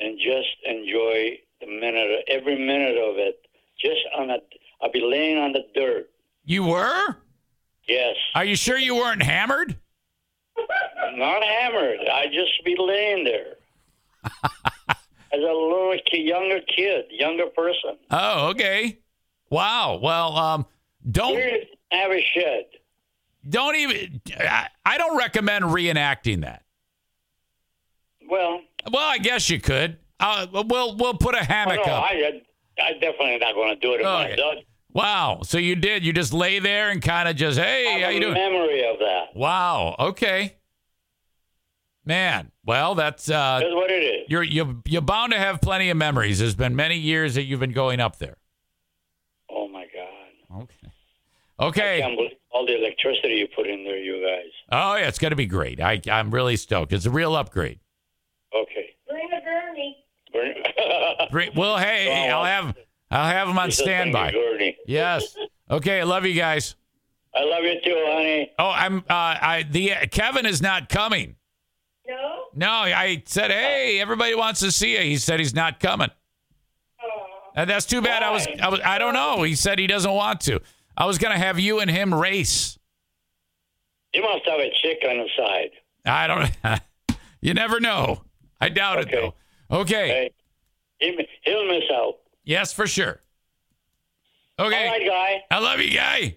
[0.00, 3.36] and just enjoy the minute, every minute of it.
[3.78, 4.38] Just on a,
[4.82, 6.10] I'd be laying on the dirt.
[6.44, 7.16] You were?
[7.92, 9.76] Yes, Are you sure you weren't hammered?
[11.14, 11.98] not hammered.
[12.10, 13.56] I just be laying there
[14.88, 14.94] as
[15.32, 17.98] a little younger kid, younger person.
[18.10, 18.98] Oh, okay.
[19.50, 19.98] Wow.
[20.02, 20.66] Well, um,
[21.10, 21.36] don't
[21.90, 22.64] have a shed.
[23.46, 24.22] don't even.
[24.38, 26.62] I, I don't recommend reenacting that.
[28.26, 28.60] Well,
[28.90, 29.98] Well, I guess you could.
[30.18, 32.04] Uh, we'll we'll put a oh, hammock no, up.
[32.04, 32.40] I,
[32.80, 34.64] I definitely not going to do it Okay.
[34.94, 35.02] Dog.
[35.04, 35.40] Wow.
[35.44, 36.04] So you did.
[36.04, 38.34] You just lay there and kind of just, hey, I how you a doing?
[38.34, 39.34] memory of that.
[39.34, 39.96] Wow.
[39.98, 40.56] Okay.
[42.04, 44.26] Man, well, that's uh, That's what it is.
[44.28, 46.40] you're you you're bound to have plenty of memories.
[46.40, 48.38] There's been many years that you've been going up there.
[49.48, 50.62] Oh my God!
[50.62, 50.88] Okay.
[51.60, 51.98] Okay.
[51.98, 54.50] I can't believe all the electricity you put in there, you guys.
[54.72, 55.80] Oh yeah, it's going to be great.
[55.80, 56.92] I I'm really stoked.
[56.92, 57.78] It's a real upgrade.
[58.52, 58.96] Okay.
[59.08, 59.98] Bring a gurney.
[61.30, 61.54] Great.
[61.54, 62.74] Well, hey, I'll have
[63.12, 64.74] I'll have them on Just a thing, standby.
[64.86, 65.36] Yes.
[65.70, 66.00] Okay.
[66.00, 66.74] I love you guys.
[67.34, 68.50] I love you too, honey.
[68.58, 71.36] Oh, I'm uh I the Kevin is not coming.
[72.06, 72.44] No?
[72.54, 75.00] No, I said, hey, everybody wants to see you.
[75.00, 76.10] He said he's not coming.
[77.02, 77.26] Oh.
[77.54, 78.22] And that's too bad.
[78.22, 79.44] I was, I was, I don't know.
[79.44, 80.60] He said he doesn't want to.
[80.96, 82.78] I was gonna have you and him race.
[84.12, 85.70] You must have a chick on the side.
[86.04, 86.80] I don't.
[87.40, 88.22] you never know.
[88.60, 89.34] I doubt it though.
[89.70, 90.30] Okay.
[90.98, 92.16] He, he'll miss out.
[92.44, 93.20] Yes, for sure.
[94.58, 94.86] Okay.
[94.86, 95.56] All right, guy.
[95.56, 96.36] I love you, guy.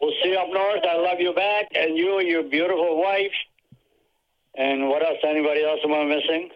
[0.00, 0.84] We'll see you up north.
[0.88, 3.32] I love you back, and you and your beautiful wife.
[4.56, 5.18] And what else?
[5.26, 6.50] Anybody else am I missing?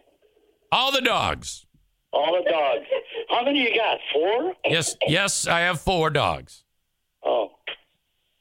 [0.70, 1.64] All the dogs.
[2.12, 2.84] All the dogs.
[3.30, 3.98] How many you got?
[4.12, 4.54] Four?
[4.64, 6.64] Yes, yes, I have four dogs.
[7.24, 7.50] Oh.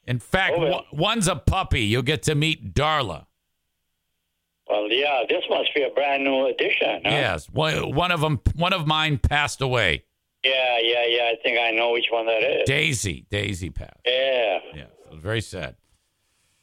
[0.06, 0.84] In fact, Oh, well.
[0.92, 1.82] one's a puppy.
[1.82, 3.26] You'll get to meet Darla.
[4.68, 5.22] Well, yeah.
[5.28, 7.00] This must be a brand new addition.
[7.04, 7.10] Huh?
[7.10, 10.04] Yes, one, one of them, one of mine passed away.
[10.48, 11.22] Yeah, yeah, yeah.
[11.32, 12.62] I think I know which one that is.
[12.66, 14.00] Daisy, Daisy passed.
[14.06, 14.58] Yeah.
[14.74, 15.76] Yeah, was very sad.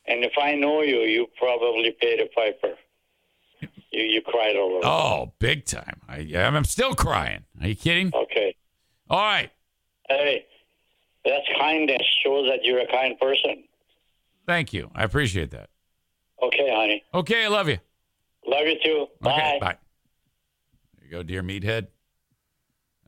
[0.07, 2.75] And if I know you, you probably paid a piper.
[3.91, 4.77] You you cried over.
[4.77, 4.83] it.
[4.85, 6.01] Oh, big time.
[6.07, 7.45] I, I'm still crying.
[7.61, 8.11] Are you kidding?
[8.13, 8.55] Okay.
[9.09, 9.51] All right.
[10.09, 10.45] Hey,
[11.23, 12.01] that's kindness.
[12.23, 13.63] Shows that you're a kind person.
[14.45, 14.91] Thank you.
[14.93, 15.69] I appreciate that.
[16.43, 17.03] Okay, honey.
[17.13, 17.79] Okay, I love you.
[18.45, 19.07] Love you too.
[19.21, 19.31] Bye.
[19.31, 19.77] Okay, bye.
[20.97, 21.87] There you go, Dear Meathead.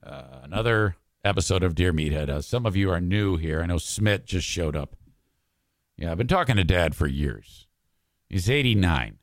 [0.03, 2.30] Uh, another episode of Dear Meathead.
[2.30, 3.61] Uh, some of you are new here.
[3.61, 4.95] I know Smith just showed up.
[5.98, 7.68] Yeah, I've been talking to Dad for years.
[8.30, 9.18] He's 89.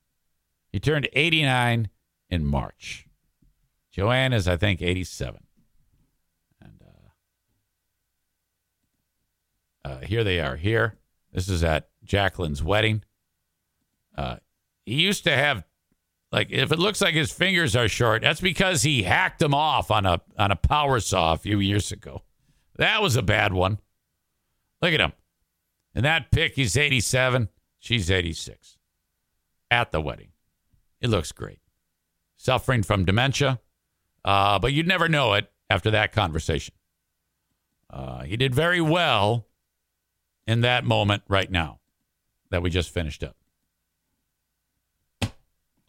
[0.72, 1.88] He turned 89
[2.30, 3.06] in March.
[3.92, 5.44] Joanne is, I think, 87.
[6.60, 6.82] And
[9.84, 10.56] uh, uh, here they are.
[10.56, 10.96] Here,
[11.32, 13.04] this is at Jacqueline's wedding.
[14.16, 14.36] Uh,
[14.84, 15.64] he used to have
[16.34, 19.92] like if it looks like his fingers are short, that's because he hacked them off
[19.92, 22.22] on a on a power saw a few years ago.
[22.74, 23.78] That was a bad one.
[24.82, 25.12] Look at him.
[25.94, 27.50] In that pic, he's 87.
[27.78, 28.78] She's 86.
[29.70, 30.30] At the wedding.
[31.00, 31.60] It looks great.
[32.36, 33.60] Suffering from dementia,
[34.24, 36.74] uh, but you'd never know it after that conversation.
[37.88, 39.46] Uh, he did very well
[40.48, 41.78] in that moment right now
[42.50, 43.36] that we just finished up.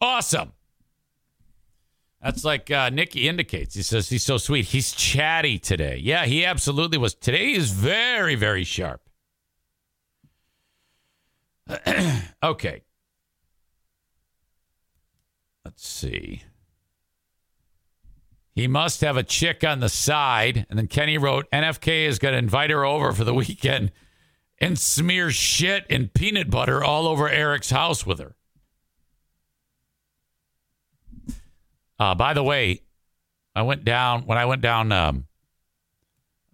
[0.00, 0.52] Awesome.
[2.22, 3.74] That's like uh, Nikki indicates.
[3.74, 4.66] He says he's so sweet.
[4.66, 5.98] He's chatty today.
[6.02, 7.14] Yeah, he absolutely was.
[7.14, 9.00] Today is very, very sharp.
[12.42, 12.82] okay.
[15.64, 16.42] Let's see.
[18.54, 20.66] He must have a chick on the side.
[20.70, 23.92] And then Kenny wrote NFK is going to invite her over for the weekend
[24.58, 28.34] and smear shit and peanut butter all over Eric's house with her.
[31.98, 32.82] Uh, by the way,
[33.54, 35.26] I went down when I went down um,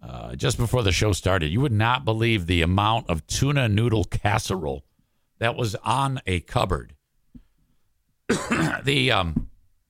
[0.01, 1.51] uh, just before the show started.
[1.51, 4.85] You would not believe the amount of tuna noodle casserole
[5.39, 6.95] that was on a cupboard.
[8.83, 9.49] the um,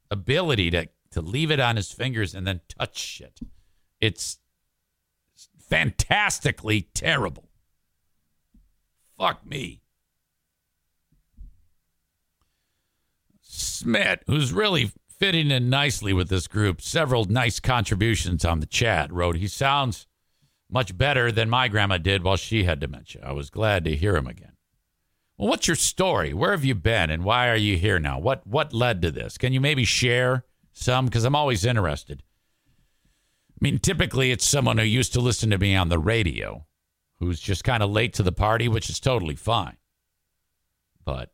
[0.10, 3.40] ability to to leave it on his fingers and then touch shit.
[4.02, 4.40] It's
[5.60, 7.50] fantastically terrible.
[9.18, 9.82] Fuck me.
[13.42, 14.92] Smith, who's really
[15.24, 20.06] fitting in nicely with this group, several nice contributions on the chat, wrote, He sounds
[20.70, 23.22] much better than my grandma did while she had dementia.
[23.24, 24.52] I was glad to hear him again.
[25.38, 26.34] Well, what's your story?
[26.34, 28.20] Where have you been and why are you here now?
[28.20, 29.38] What what led to this?
[29.38, 30.44] Can you maybe share
[30.74, 31.06] some?
[31.06, 32.22] Because I'm always interested.
[33.52, 36.66] I mean, typically it's someone who used to listen to me on the radio
[37.20, 39.78] who's just kind of late to the party, which is totally fine.
[41.06, 41.32] But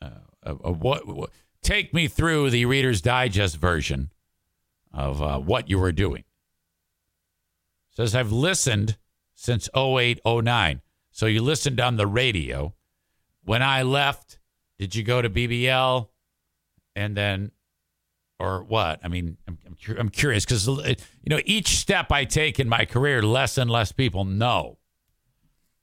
[0.00, 1.30] uh, uh, uh, what, what
[1.68, 4.10] take me through the Reader's Digest version
[4.90, 6.24] of uh, what you were doing.
[7.90, 8.96] Says I've listened
[9.34, 10.80] since 0809.
[11.10, 12.74] So you listened on the radio.
[13.44, 14.38] When I left,
[14.78, 16.08] did you go to BBL
[16.96, 17.50] and then
[18.38, 19.00] or what?
[19.04, 20.96] I mean, I'm I'm, cur- I'm curious cuz you
[21.26, 24.78] know each step I take in my career less and less people know.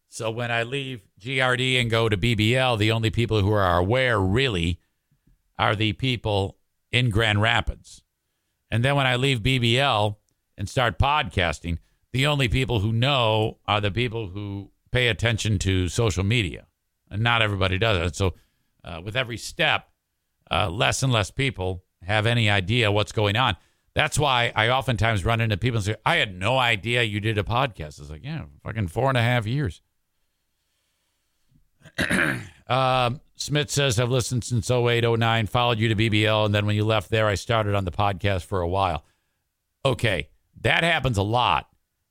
[0.09, 4.19] So when I leave GRD and go to BBL, the only people who are aware
[4.19, 4.79] really
[5.57, 6.57] are the people
[6.91, 8.03] in Grand Rapids.
[8.71, 10.15] And then when I leave BBL
[10.57, 11.77] and start podcasting,
[12.13, 16.67] the only people who know are the people who pay attention to social media.
[17.09, 18.15] And not everybody does it.
[18.15, 18.33] So
[18.83, 19.89] uh, with every step,
[20.49, 23.57] uh, less and less people have any idea what's going on.
[23.93, 27.37] That's why I oftentimes run into people and say, I had no idea you did
[27.37, 27.99] a podcast.
[27.99, 29.81] It's like, yeah, fucking four and a half years.
[32.67, 36.45] um, Smith says, I've listened since 08, 09, followed you to BBL.
[36.45, 39.03] And then when you left there, I started on the podcast for a while.
[39.83, 40.29] Okay,
[40.61, 41.67] that happens a lot.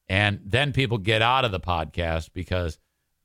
[0.08, 2.78] And then people get out of the podcast because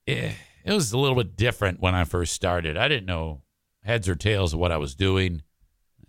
[0.05, 0.33] it,
[0.63, 2.77] it was a little bit different when I first started.
[2.77, 3.41] I didn't know
[3.83, 5.43] heads or tails of what I was doing.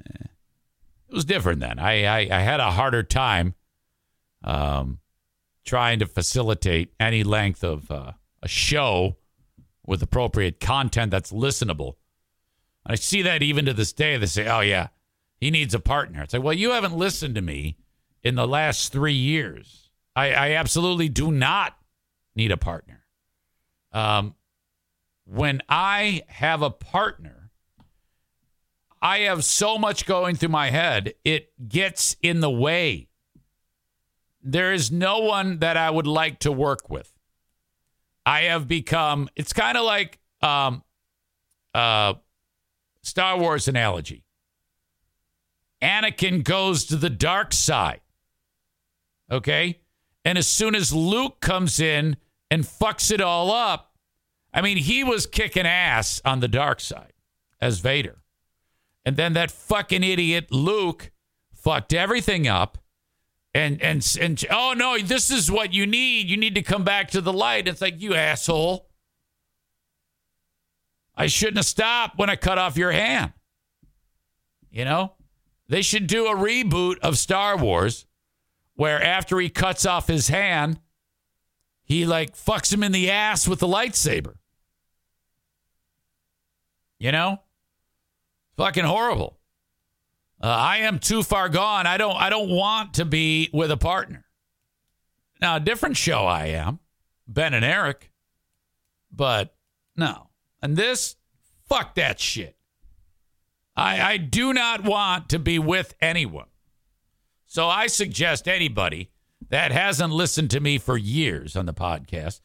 [0.07, 0.25] Eh,
[1.09, 1.79] it was different then.
[1.79, 3.55] I, I, I had a harder time
[4.45, 5.01] um,
[5.65, 9.17] trying to facilitate any length of uh, a show
[9.91, 11.97] with appropriate content that's listenable.
[12.87, 14.17] I see that even to this day.
[14.17, 14.89] They say, oh, yeah,
[15.41, 16.23] he needs a partner.
[16.23, 17.77] It's like, well, you haven't listened to me
[18.23, 19.91] in the last three years.
[20.15, 21.77] I, I absolutely do not
[22.37, 23.05] need a partner.
[23.93, 24.37] Um,
[25.25, 27.51] when I have a partner,
[29.03, 33.09] I have so much going through my head, it gets in the way.
[34.41, 37.13] There is no one that I would like to work with.
[38.27, 40.83] I have become, it's kind of like um,
[41.75, 42.15] uh,
[43.03, 44.25] Star Wars analogy.
[45.83, 48.01] Anakin goes to the dark side.
[49.31, 49.81] Okay?
[50.25, 52.17] And as soon as Luke comes in
[52.51, 53.95] and fucks it all up,
[54.53, 57.13] I mean, he was kicking ass on the dark side
[57.61, 58.19] as Vader.
[59.05, 61.11] And then that fucking idiot Luke
[61.55, 62.79] fucked everything up.
[63.53, 66.29] And and and oh no, this is what you need.
[66.29, 67.67] You need to come back to the light.
[67.67, 68.89] It's like you asshole.
[71.17, 73.33] I shouldn't have stopped when I cut off your hand.
[74.71, 75.15] You know?
[75.69, 78.07] They should do a reboot of Star Wars
[78.75, 80.81] where after he cuts off his hand,
[81.85, 84.35] he like fucks him in the ass with the lightsaber.
[86.99, 87.41] You know?
[88.57, 89.40] Fucking horrible.
[90.43, 91.87] Uh, I am too far gone.
[91.87, 94.25] I don't I don't want to be with a partner.
[95.41, 96.81] Now, a different show I am,
[97.27, 98.11] Ben and Eric.
[99.11, 99.55] But
[99.97, 100.29] no.
[100.63, 101.17] And this,
[101.69, 102.57] fuck that shit.
[103.77, 106.49] I, I do not want to be with anyone.
[107.47, 109.11] So I suggest anybody
[109.49, 112.41] that hasn't listened to me for years on the podcast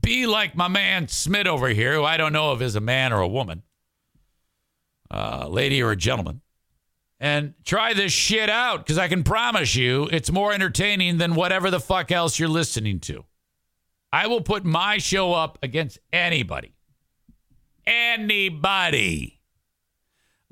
[0.00, 3.12] be like my man Smith over here, who I don't know if is a man
[3.12, 3.62] or a woman,
[5.10, 6.42] a lady or a gentleman,
[7.20, 11.70] and try this shit out because I can promise you it's more entertaining than whatever
[11.70, 13.24] the fuck else you're listening to.
[14.12, 16.74] I will put my show up against anybody.
[17.86, 19.40] Anybody.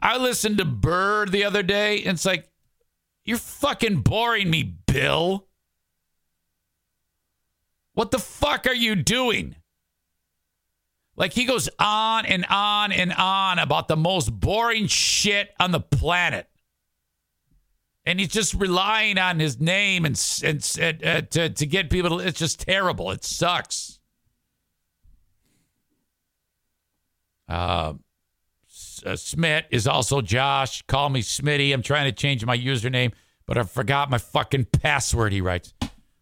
[0.01, 2.49] I listened to Burr the other day, and it's like,
[3.25, 5.47] you're fucking boring me, Bill.
[7.95, 9.57] What the fuck are you doing?
[11.17, 15.81] Like he goes on and on and on about the most boring shit on the
[15.81, 16.47] planet.
[18.07, 22.19] And he's just relying on his name and, and, and uh, to, to get people
[22.19, 23.11] to, it's just terrible.
[23.11, 23.99] It sucks.
[27.49, 27.95] Uh,
[29.05, 30.83] uh, Smith is also Josh.
[30.83, 31.75] Call me Smitty.
[31.75, 33.13] I'm trying to change my username,
[33.45, 35.75] but I forgot my fucking password, he writes.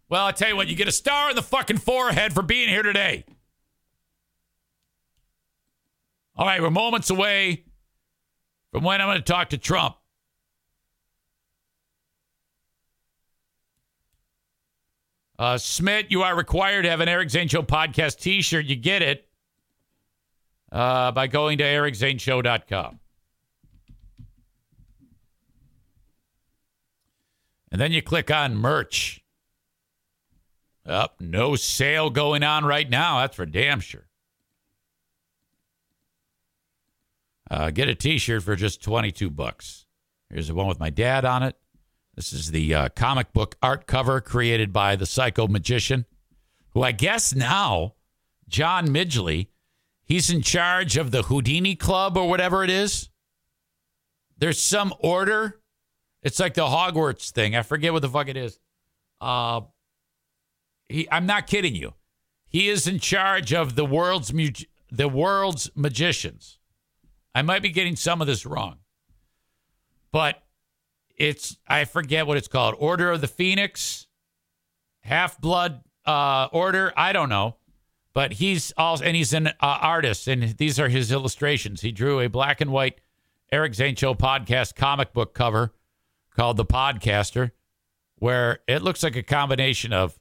[0.08, 2.68] Well, I tell you what, you get a star in the fucking forehead for being
[2.68, 3.24] here today.
[6.36, 7.64] All right, we're moments away
[8.72, 9.96] from when I'm going to talk to Trump.
[15.38, 18.66] Uh, Smith, you are required to have an Eric Zane Show podcast t shirt.
[18.66, 19.28] You get it
[20.70, 23.00] uh, by going to ericzaneshow.com.
[27.72, 29.20] And then you click on merch.
[30.86, 33.20] Up, no sale going on right now.
[33.20, 34.06] That's for damn sure.
[37.50, 39.86] Uh, get a T-shirt for just twenty-two bucks.
[40.30, 41.56] Here's the one with my dad on it.
[42.16, 46.06] This is the uh, comic book art cover created by the Psycho Magician,
[46.70, 47.94] who I guess now
[48.48, 49.48] John Midgley,
[50.04, 53.10] he's in charge of the Houdini Club or whatever it is.
[54.38, 55.60] There's some order.
[56.22, 57.56] It's like the Hogwarts thing.
[57.56, 58.58] I forget what the fuck it is.
[59.20, 59.62] Uh,
[60.88, 61.94] he, I'm not kidding you.
[62.46, 64.50] He is in charge of the world's mu-
[64.90, 66.58] the world's magicians.
[67.34, 68.78] I might be getting some of this wrong,
[70.12, 70.43] but
[71.16, 72.74] it's I forget what it's called.
[72.78, 74.06] Order of the Phoenix,
[75.00, 76.92] Half Blood uh, Order.
[76.96, 77.56] I don't know,
[78.12, 81.80] but he's also and he's an uh, artist, and these are his illustrations.
[81.80, 83.00] He drew a black and white
[83.52, 85.72] Eric Zane Show podcast comic book cover
[86.34, 87.52] called The Podcaster,
[88.16, 90.18] where it looks like a combination of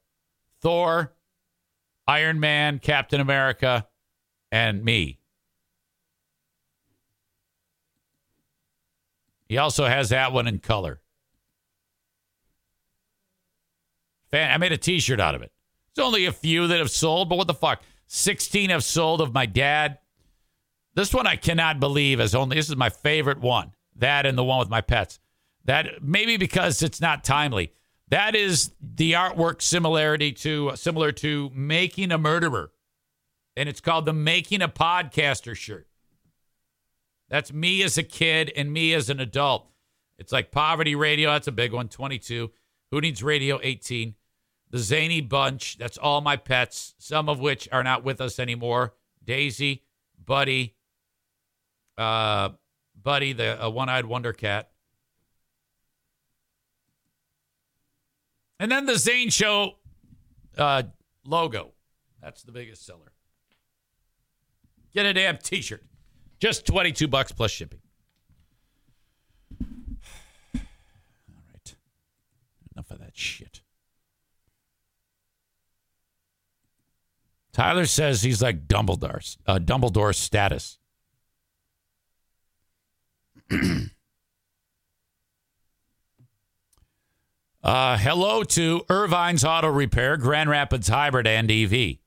[0.62, 1.14] Thor,
[2.08, 3.88] Iron Man, Captain America,
[4.52, 5.20] and me.
[9.46, 11.00] He also has that one in color.
[14.32, 15.52] Fan, I made a T-shirt out of it.
[15.94, 17.84] There's only a few that have sold, but what the fuck?
[18.08, 20.00] 16 have sold of my dad.
[20.96, 22.56] This one I cannot believe is only.
[22.56, 23.74] This is my favorite one.
[23.96, 25.20] That and the one with my pets.
[25.66, 27.74] That maybe because it's not timely.
[28.10, 32.72] That is the artwork similarity to similar to making a murderer,
[33.56, 35.88] and it's called the Making a Podcaster shirt.
[37.34, 39.68] That's me as a kid and me as an adult.
[40.20, 41.32] It's like Poverty Radio.
[41.32, 41.90] That's a big one.
[41.90, 42.52] 22.
[42.92, 43.60] Who Needs Radio?
[43.64, 44.14] 18.
[44.70, 45.80] The Zany Bunch.
[45.80, 48.94] That's all my pets, some of which are not with us anymore.
[49.26, 49.82] Daisy,
[50.24, 50.76] Buddy,
[51.98, 52.50] uh,
[53.02, 54.70] Buddy, the uh, one-eyed wonder cat.
[58.60, 59.78] And then the Zane Show
[60.56, 60.84] uh,
[61.26, 61.72] logo.
[62.22, 63.12] That's the biggest seller.
[64.94, 65.84] Get a damn t-shirt.
[66.44, 67.80] Just 22 bucks plus shipping.
[70.54, 70.60] All
[71.54, 71.76] right.
[72.76, 73.62] Enough of that shit.
[77.54, 79.58] Tyler says he's like Dumbledore's uh,
[80.12, 80.80] status.
[87.64, 92.00] uh, hello to Ervine's Auto Repair, Grand Rapids Hybrid and EV.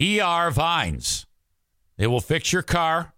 [0.00, 1.26] ER Vines.
[1.96, 3.14] They will fix your car.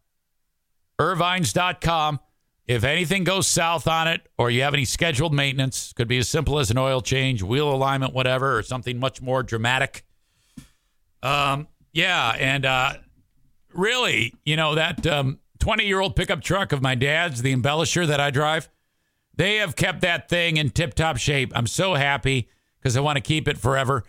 [0.99, 2.21] Ervines.com.
[2.67, 6.29] If anything goes south on it or you have any scheduled maintenance, could be as
[6.29, 10.05] simple as an oil change, wheel alignment, whatever, or something much more dramatic.
[11.23, 12.95] Um, yeah, and uh,
[13.75, 18.07] really, you know, that um, 20 year old pickup truck of my dad's, the embellisher
[18.07, 18.69] that I drive,
[19.37, 21.53] they have kept that thing in tip top shape.
[21.55, 22.49] I'm so happy
[22.79, 24.05] because I want to keep it forever.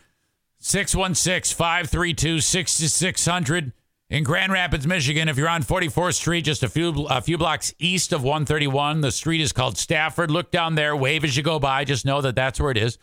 [0.60, 3.72] 616 532 6600
[4.10, 5.28] in Grand Rapids, Michigan.
[5.28, 9.12] If you're on 44th Street, just a few a few blocks east of 131, the
[9.12, 10.30] street is called Stafford.
[10.32, 11.84] Look down there, wave as you go by.
[11.86, 12.98] Just know that that's where it is.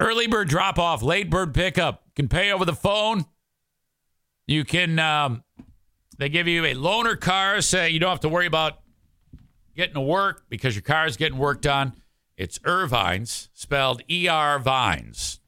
[0.00, 2.02] Early bird drop off, late bird pickup.
[2.06, 3.24] You can pay over the phone.
[4.46, 4.98] You can.
[4.98, 5.44] Um,
[6.18, 8.80] they give you a loaner car, so you don't have to worry about
[9.76, 11.92] getting to work because your car is getting worked on.
[12.36, 15.40] It's Ervines, spelled E R Vines.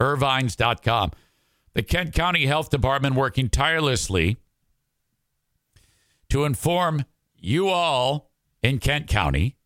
[0.00, 1.12] Ervines.com.
[1.74, 4.38] The Kent County Health Department working tirelessly
[6.28, 7.04] to inform
[7.36, 8.30] you all
[8.62, 9.56] in Kent County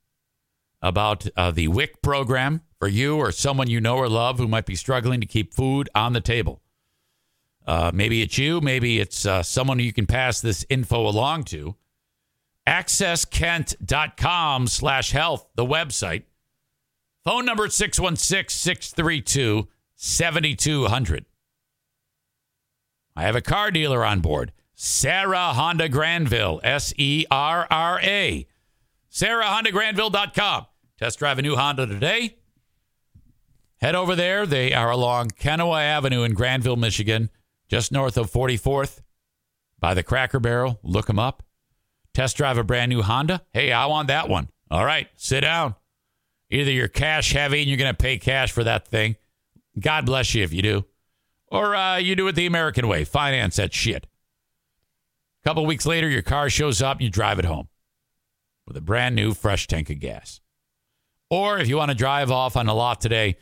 [0.80, 4.66] about uh, the WIC program for you or someone you know or love who might
[4.66, 6.60] be struggling to keep food on the table.
[7.66, 11.74] Uh, maybe it's you, maybe it's uh, someone you can pass this info along to.
[12.66, 16.22] AccessKent.com slash health, the website.
[17.24, 19.66] Phone number 616 632
[19.96, 21.24] 7200.
[23.16, 24.52] I have a car dealer on board.
[24.74, 28.46] Serra Honda Grandville, S E R R A.
[29.10, 30.66] SerraHondaGrandville.com.
[30.98, 32.36] Test drive a new Honda today.
[33.78, 34.44] Head over there.
[34.44, 37.30] They are along Kenowa Avenue in Granville, Michigan,
[37.68, 39.00] just north of 44th
[39.78, 40.78] by the Cracker Barrel.
[40.82, 41.42] Look them up.
[42.12, 43.42] Test drive a brand new Honda.
[43.52, 44.48] Hey, I want that one.
[44.70, 45.74] All right, sit down.
[46.50, 49.16] Either you're cash heavy and you're going to pay cash for that thing.
[49.78, 50.84] God bless you if you do.
[51.48, 54.06] Or uh, you do it the American way finance that shit.
[55.42, 57.68] A couple weeks later, your car shows up you drive it home
[58.66, 60.40] with a brand new fresh tank of gas.
[61.30, 63.36] Or if you want to drive off on the lot today,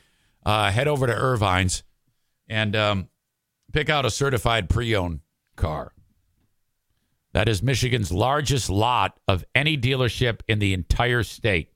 [0.44, 1.82] uh, head over to Ervine's
[2.48, 3.08] and um,
[3.72, 5.20] pick out a certified pre owned
[5.56, 5.92] car.
[7.32, 11.72] That is Michigan's largest lot of any dealership in the entire state.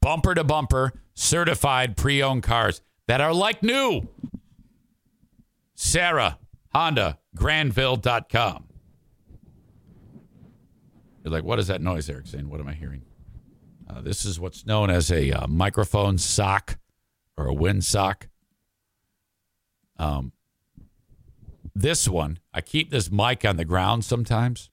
[0.00, 4.08] Bumper to bumper, certified pre owned cars that are like new.
[5.74, 6.38] Serra,
[6.74, 8.64] Honda, Grandville.com.
[11.22, 12.26] You're like, what is that noise, Eric?
[12.26, 13.02] Saying, what am I hearing?
[13.88, 16.78] Uh, this is what's known as a uh, microphone sock
[17.36, 18.28] or a wind sock.
[19.98, 20.32] Um,
[21.74, 24.70] this one, I keep this mic on the ground sometimes.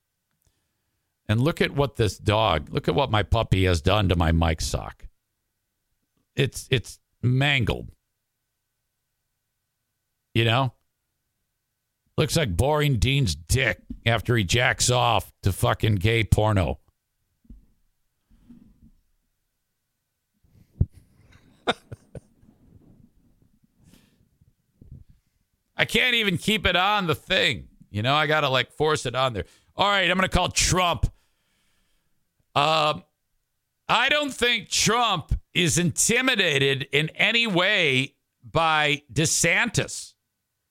[1.27, 4.31] And look at what this dog, look at what my puppy has done to my
[4.31, 5.07] mic sock.
[6.35, 7.91] It's it's mangled.
[10.33, 10.73] You know?
[12.21, 16.77] Looks like boring Dean's dick after he jacks off to fucking gay porno.
[25.75, 27.69] I can't even keep it on the thing.
[27.89, 29.45] You know, I got to like force it on there.
[29.75, 31.11] All right, I'm going to call Trump.
[32.53, 33.03] Um,
[33.89, 40.10] I don't think Trump is intimidated in any way by DeSantis.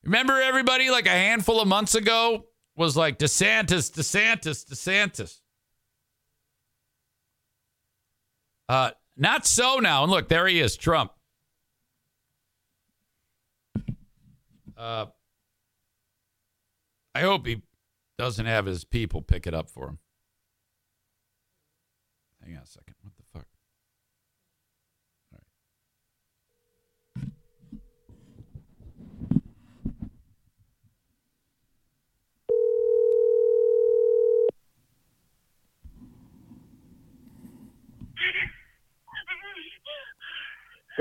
[0.02, 2.46] Remember everybody like a handful of months ago
[2.76, 5.40] was like DeSantis, DeSantis, DeSantis.
[8.68, 10.02] Uh, not so now.
[10.04, 11.12] And look, there he is, Trump.
[14.76, 15.06] Uh,
[17.14, 17.62] I hope he
[18.16, 19.98] doesn't have his people pick it up for him.
[22.42, 22.94] Hang on a second.
[23.02, 23.46] What the fuck?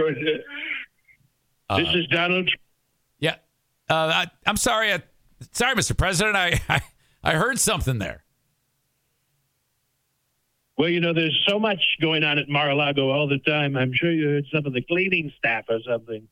[1.78, 2.50] This is Donald.
[3.20, 3.36] Yeah.
[3.88, 3.94] Uh,
[4.26, 4.92] I, I'm sorry.
[4.92, 5.04] I,
[5.52, 5.96] sorry, Mr.
[5.96, 6.36] President.
[6.36, 6.82] I, I
[7.24, 8.24] I heard something there.
[10.78, 13.76] Well, you know, there's so much going on at Mar-a-Lago all the time.
[13.76, 16.28] I'm sure you heard some of the cleaning staff or something.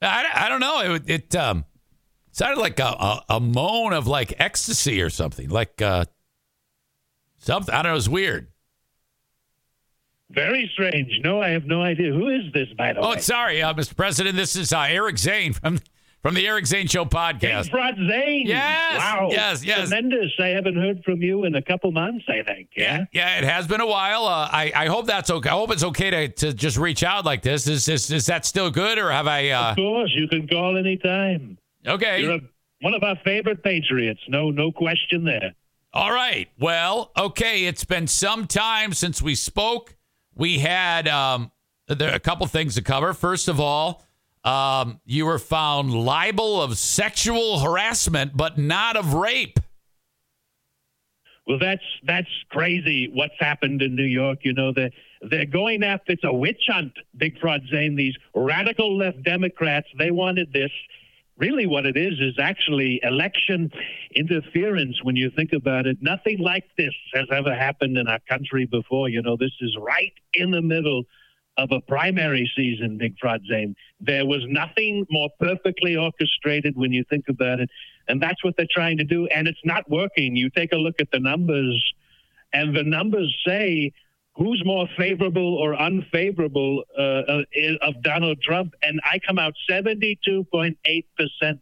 [0.00, 0.94] I, I don't know.
[0.94, 1.64] It it um
[2.30, 5.50] sounded like a, a, a moan of like ecstasy or something.
[5.50, 6.04] Like uh
[7.38, 7.74] something.
[7.74, 7.92] I don't know.
[7.92, 8.46] It was weird.
[10.30, 11.10] Very strange.
[11.24, 12.12] No, I have no idea.
[12.12, 13.14] Who is this, by the Oh, way?
[13.16, 13.96] Oh, sorry, uh, Mr.
[13.96, 14.36] President.
[14.36, 15.78] This is uh, Eric Zane from
[16.22, 17.70] from the Eric Zane Show podcast.
[17.70, 18.46] Fraud Zane.
[18.46, 19.28] Yes, Wow.
[19.32, 19.88] yes, yes.
[19.88, 20.30] Tremendous.
[20.38, 22.68] I haven't heard from you in a couple months, I think.
[22.76, 23.06] Yeah.
[23.10, 24.26] Yeah, it has been a while.
[24.26, 25.48] Uh, I I hope that's okay.
[25.48, 27.66] I hope it's okay to, to just reach out like this.
[27.66, 29.48] Is is is that still good, or have I?
[29.48, 31.58] Uh, Of course, you can call anytime.
[31.86, 32.20] okay.
[32.22, 32.40] You're a,
[32.82, 34.20] one of our favorite patriots.
[34.28, 35.54] No, no question there.
[35.92, 36.48] All right.
[36.58, 37.64] Well, okay.
[37.64, 39.96] It's been some time since we spoke.
[40.40, 41.52] We had um,
[41.86, 43.12] there a couple things to cover.
[43.12, 44.06] First of all,
[44.42, 49.60] um, you were found liable of sexual harassment, but not of rape.
[51.46, 53.10] Well, that's that's crazy.
[53.12, 54.38] What's happened in New York?
[54.40, 56.12] You know, they're they're going after.
[56.12, 56.94] It's a witch hunt.
[57.18, 59.88] Big fraud saying these radical left Democrats.
[59.98, 60.70] They wanted this.
[61.40, 63.72] Really, what it is is actually election
[64.14, 65.02] interference.
[65.02, 69.08] When you think about it, nothing like this has ever happened in our country before.
[69.08, 71.04] You know, this is right in the middle
[71.56, 73.74] of a primary season, Big Fraud Zane.
[74.00, 77.70] There was nothing more perfectly orchestrated when you think about it.
[78.06, 79.26] And that's what they're trying to do.
[79.28, 80.36] And it's not working.
[80.36, 81.94] You take a look at the numbers,
[82.52, 83.92] and the numbers say
[84.40, 87.42] who's more favorable or unfavorable uh, uh,
[87.82, 88.74] of Donald Trump.
[88.82, 90.74] And I come out 72.8%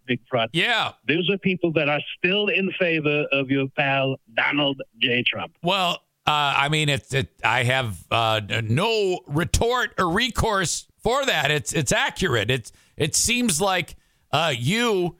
[0.06, 0.50] Big Fraud.
[0.52, 0.92] Yeah.
[1.08, 5.24] Those are people that are still in favor of your pal, Donald J.
[5.26, 5.56] Trump.
[5.60, 7.32] Well, uh, I mean, it's it.
[7.42, 11.50] I have uh, no retort or recourse for that.
[11.50, 12.50] It's it's accurate.
[12.50, 13.96] It's it seems like
[14.30, 15.16] uh, you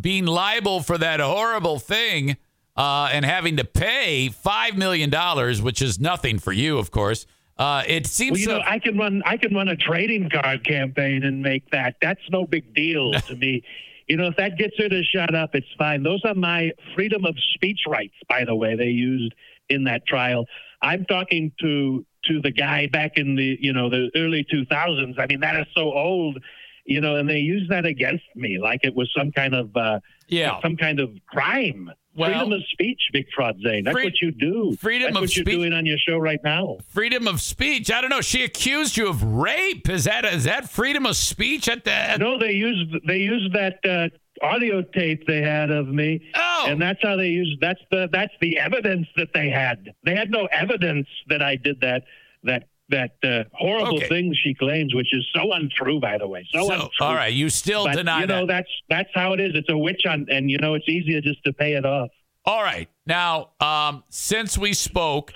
[0.00, 2.36] being liable for that horrible thing
[2.76, 7.26] uh, and having to pay five million dollars, which is nothing for you, of course.
[7.58, 10.30] Uh, it seems Well, you so- know, I can run I can run a trading
[10.30, 11.96] card campaign and make that.
[12.00, 13.62] That's no big deal to me.
[14.08, 16.02] You know, if that gets her to shut up, it's fine.
[16.02, 19.32] Those are my freedom of speech rights, by the way, they used
[19.68, 20.46] in that trial.
[20.82, 25.18] I'm talking to to the guy back in the you know the early 2000s.
[25.18, 26.38] I mean, that is so old,
[26.84, 30.00] you know, and they use that against me like it was some kind of uh,
[30.28, 31.90] yeah some kind of crime.
[32.14, 33.84] Well- freedom of speech, Big Fraud Zane.
[33.84, 34.76] That's Free- what you do.
[34.78, 36.76] freedom That's of what you're doing on your show right now.
[36.88, 37.90] freedom of speech.
[37.90, 38.20] I don't know.
[38.20, 39.88] She accused you of rape.
[39.88, 42.18] Is that is that freedom of speech at the?
[42.18, 44.08] No, they used they used that uh,
[44.44, 46.66] audio tape they had of me, oh.
[46.68, 47.60] and that's how they used.
[47.60, 49.94] That's the that's the evidence that they had.
[50.04, 52.04] They had no evidence that I did that
[52.44, 54.08] that that uh, horrible Okay.
[54.08, 56.46] thing she claims, which is so untrue, by the way.
[56.52, 56.88] So, So, untrue.
[57.00, 58.48] all right, you still But, deny you know that.
[58.48, 59.52] that's that's how it is.
[59.54, 62.10] It's a witch hunt, and you know it's easier just to pay it off.
[62.44, 62.88] All right.
[63.06, 65.32] Now, um, since we spoke,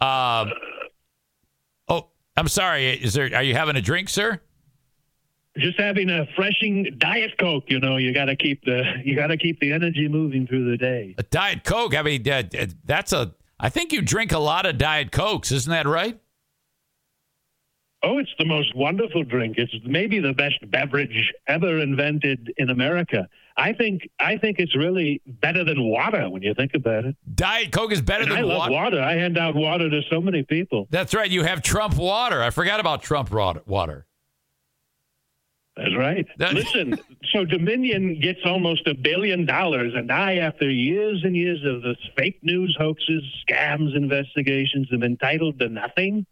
[0.00, 0.52] um,
[1.88, 2.88] oh, I'm sorry.
[2.90, 3.30] Is there?
[3.34, 4.40] Are you having a drink, sir?
[5.58, 9.28] Just having a freshing diet coke, you know, you got to keep the you got
[9.28, 11.14] to keep the energy moving through the day.
[11.18, 11.94] A diet coke.
[11.94, 13.34] I mean, uh, uh, that's a.
[13.58, 16.18] I think you drink a lot of diet cokes, isn't that right?
[18.02, 19.56] Oh, it's the most wonderful drink.
[19.58, 23.28] It's maybe the best beverage ever invented in America.
[23.58, 27.16] I think I think it's really better than water when you think about it.
[27.34, 28.72] Diet coke is better And than I love water.
[28.72, 29.02] water.
[29.02, 30.86] I hand out water to so many people.
[30.90, 31.30] That's right.
[31.30, 32.42] You have Trump water.
[32.42, 33.60] I forgot about Trump water.
[33.66, 34.06] water.
[35.76, 36.26] That's right.
[36.38, 36.98] Listen,
[37.32, 41.96] so Dominion gets almost a billion dollars, and I, after years and years of this
[42.16, 46.26] fake news hoaxes, scams, investigations, am entitled to nothing.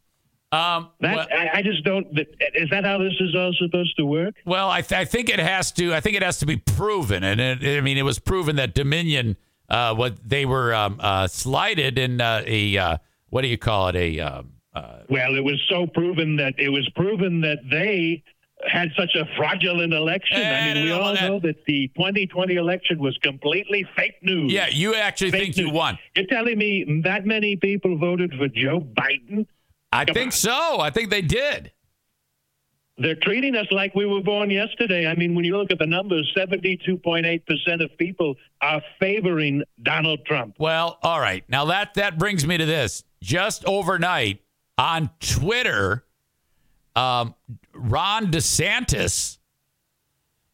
[0.50, 2.06] Um, that I, I just don't.
[2.54, 4.34] Is that how this is all supposed to work?
[4.46, 5.94] Well, I, th- I think it has to.
[5.94, 8.74] I think it has to be proven, and it, I mean, it was proven that
[8.74, 9.36] Dominion,
[9.68, 12.96] uh, what they were um, uh, slighted in uh, a uh,
[13.28, 13.96] what do you call it?
[13.96, 18.22] A um, uh, Well, it was so proven that it was proven that they
[18.66, 20.38] had such a fraudulent election.
[20.38, 24.52] I mean, we all know that the 2020 election was completely fake news.
[24.52, 24.68] yeah.
[24.68, 25.98] You actually Fake think you won?
[26.16, 29.46] You're telling me that many people voted for Joe Biden?
[29.92, 30.80] I think so.
[30.80, 31.72] I think they did.
[32.98, 35.06] They're treating us like we were born yesterday.
[35.06, 40.56] I mean, when you look at the numbers, 72.8% of people are favoring Donald Trump.
[40.58, 41.44] Well, all right.
[41.48, 43.04] Now that that brings me to this.
[43.22, 44.40] Just overnight
[44.76, 46.04] on Twitter,
[46.96, 47.34] um,
[47.72, 49.38] Ron DeSantis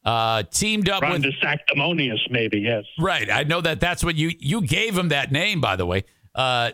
[0.05, 1.11] uh, teamed up with.
[1.11, 2.85] Ron with DeSanctimonious, maybe, yes.
[2.99, 3.31] Right.
[3.31, 6.05] I know that that's what you you gave him that name, by the way.
[6.35, 6.73] Uh,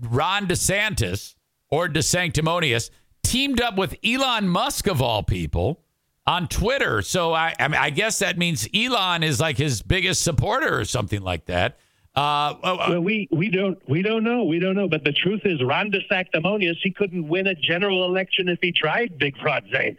[0.00, 1.36] Ron DeSantis
[1.72, 2.90] or DeSanctimonious
[3.24, 5.80] teamed up with Elon Musk of all people
[6.26, 7.00] on Twitter.
[7.00, 10.84] So I, I, mean, I guess that means Elon is like his biggest supporter or
[10.84, 11.78] something like that.
[12.14, 14.86] Uh, well, we, we don't we don't know we don't know.
[14.86, 19.16] But the truth is, Ron DeSanctimonious he couldn't win a general election if he tried.
[19.18, 19.96] Big fraud Zane.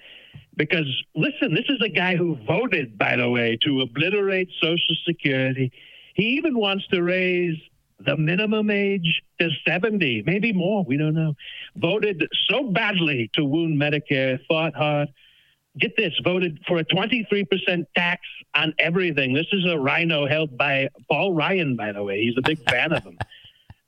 [0.55, 0.85] Because
[1.15, 5.71] listen, this is a guy who voted, by the way, to obliterate Social Security.
[6.13, 7.57] He even wants to raise
[8.05, 10.83] the minimum age to 70, maybe more.
[10.83, 11.35] We don't know.
[11.75, 15.09] Voted so badly to wound Medicare, fought hard.
[15.79, 18.21] Get this, voted for a 23% tax
[18.53, 19.33] on everything.
[19.33, 22.21] This is a rhino held by Paul Ryan, by the way.
[22.21, 23.17] He's a big fan of him.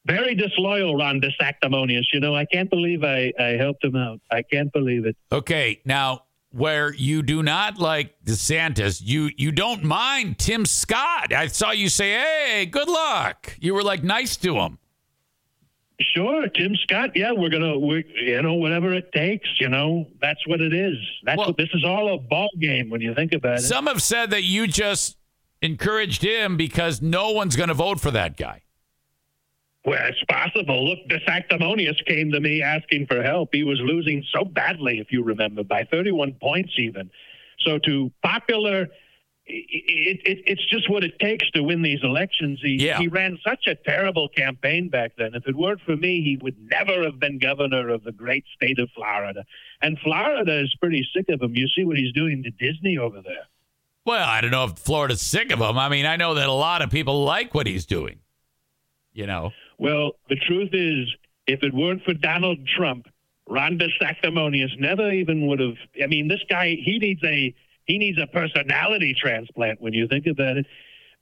[0.06, 2.06] Very disloyal, Ron DeSanctimonious.
[2.14, 4.22] You know, I can't believe I, I helped him out.
[4.30, 5.18] I can't believe it.
[5.32, 6.25] Okay, now
[6.56, 11.34] where you do not like DeSantis, you you don't mind Tim Scott.
[11.34, 14.80] I saw you say, "Hey, good luck." You were like nice to him.
[16.00, 17.12] Sure, Tim Scott.
[17.16, 19.50] Yeah, we're gonna, we you know, whatever it takes.
[19.60, 20.96] You know, that's what it is.
[21.24, 23.64] That's well, what this is all a ball game when you think about it.
[23.64, 25.18] Some have said that you just
[25.62, 28.62] encouraged him because no one's going to vote for that guy.
[29.86, 30.90] Well, it's possible.
[30.90, 33.50] Look, DeSanctimonious came to me asking for help.
[33.54, 37.12] He was losing so badly, if you remember, by 31 points even.
[37.60, 38.88] So to popular
[39.48, 42.60] it, it, it's just what it takes to win these elections.
[42.64, 42.98] He, yeah.
[42.98, 45.36] he ran such a terrible campaign back then.
[45.36, 48.80] If it weren't for me, he would never have been governor of the great state
[48.80, 49.46] of Florida.
[49.82, 51.56] And Florida is pretty sick of him.
[51.56, 53.48] You see what he's doing to Disney over there.
[54.04, 55.78] Well, I don't know if Florida's sick of him.
[55.78, 58.20] I mean, I know that a lot of people like what he's doing.
[59.14, 59.52] You know.
[59.78, 61.14] Well, the truth is,
[61.48, 63.08] if it weren't for Donald Trump,
[63.48, 65.76] Ron DeSanctimonious never even would have.
[66.02, 67.54] I mean, this guy, he needs a
[67.86, 70.66] he needs a personality transplant when you think about it.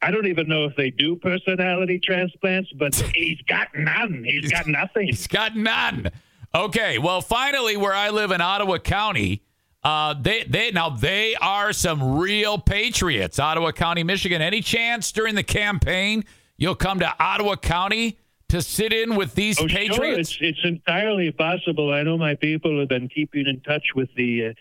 [0.02, 4.24] I don't even know if they do personality transplants, but he's got none.
[4.26, 5.08] he's got nothing.
[5.08, 6.10] He's got none.
[6.56, 9.42] Okay, well, finally, where I live in Ottawa County,
[9.84, 13.40] uh, they they now they are some real patriots.
[13.40, 14.42] Ottawa County, Michigan.
[14.42, 16.24] Any chance during the campaign
[16.58, 18.18] you'll come to Ottawa County
[18.54, 20.30] to sit in with these oh, patriots?
[20.30, 20.48] Sure.
[20.48, 21.92] It's, it's entirely possible.
[21.92, 24.48] I know my people have been keeping in touch with the.
[24.48, 24.54] Uh,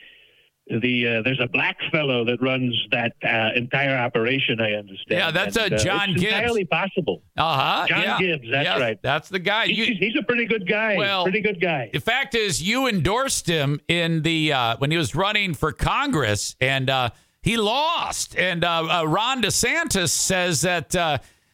[0.81, 4.61] the uh, there's a black fellow that runs that uh, entire operation.
[4.61, 5.19] I understand.
[5.19, 6.35] Yeah, that's and, a John it's Gibbs.
[6.35, 7.23] Entirely possible.
[7.37, 7.87] Uh huh.
[7.89, 8.19] John yeah.
[8.19, 8.49] Gibbs.
[8.49, 9.03] That's yes, right.
[9.03, 9.67] That's the guy.
[9.67, 10.97] He's, you, he's a pretty good guy.
[10.97, 11.91] Well, pretty good guy.
[11.93, 16.55] The fact is, you endorsed him in the uh, when he was running for Congress,
[16.61, 17.11] and uh,
[17.43, 18.39] he lost.
[18.39, 20.95] And uh, uh, Ron DeSantis says that.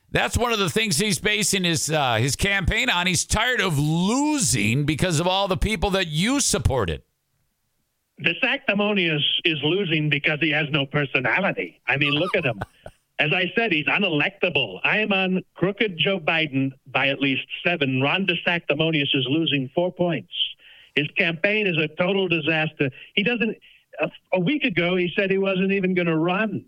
[0.09, 3.07] Uh, that's one of the things he's basing his his campaign on.
[3.07, 7.03] He's tired of losing because of all the people that you supported.
[8.23, 11.81] DeSanctimonious is losing because he has no personality.
[11.87, 12.61] I mean, look at him.
[13.21, 14.79] As I said, he's unelectable.
[14.85, 18.01] I am on crooked Joe Biden by at least seven.
[18.01, 20.33] Ron DeSanctimonious is losing four points.
[20.95, 22.91] His campaign is a total disaster.
[23.15, 23.57] He doesn't.
[24.01, 26.65] A, a week ago, he said he wasn't even going to run.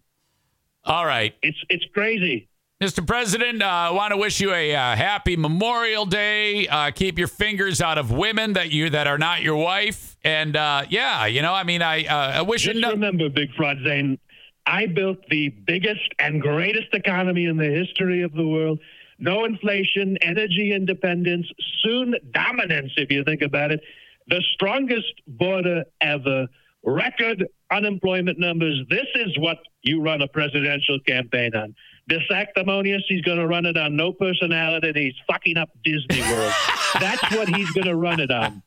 [0.84, 2.48] All right, it's it's crazy.
[2.82, 3.06] Mr.
[3.06, 6.66] President, uh, I want to wish you a uh, happy Memorial Day.
[6.66, 10.16] Uh, keep your fingers out of women that you that are not your wife.
[10.24, 12.80] And uh, yeah, you know, I mean, I uh, I wish Just you.
[12.80, 14.18] No- remember, Big Fraud Zane,
[14.64, 18.80] I built the biggest and greatest economy in the history of the world.
[19.18, 21.48] No inflation, energy independence,
[21.82, 22.92] soon dominance.
[22.96, 23.82] If you think about it,
[24.28, 26.46] the strongest border ever.
[26.82, 28.80] Record unemployment numbers.
[28.88, 31.74] This is what you run a presidential campaign on
[32.10, 36.52] DeSanctimonious, he's going to run it on no personality, and he's fucking up Disney World.
[37.00, 38.62] That's what he's going to run it on.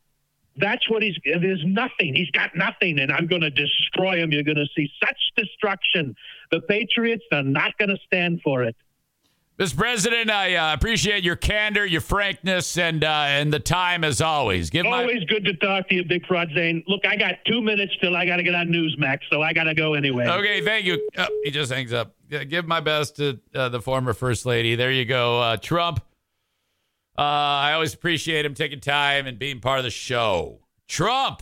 [0.56, 1.18] That's what he's.
[1.26, 2.16] There's nothing.
[2.16, 4.32] He's got nothing, and I'm going to destroy him.
[4.32, 6.16] You're going to see such destruction.
[6.52, 8.76] The Patriots are not going to stand for it.
[9.64, 9.78] Mr.
[9.78, 14.70] President, I uh, appreciate your candor, your frankness, and uh, and the time as always.
[14.70, 15.26] Give always my...
[15.26, 16.84] good to talk to you, Big Fraud Zane.
[16.86, 19.64] Look, I got two minutes till I got to get on Newsmax, so I got
[19.64, 20.28] to go anyway.
[20.28, 21.08] Okay, thank you.
[21.18, 22.14] Oh, he just hangs up.
[22.28, 24.76] Give my best to uh, the former First Lady.
[24.76, 26.02] There you go, uh, Trump.
[27.18, 30.60] Uh, I always appreciate him taking time and being part of the show.
[30.90, 31.42] Trump,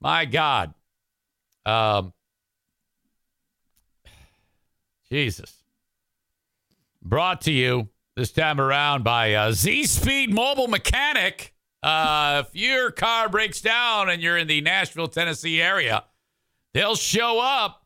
[0.00, 0.74] my God,
[1.66, 2.12] um,
[5.10, 5.63] Jesus.
[7.04, 11.52] Brought to you this time around by uh, Z Speed Mobile Mechanic.
[11.82, 16.04] Uh, if your car breaks down and you're in the Nashville, Tennessee area,
[16.72, 17.82] they'll show up.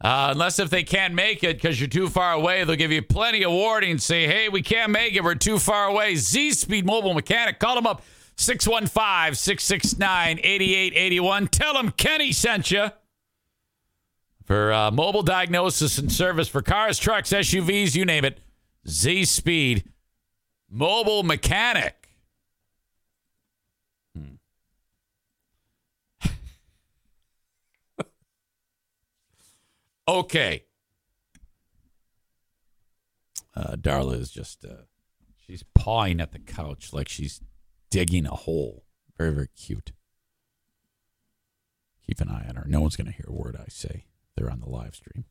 [0.00, 3.02] Uh, unless if they can't make it because you're too far away, they'll give you
[3.02, 3.98] plenty of warning.
[3.98, 5.24] Say, hey, we can't make it.
[5.24, 6.14] We're too far away.
[6.14, 7.58] Z Speed Mobile Mechanic.
[7.58, 8.02] Call them up
[8.36, 11.48] 615 669 8881.
[11.48, 12.92] Tell them Kenny sent you
[14.48, 18.40] for uh, mobile diagnosis and service for cars, trucks, SUVs, you name it.
[18.88, 19.84] Z Speed
[20.70, 22.08] Mobile Mechanic.
[24.16, 24.36] Hmm.
[30.08, 30.64] okay.
[33.54, 34.84] Uh, Darla is just, uh,
[35.36, 37.42] she's pawing at the couch like she's
[37.90, 38.84] digging a hole.
[39.18, 39.92] Very, very cute.
[42.06, 42.64] Keep an eye on her.
[42.66, 44.06] No one's going to hear a word I say.
[44.38, 45.24] They're on the live stream.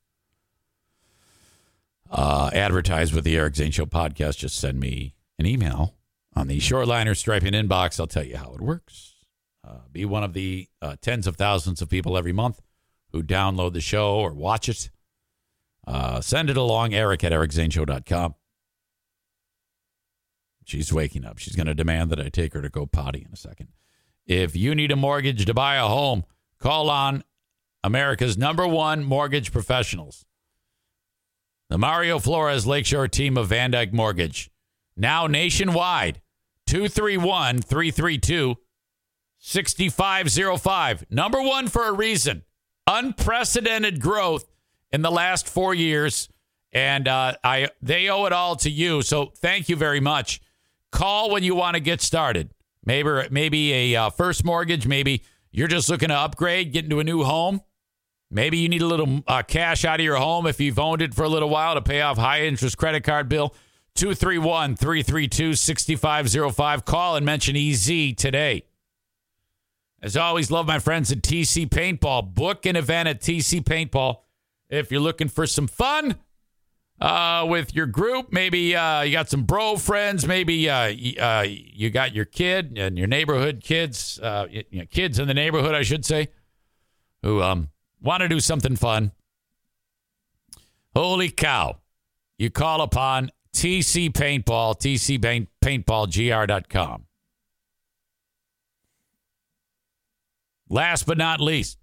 [2.10, 4.38] Uh, advertise with the Eric Zane Show podcast.
[4.38, 5.96] Just send me an email
[6.36, 8.00] on the Shoreliner Striping inbox.
[8.00, 9.16] I'll tell you how it works.
[9.66, 12.62] Uh, be one of the uh, tens of thousands of people every month
[13.12, 14.90] who download the show or watch it.
[15.86, 18.36] Uh, send it along, Eric at ericzaneshow.com.
[20.66, 21.38] She's waking up.
[21.38, 23.70] She's going to demand that I take her to go potty in a second.
[24.26, 26.26] If you need a mortgage to buy a home,
[26.60, 27.24] call on
[27.88, 30.26] America's number one mortgage professionals.
[31.70, 34.52] The Mario Flores Lakeshore team of VanDyk Mortgage.
[34.98, 36.20] Now nationwide.
[36.66, 38.58] 231 332
[39.40, 41.06] 6505.
[41.10, 42.44] Number one for a reason.
[42.88, 44.52] Unprecedented growth
[44.92, 46.28] in the last four years.
[46.74, 49.02] And uh, I they owe it all to you.
[49.02, 50.42] So thank you very much.
[50.92, 52.50] Call when you want to get started.
[52.84, 54.86] Maybe maybe a uh, first mortgage.
[54.86, 57.62] Maybe you're just looking to upgrade, get into a new home.
[58.30, 61.14] Maybe you need a little uh, cash out of your home if you've owned it
[61.14, 63.56] for a little while to pay off high interest credit card bill.
[63.96, 66.86] 231 332 6505.
[66.86, 68.64] Call and mention EZ today.
[70.02, 72.36] As always, love my friends at TC Paintball.
[72.36, 74.18] Book an event at TC Paintball
[74.70, 76.16] if you're looking for some fun
[77.02, 78.32] uh, with your group.
[78.32, 80.28] Maybe uh, you got some bro friends.
[80.28, 85.18] Maybe uh, uh, you got your kid and your neighborhood kids, uh, you know, kids
[85.18, 86.28] in the neighborhood, I should say,
[87.24, 87.70] who um,
[88.02, 89.12] want to do something fun.
[90.96, 91.78] Holy cow.
[92.38, 95.20] You call upon TC Paintball, TC
[95.64, 97.06] tcpaintballgr.com.
[100.70, 101.78] Last but not least,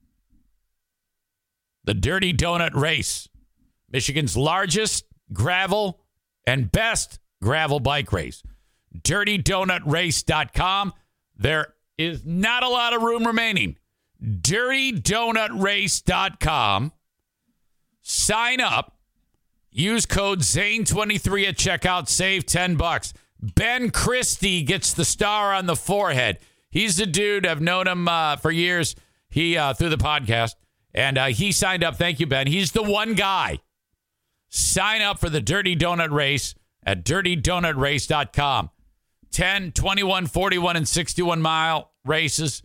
[1.84, 3.28] the Dirty Donut Race,
[3.90, 6.00] Michigan's largest gravel
[6.46, 8.42] and best gravel bike race.
[8.98, 10.92] DirtyDonutRace.com.
[11.36, 13.76] There is not a lot of room remaining.
[14.24, 16.92] DirtyDonutRace.com.
[18.02, 18.98] Sign up.
[19.70, 22.08] Use code ZANE23 at checkout.
[22.08, 23.12] Save 10 bucks.
[23.40, 26.38] Ben Christie gets the star on the forehead.
[26.70, 27.46] He's the dude.
[27.46, 28.96] I've known him uh, for years.
[29.28, 30.54] He uh, through the podcast,
[30.94, 31.96] and uh, he signed up.
[31.96, 32.46] Thank you, Ben.
[32.46, 33.58] He's the one guy.
[34.48, 36.54] Sign up for the Dirty Donut Race
[36.86, 38.70] at dirtydonutrace.com.
[39.32, 42.62] 10, 21, 41, and 61 mile races.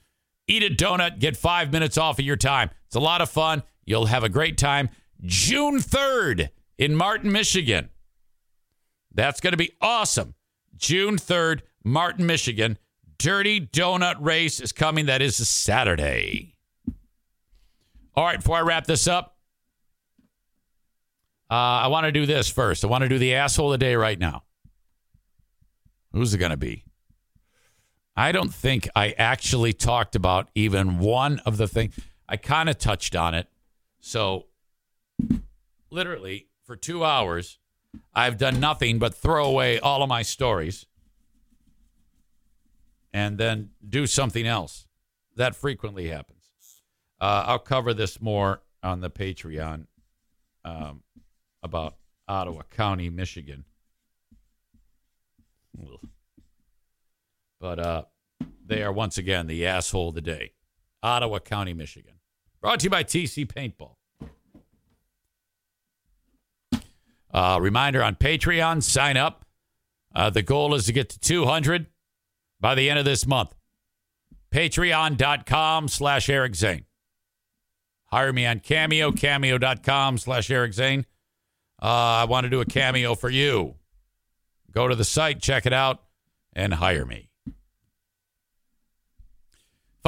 [0.50, 2.72] Eat a donut, get five minutes off of your time.
[2.88, 3.62] It's a lot of fun.
[3.86, 4.90] You'll have a great time.
[5.22, 6.50] June 3rd
[6.80, 7.90] in Martin, Michigan.
[9.14, 10.34] That's going to be awesome.
[10.76, 12.80] June 3rd, Martin, Michigan.
[13.20, 15.06] Dirty Donut Race is coming.
[15.06, 16.56] That is a Saturday.
[18.16, 19.38] All right, before I wrap this up,
[21.52, 22.84] uh, I want to do this first.
[22.84, 24.44] I want to do the asshole of the day right now.
[26.12, 26.86] Who's it going to be?
[28.20, 31.98] I don't think I actually talked about even one of the things.
[32.28, 33.48] I kind of touched on it.
[34.02, 34.48] So,
[35.90, 37.60] literally, for two hours,
[38.14, 40.86] I've done nothing but throw away all of my stories
[43.14, 44.86] and then do something else.
[45.38, 46.44] That frequently happens.
[47.22, 49.86] Uh, I'll cover this more on the Patreon
[50.66, 51.04] um,
[51.64, 51.96] about
[52.28, 53.64] Ottawa County, Michigan.
[57.60, 58.04] But uh,
[58.66, 60.54] they are once again the asshole of the day.
[61.02, 62.16] Ottawa County, Michigan.
[62.62, 63.96] Brought to you by TC Paintball.
[67.32, 69.46] Uh, reminder on Patreon, sign up.
[70.14, 71.88] Uh, the goal is to get to 200
[72.60, 73.54] by the end of this month.
[74.52, 76.86] Patreon.com slash Eric Zane.
[78.08, 81.06] Hire me on Cameo, cameo.com slash Eric Zane.
[81.82, 83.76] Uh, I want to do a cameo for you.
[84.72, 86.04] Go to the site, check it out,
[86.54, 87.29] and hire me.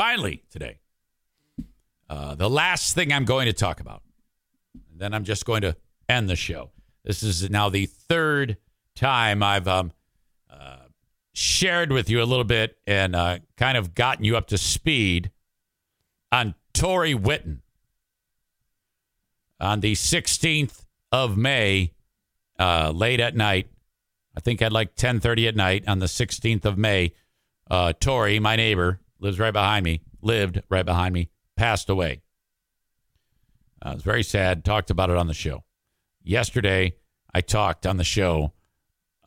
[0.02, 0.80] Finally, today,
[2.10, 4.02] uh, the last thing I'm going to talk about,
[4.73, 5.76] and then I'm just going to
[6.10, 6.72] end the show.
[7.06, 8.57] This is now the third
[8.95, 9.91] time I've um,
[10.49, 10.86] uh,
[11.34, 15.30] shared with you a little bit and uh, kind of gotten you up to speed
[16.32, 17.60] on Torey Whitten
[19.60, 21.94] on the 16th of May,
[22.57, 23.69] uh, late at night.
[24.36, 27.14] I think at like 10:30 at night on the 16th of May.
[27.69, 30.02] Uh, Tori, my neighbor, lives right behind me.
[30.22, 31.30] Lived right behind me.
[31.56, 32.22] Passed away.
[33.81, 34.65] Uh, was very sad.
[34.65, 35.64] Talked about it on the show
[36.23, 36.95] yesterday.
[37.34, 38.52] I talked on the show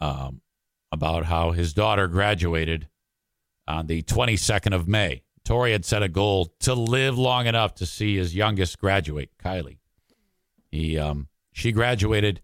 [0.01, 0.43] um,
[0.93, 2.89] about how his daughter graduated
[3.67, 5.23] on the 22nd of May.
[5.45, 9.79] Torey had set a goal to live long enough to see his youngest graduate, Kylie.
[10.71, 12.41] He, um, she graduated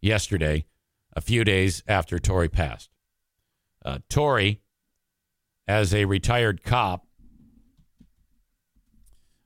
[0.00, 0.66] yesterday,
[1.14, 2.90] a few days after Torey passed.
[3.84, 4.60] Uh, Torey,
[5.66, 7.06] as a retired cop,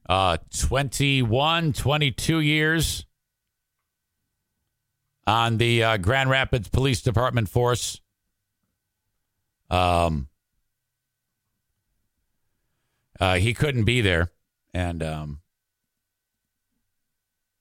[0.08, 3.06] uh, 21, 22 years
[5.26, 8.00] on the uh, Grand Rapids Police Department force.
[9.70, 10.28] Um,
[13.20, 14.32] uh, he couldn't be there,
[14.72, 15.40] and um,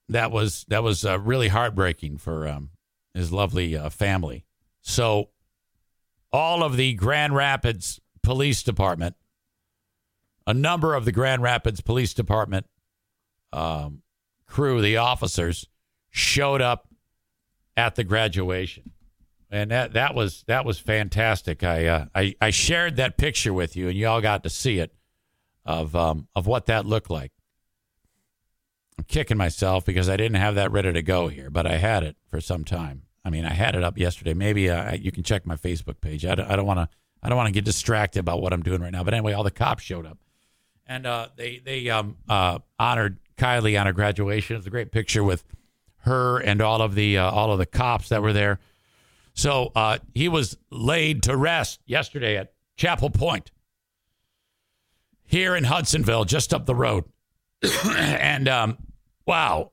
[0.07, 2.69] that was that was uh, really heartbreaking for um,
[3.13, 4.45] his lovely uh, family.
[4.81, 5.29] So,
[6.31, 9.15] all of the Grand Rapids Police Department,
[10.45, 12.65] a number of the Grand Rapids Police Department
[13.53, 14.01] um,
[14.45, 15.69] crew, the officers,
[16.09, 16.89] showed up
[17.77, 18.91] at the graduation,
[19.49, 21.63] and that that was that was fantastic.
[21.63, 24.79] I uh, I, I shared that picture with you, and you all got to see
[24.79, 24.93] it
[25.65, 27.31] of um, of what that looked like.
[28.97, 32.03] I'm kicking myself because I didn't have that ready to go here, but I had
[32.03, 33.03] it for some time.
[33.23, 34.33] I mean, I had it up yesterday.
[34.33, 36.25] Maybe uh, you can check my Facebook page.
[36.25, 36.89] I don't want to.
[37.21, 39.03] I don't want to get distracted about what I'm doing right now.
[39.03, 40.17] But anyway, all the cops showed up,
[40.85, 44.55] and uh, they they um, uh, honored Kylie on her graduation.
[44.55, 45.43] It's a great picture with
[45.99, 48.59] her and all of the uh, all of the cops that were there.
[49.33, 53.51] So uh, he was laid to rest yesterday at Chapel Point
[55.27, 57.03] here in Hudsonville, just up the road.
[57.95, 58.77] and um,
[59.25, 59.71] wow,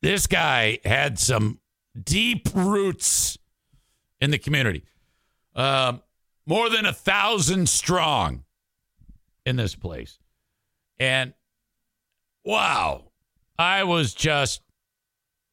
[0.00, 1.60] this guy had some
[2.02, 3.36] deep roots
[4.20, 4.84] in the community.
[5.54, 6.00] Um,
[6.46, 8.44] more than a thousand strong
[9.44, 10.18] in this place.
[10.98, 11.34] And
[12.44, 13.12] wow,
[13.58, 14.62] I was just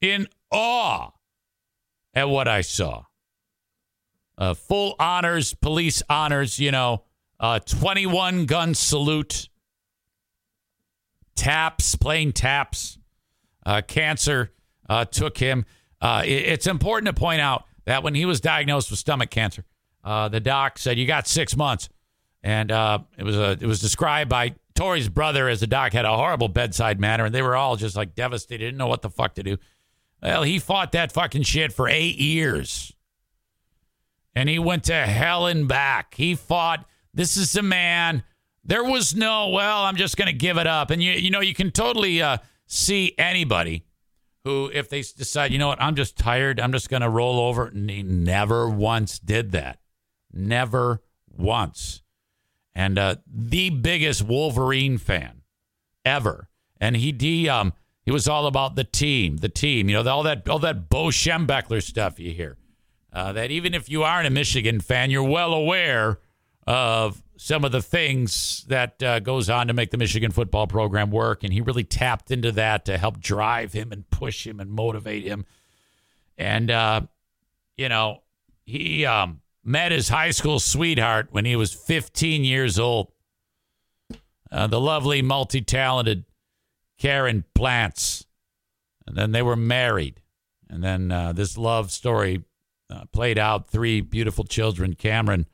[0.01, 1.11] in awe
[2.13, 3.03] at what I saw.
[4.37, 7.03] Uh, full honors, police honors, you know,
[7.39, 9.49] uh, 21 gun salute,
[11.35, 12.97] taps, playing taps.
[13.65, 14.51] Uh, cancer
[14.89, 15.65] uh, took him.
[16.01, 19.65] Uh, it, it's important to point out that when he was diagnosed with stomach cancer,
[20.09, 21.87] uh, the doc said you got six months,
[22.41, 26.03] and uh, it was a, it was described by Torey's brother as the doc had
[26.03, 29.11] a horrible bedside manner, and they were all just like devastated, didn't know what the
[29.11, 29.57] fuck to do.
[30.19, 32.91] Well, he fought that fucking shit for eight years,
[34.33, 36.15] and he went to hell and back.
[36.15, 36.87] He fought.
[37.13, 38.23] This is a man.
[38.63, 39.83] There was no well.
[39.83, 42.37] I'm just going to give it up, and you you know you can totally uh,
[42.65, 43.83] see anybody
[44.43, 47.39] who, if they decide, you know what, I'm just tired, I'm just going to roll
[47.39, 47.67] over.
[47.67, 49.78] And he never once did that.
[50.31, 51.01] Never
[51.35, 52.01] once.
[52.75, 55.41] And uh, the biggest Wolverine fan
[56.05, 56.49] ever.
[56.79, 57.73] And he, he, um,
[58.03, 61.07] he was all about the team, the team, you know, all that, all that Bo
[61.07, 62.57] Schembechler stuff you hear.
[63.11, 66.19] Uh, that even if you aren't a Michigan fan, you're well aware
[66.67, 71.09] of some of the things that uh, goes on to make the Michigan football program
[71.09, 74.69] work, and he really tapped into that to help drive him and push him and
[74.69, 75.45] motivate him.
[76.37, 77.01] And uh,
[77.77, 78.23] you know,
[78.65, 83.11] he um, met his high school sweetheart when he was 15 years old.
[84.51, 86.25] Uh, the lovely, multi-talented
[86.97, 88.25] Karen Plants,
[89.05, 90.21] and then they were married,
[90.67, 92.43] and then uh, this love story
[92.89, 93.69] uh, played out.
[93.69, 95.45] Three beautiful children, Cameron.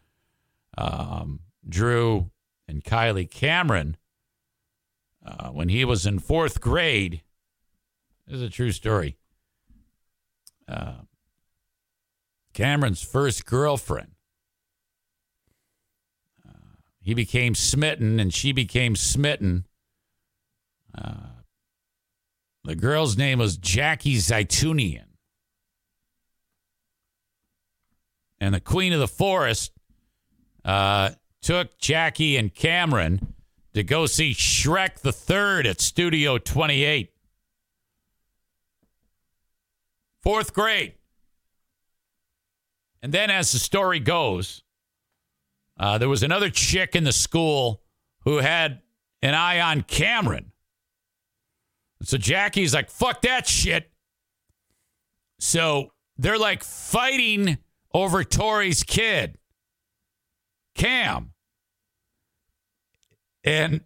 [0.78, 2.32] Um, Drew
[2.68, 3.98] and Kylie Cameron,
[5.26, 7.22] uh, when he was in fourth grade,
[8.28, 9.18] this is a true story.
[10.68, 11.05] Uh,
[12.56, 14.12] Cameron's first girlfriend.
[16.48, 19.68] Uh, he became smitten and she became smitten.
[20.98, 21.42] Uh,
[22.64, 25.04] the girl's name was Jackie Zaitunian.
[28.40, 29.74] And the Queen of the Forest
[30.64, 31.10] uh,
[31.42, 33.34] took Jackie and Cameron
[33.74, 37.12] to go see Shrek the Third at Studio 28.
[40.24, 40.94] Fourth grade.
[43.06, 44.64] And then, as the story goes,
[45.80, 47.84] uh, there was another chick in the school
[48.22, 48.82] who had
[49.22, 50.52] an eye on Cameron.
[52.02, 53.92] So Jackie's like, fuck that shit.
[55.38, 57.60] So they're like fighting
[57.94, 59.38] over Torey's kid.
[60.74, 61.34] Cam.
[63.44, 63.82] And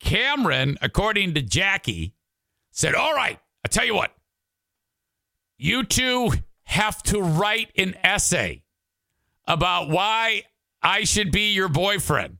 [0.00, 2.14] Cameron, according to Jackie,
[2.70, 4.14] said, All right, I tell you what,
[5.58, 6.32] you two
[6.70, 8.62] have to write an essay
[9.44, 10.44] about why
[10.80, 12.38] I should be your boyfriend.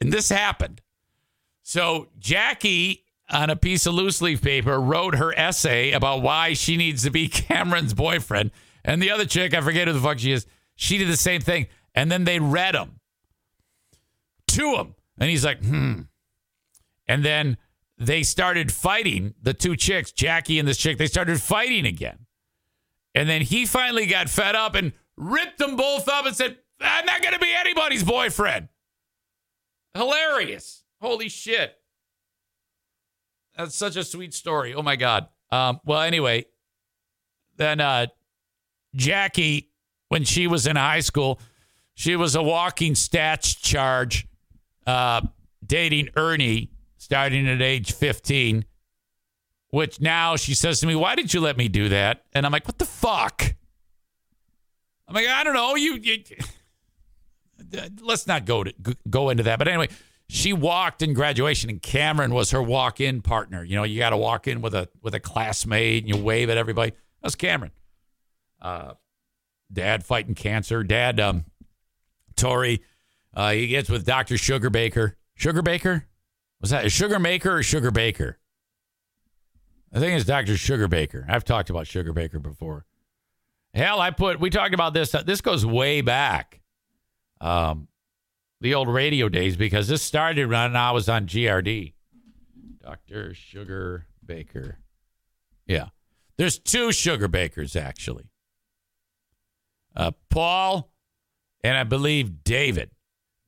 [0.00, 0.80] And this happened.
[1.62, 6.78] So Jackie, on a piece of loose leaf paper, wrote her essay about why she
[6.78, 8.52] needs to be Cameron's boyfriend.
[8.82, 11.42] And the other chick, I forget who the fuck she is, she did the same
[11.42, 11.66] thing.
[11.94, 13.00] And then they read them
[14.48, 14.94] to him.
[15.18, 16.02] And he's like, hmm.
[17.06, 17.58] And then
[17.98, 22.23] they started fighting, the two chicks, Jackie and this chick, they started fighting again.
[23.14, 27.06] And then he finally got fed up and ripped them both up and said, I'm
[27.06, 28.68] not going to be anybody's boyfriend.
[29.94, 30.82] Hilarious.
[31.00, 31.76] Holy shit.
[33.56, 34.74] That's such a sweet story.
[34.74, 35.28] Oh my God.
[35.52, 36.46] Um, well, anyway,
[37.56, 38.06] then uh,
[38.96, 39.70] Jackie,
[40.08, 41.40] when she was in high school,
[41.94, 44.26] she was a walking stats charge,
[44.86, 45.20] uh,
[45.64, 48.64] dating Ernie starting at age 15,
[49.74, 52.22] which now she says to me, Why did you let me do that?
[52.32, 53.42] And I'm like, What the fuck?
[55.08, 55.74] I'm like, I don't know.
[55.74, 56.22] You, you
[58.00, 58.72] let's not go to
[59.10, 59.58] go into that.
[59.58, 59.88] But anyway,
[60.28, 63.64] she walked in graduation, and Cameron was her walk-in partner.
[63.64, 66.50] You know, you got to walk in with a with a classmate, and you wave
[66.50, 66.92] at everybody.
[67.20, 67.72] That's Cameron.
[68.62, 68.94] Uh,
[69.72, 70.84] dad fighting cancer.
[70.84, 71.46] Dad, um,
[72.36, 72.80] Torey,
[73.34, 75.16] uh, he gets with Doctor Sugar Baker.
[75.34, 76.06] Sugar Baker,
[76.60, 78.38] was that a Sugar Maker or Sugar Baker?
[79.94, 81.24] I think it's Doctor Sugar Baker.
[81.28, 82.84] I've talked about Sugar Baker before.
[83.74, 85.14] Hell, I put we talked about this.
[85.24, 86.60] This goes way back,
[87.40, 87.86] um,
[88.60, 91.92] the old radio days because this started when I was on GRD.
[92.82, 94.78] Doctor Sugar Baker.
[95.66, 95.86] Yeah,
[96.38, 98.30] there's two Sugar Bakers actually.
[99.94, 100.90] Uh, Paul
[101.62, 102.90] and I believe David.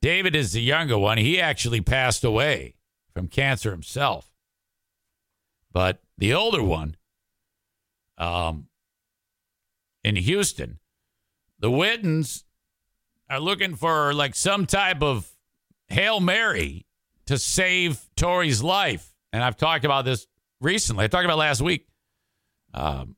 [0.01, 1.19] David is the younger one.
[1.19, 2.77] He actually passed away
[3.13, 4.31] from cancer himself.
[5.73, 6.97] But the older one,
[8.19, 8.69] um,
[10.03, 10.79] in Houston,
[11.59, 12.45] the Whittens
[13.29, 15.29] are looking for like some type of
[15.89, 16.87] Hail Mary
[17.27, 19.13] to save Torey's life.
[19.33, 20.27] And I've talked about this
[20.61, 21.05] recently.
[21.05, 21.87] I talked about last week.
[22.73, 23.17] Um,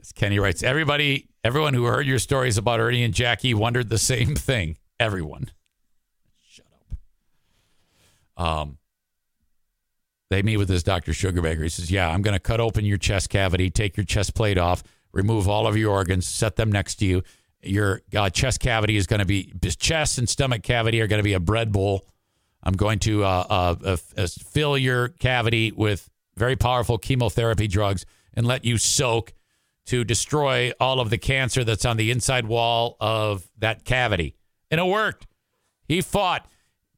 [0.00, 3.98] as Kenny writes, everybody, everyone who heard your stories about Ernie and Jackie wondered the
[3.98, 4.76] same thing.
[5.00, 5.50] Everyone.
[6.48, 6.66] Shut
[8.36, 8.44] up.
[8.44, 8.78] Um,
[10.32, 11.12] they meet with this Dr.
[11.12, 11.62] Sugarbaker.
[11.62, 14.58] He says, Yeah, I'm going to cut open your chest cavity, take your chest plate
[14.58, 14.82] off,
[15.12, 17.22] remove all of your organs, set them next to you.
[17.62, 21.24] Your uh, chest cavity is going to be, chest and stomach cavity are going to
[21.24, 22.06] be a bread bowl.
[22.62, 28.46] I'm going to uh, uh, uh, fill your cavity with very powerful chemotherapy drugs and
[28.46, 29.32] let you soak
[29.86, 34.36] to destroy all of the cancer that's on the inside wall of that cavity.
[34.70, 35.26] And it worked.
[35.86, 36.46] He fought.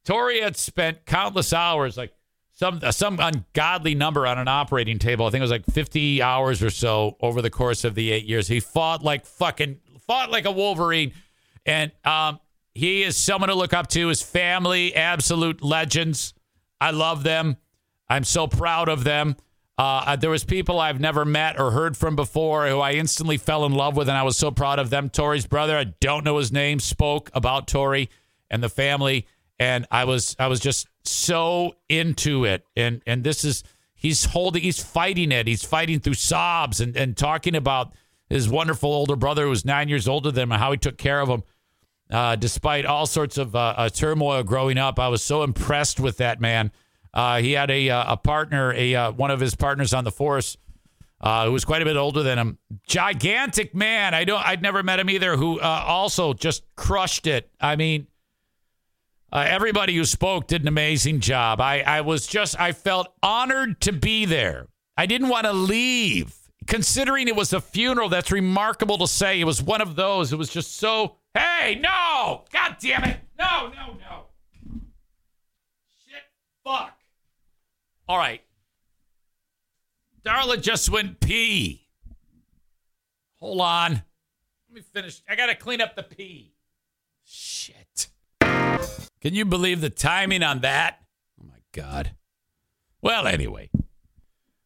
[0.05, 2.13] Torey had spent countless hours, like
[2.55, 5.25] some some ungodly number on an operating table.
[5.25, 8.25] I think it was like 50 hours or so over the course of the eight
[8.25, 8.47] years.
[8.47, 11.13] He fought like fucking fought like a Wolverine,
[11.65, 12.39] and um,
[12.73, 14.07] he is someone to look up to.
[14.07, 16.33] His family, absolute legends.
[16.79, 17.57] I love them.
[18.09, 19.35] I'm so proud of them.
[19.77, 23.65] Uh, there was people I've never met or heard from before who I instantly fell
[23.65, 25.09] in love with, and I was so proud of them.
[25.09, 28.07] Torey's brother, I don't know his name, spoke about Torey
[28.49, 29.27] and the family
[29.59, 32.65] and I was I was just so into it.
[32.75, 33.63] And and this is
[33.93, 35.47] he's holding he's fighting it.
[35.47, 37.93] He's fighting through sobs and and talking about
[38.29, 40.97] his wonderful older brother who was nine years older than him and how he took
[40.97, 41.43] care of him.
[42.11, 46.17] Uh, despite all sorts of uh, uh, turmoil growing up, I was so impressed with
[46.17, 46.71] that man.
[47.13, 50.11] Uh, he had a uh, a partner, a uh, one of his partners on the
[50.11, 50.57] force,
[51.23, 52.59] who was quite a bit older than him.
[52.85, 54.13] Gigantic man.
[54.13, 54.45] I don't.
[54.45, 55.35] I'd never met him either.
[55.35, 57.49] Who also just crushed it.
[57.59, 58.05] I mean,
[59.31, 61.59] uh, everybody who spoke did an amazing job.
[61.59, 64.67] I, I was just, I felt honored to be there.
[64.97, 66.33] I didn't want to leave.
[66.67, 69.39] Considering it was a funeral, that's remarkable to say.
[69.39, 70.33] It was one of those.
[70.33, 73.19] It was just so, hey, no, God damn it.
[73.37, 74.25] No, no, no.
[76.05, 76.23] Shit,
[76.63, 76.97] fuck.
[78.07, 78.41] All right.
[80.25, 81.87] Darla just went pee.
[83.35, 83.91] Hold on.
[83.91, 84.03] Let
[84.71, 85.21] me finish.
[85.29, 86.54] I got to clean up the pee.
[89.25, 90.99] Can you believe the timing on that?
[91.41, 92.11] Oh my God.
[93.01, 93.71] Well, anyway,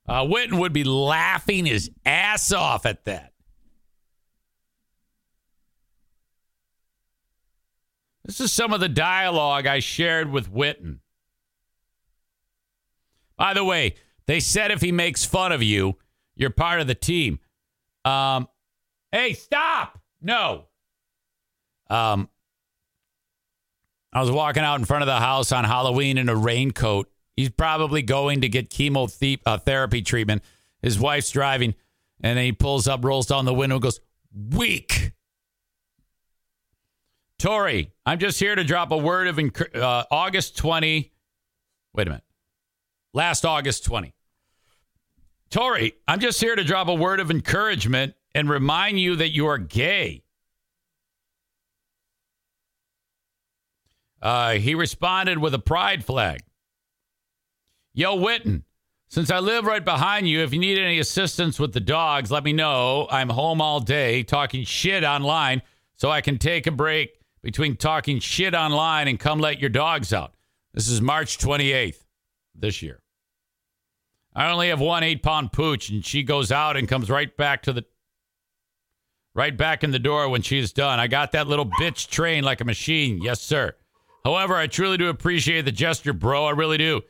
[0.06, 3.32] uh, Whitten would be laughing his ass off at that.
[8.26, 11.00] This is some of the dialogue I shared with Whitten.
[13.38, 13.96] By the way,
[14.26, 15.96] they said if he makes fun of you,
[16.36, 17.40] you're part of the team.
[18.04, 18.50] Um,
[19.14, 20.02] hey, stop!
[20.22, 20.66] No.
[21.90, 22.28] Um,
[24.12, 27.10] I was walking out in front of the house on Halloween in a raincoat.
[27.36, 30.44] He's probably going to get chemotherapy uh, treatment.
[30.82, 31.76] His wife's driving,
[32.22, 34.00] and then he pulls up, rolls down the window, and goes,
[34.34, 35.14] Weak.
[37.40, 41.12] Torey, I'm just here to drop a word of enc- uh, August 20.
[41.94, 42.24] Wait a minute.
[43.14, 44.14] Last August 20.
[45.50, 49.48] Torey, I'm just here to drop a word of encouragement and remind you that you
[49.48, 50.24] are gay.
[54.22, 56.42] Uh, he responded with a pride flag.
[57.94, 58.64] Yo, Whitten,
[59.08, 62.44] since I live right behind you, if you need any assistance with the dogs, let
[62.44, 63.08] me know.
[63.10, 65.62] I'm home all day talking shit online,
[65.96, 70.14] so I can take a break between talking shit online and come let your dogs
[70.14, 70.34] out.
[70.74, 72.04] This is March 28th
[72.54, 73.02] this year.
[74.36, 77.64] I only have one eight pound pooch, and she goes out and comes right back
[77.64, 77.86] to the
[79.34, 81.00] right back in the door when she's done.
[81.00, 83.22] I got that little bitch trained like a machine.
[83.22, 83.76] Yes, sir.
[84.24, 86.46] However, I truly do appreciate the gesture, bro.
[86.46, 87.02] I really do.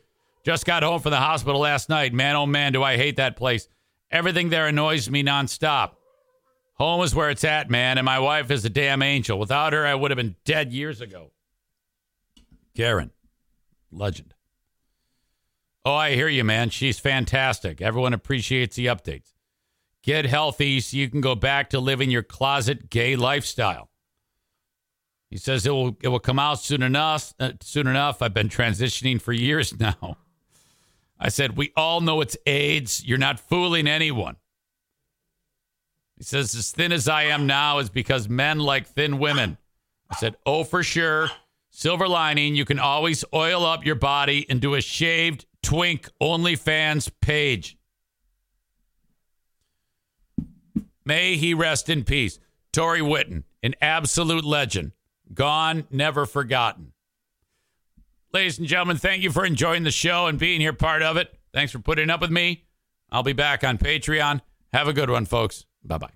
[0.44, 2.14] Just got home from the hospital last night.
[2.14, 3.68] Man, oh man, do I hate that place.
[4.10, 5.92] Everything there annoys me nonstop.
[6.74, 9.38] Home is where it's at, man, and my wife is a damn angel.
[9.38, 11.32] Without her, I would have been dead years ago.
[12.74, 13.10] Karen,
[13.92, 14.34] legend.
[15.84, 16.70] Oh, I hear you, man.
[16.70, 17.82] She's fantastic.
[17.82, 19.34] Everyone appreciates the updates.
[20.02, 23.89] Get healthy so you can go back to living your closet gay lifestyle.
[25.30, 27.32] He says it will it will come out soon enough.
[27.38, 28.20] Uh, soon enough.
[28.20, 30.16] I've been transitioning for years now.
[31.18, 33.04] I said we all know it's AIDS.
[33.06, 34.36] You're not fooling anyone.
[36.16, 39.56] He says as thin as I am now is because men like thin women.
[40.10, 41.30] I said, oh for sure.
[41.70, 47.10] Silver lining, you can always oil up your body and do a shaved twink OnlyFans
[47.20, 47.78] page.
[51.04, 52.38] May he rest in peace.
[52.72, 54.92] Torey Whitten, an absolute legend.
[55.32, 56.92] Gone, never forgotten.
[58.32, 61.36] Ladies and gentlemen, thank you for enjoying the show and being here part of it.
[61.52, 62.64] Thanks for putting up with me.
[63.10, 64.40] I'll be back on Patreon.
[64.72, 65.66] Have a good one, folks.
[65.84, 66.10] Bye bye.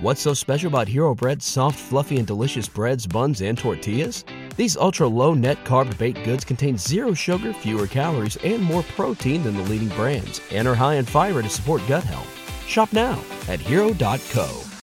[0.00, 4.24] What's so special about Hero Bread's soft, fluffy, and delicious breads, buns, and tortillas?
[4.56, 9.44] These ultra low net carb baked goods contain zero sugar, fewer calories, and more protein
[9.44, 12.28] than the leading brands, and are high in fiber to support gut health.
[12.66, 14.67] Shop now at hero.co.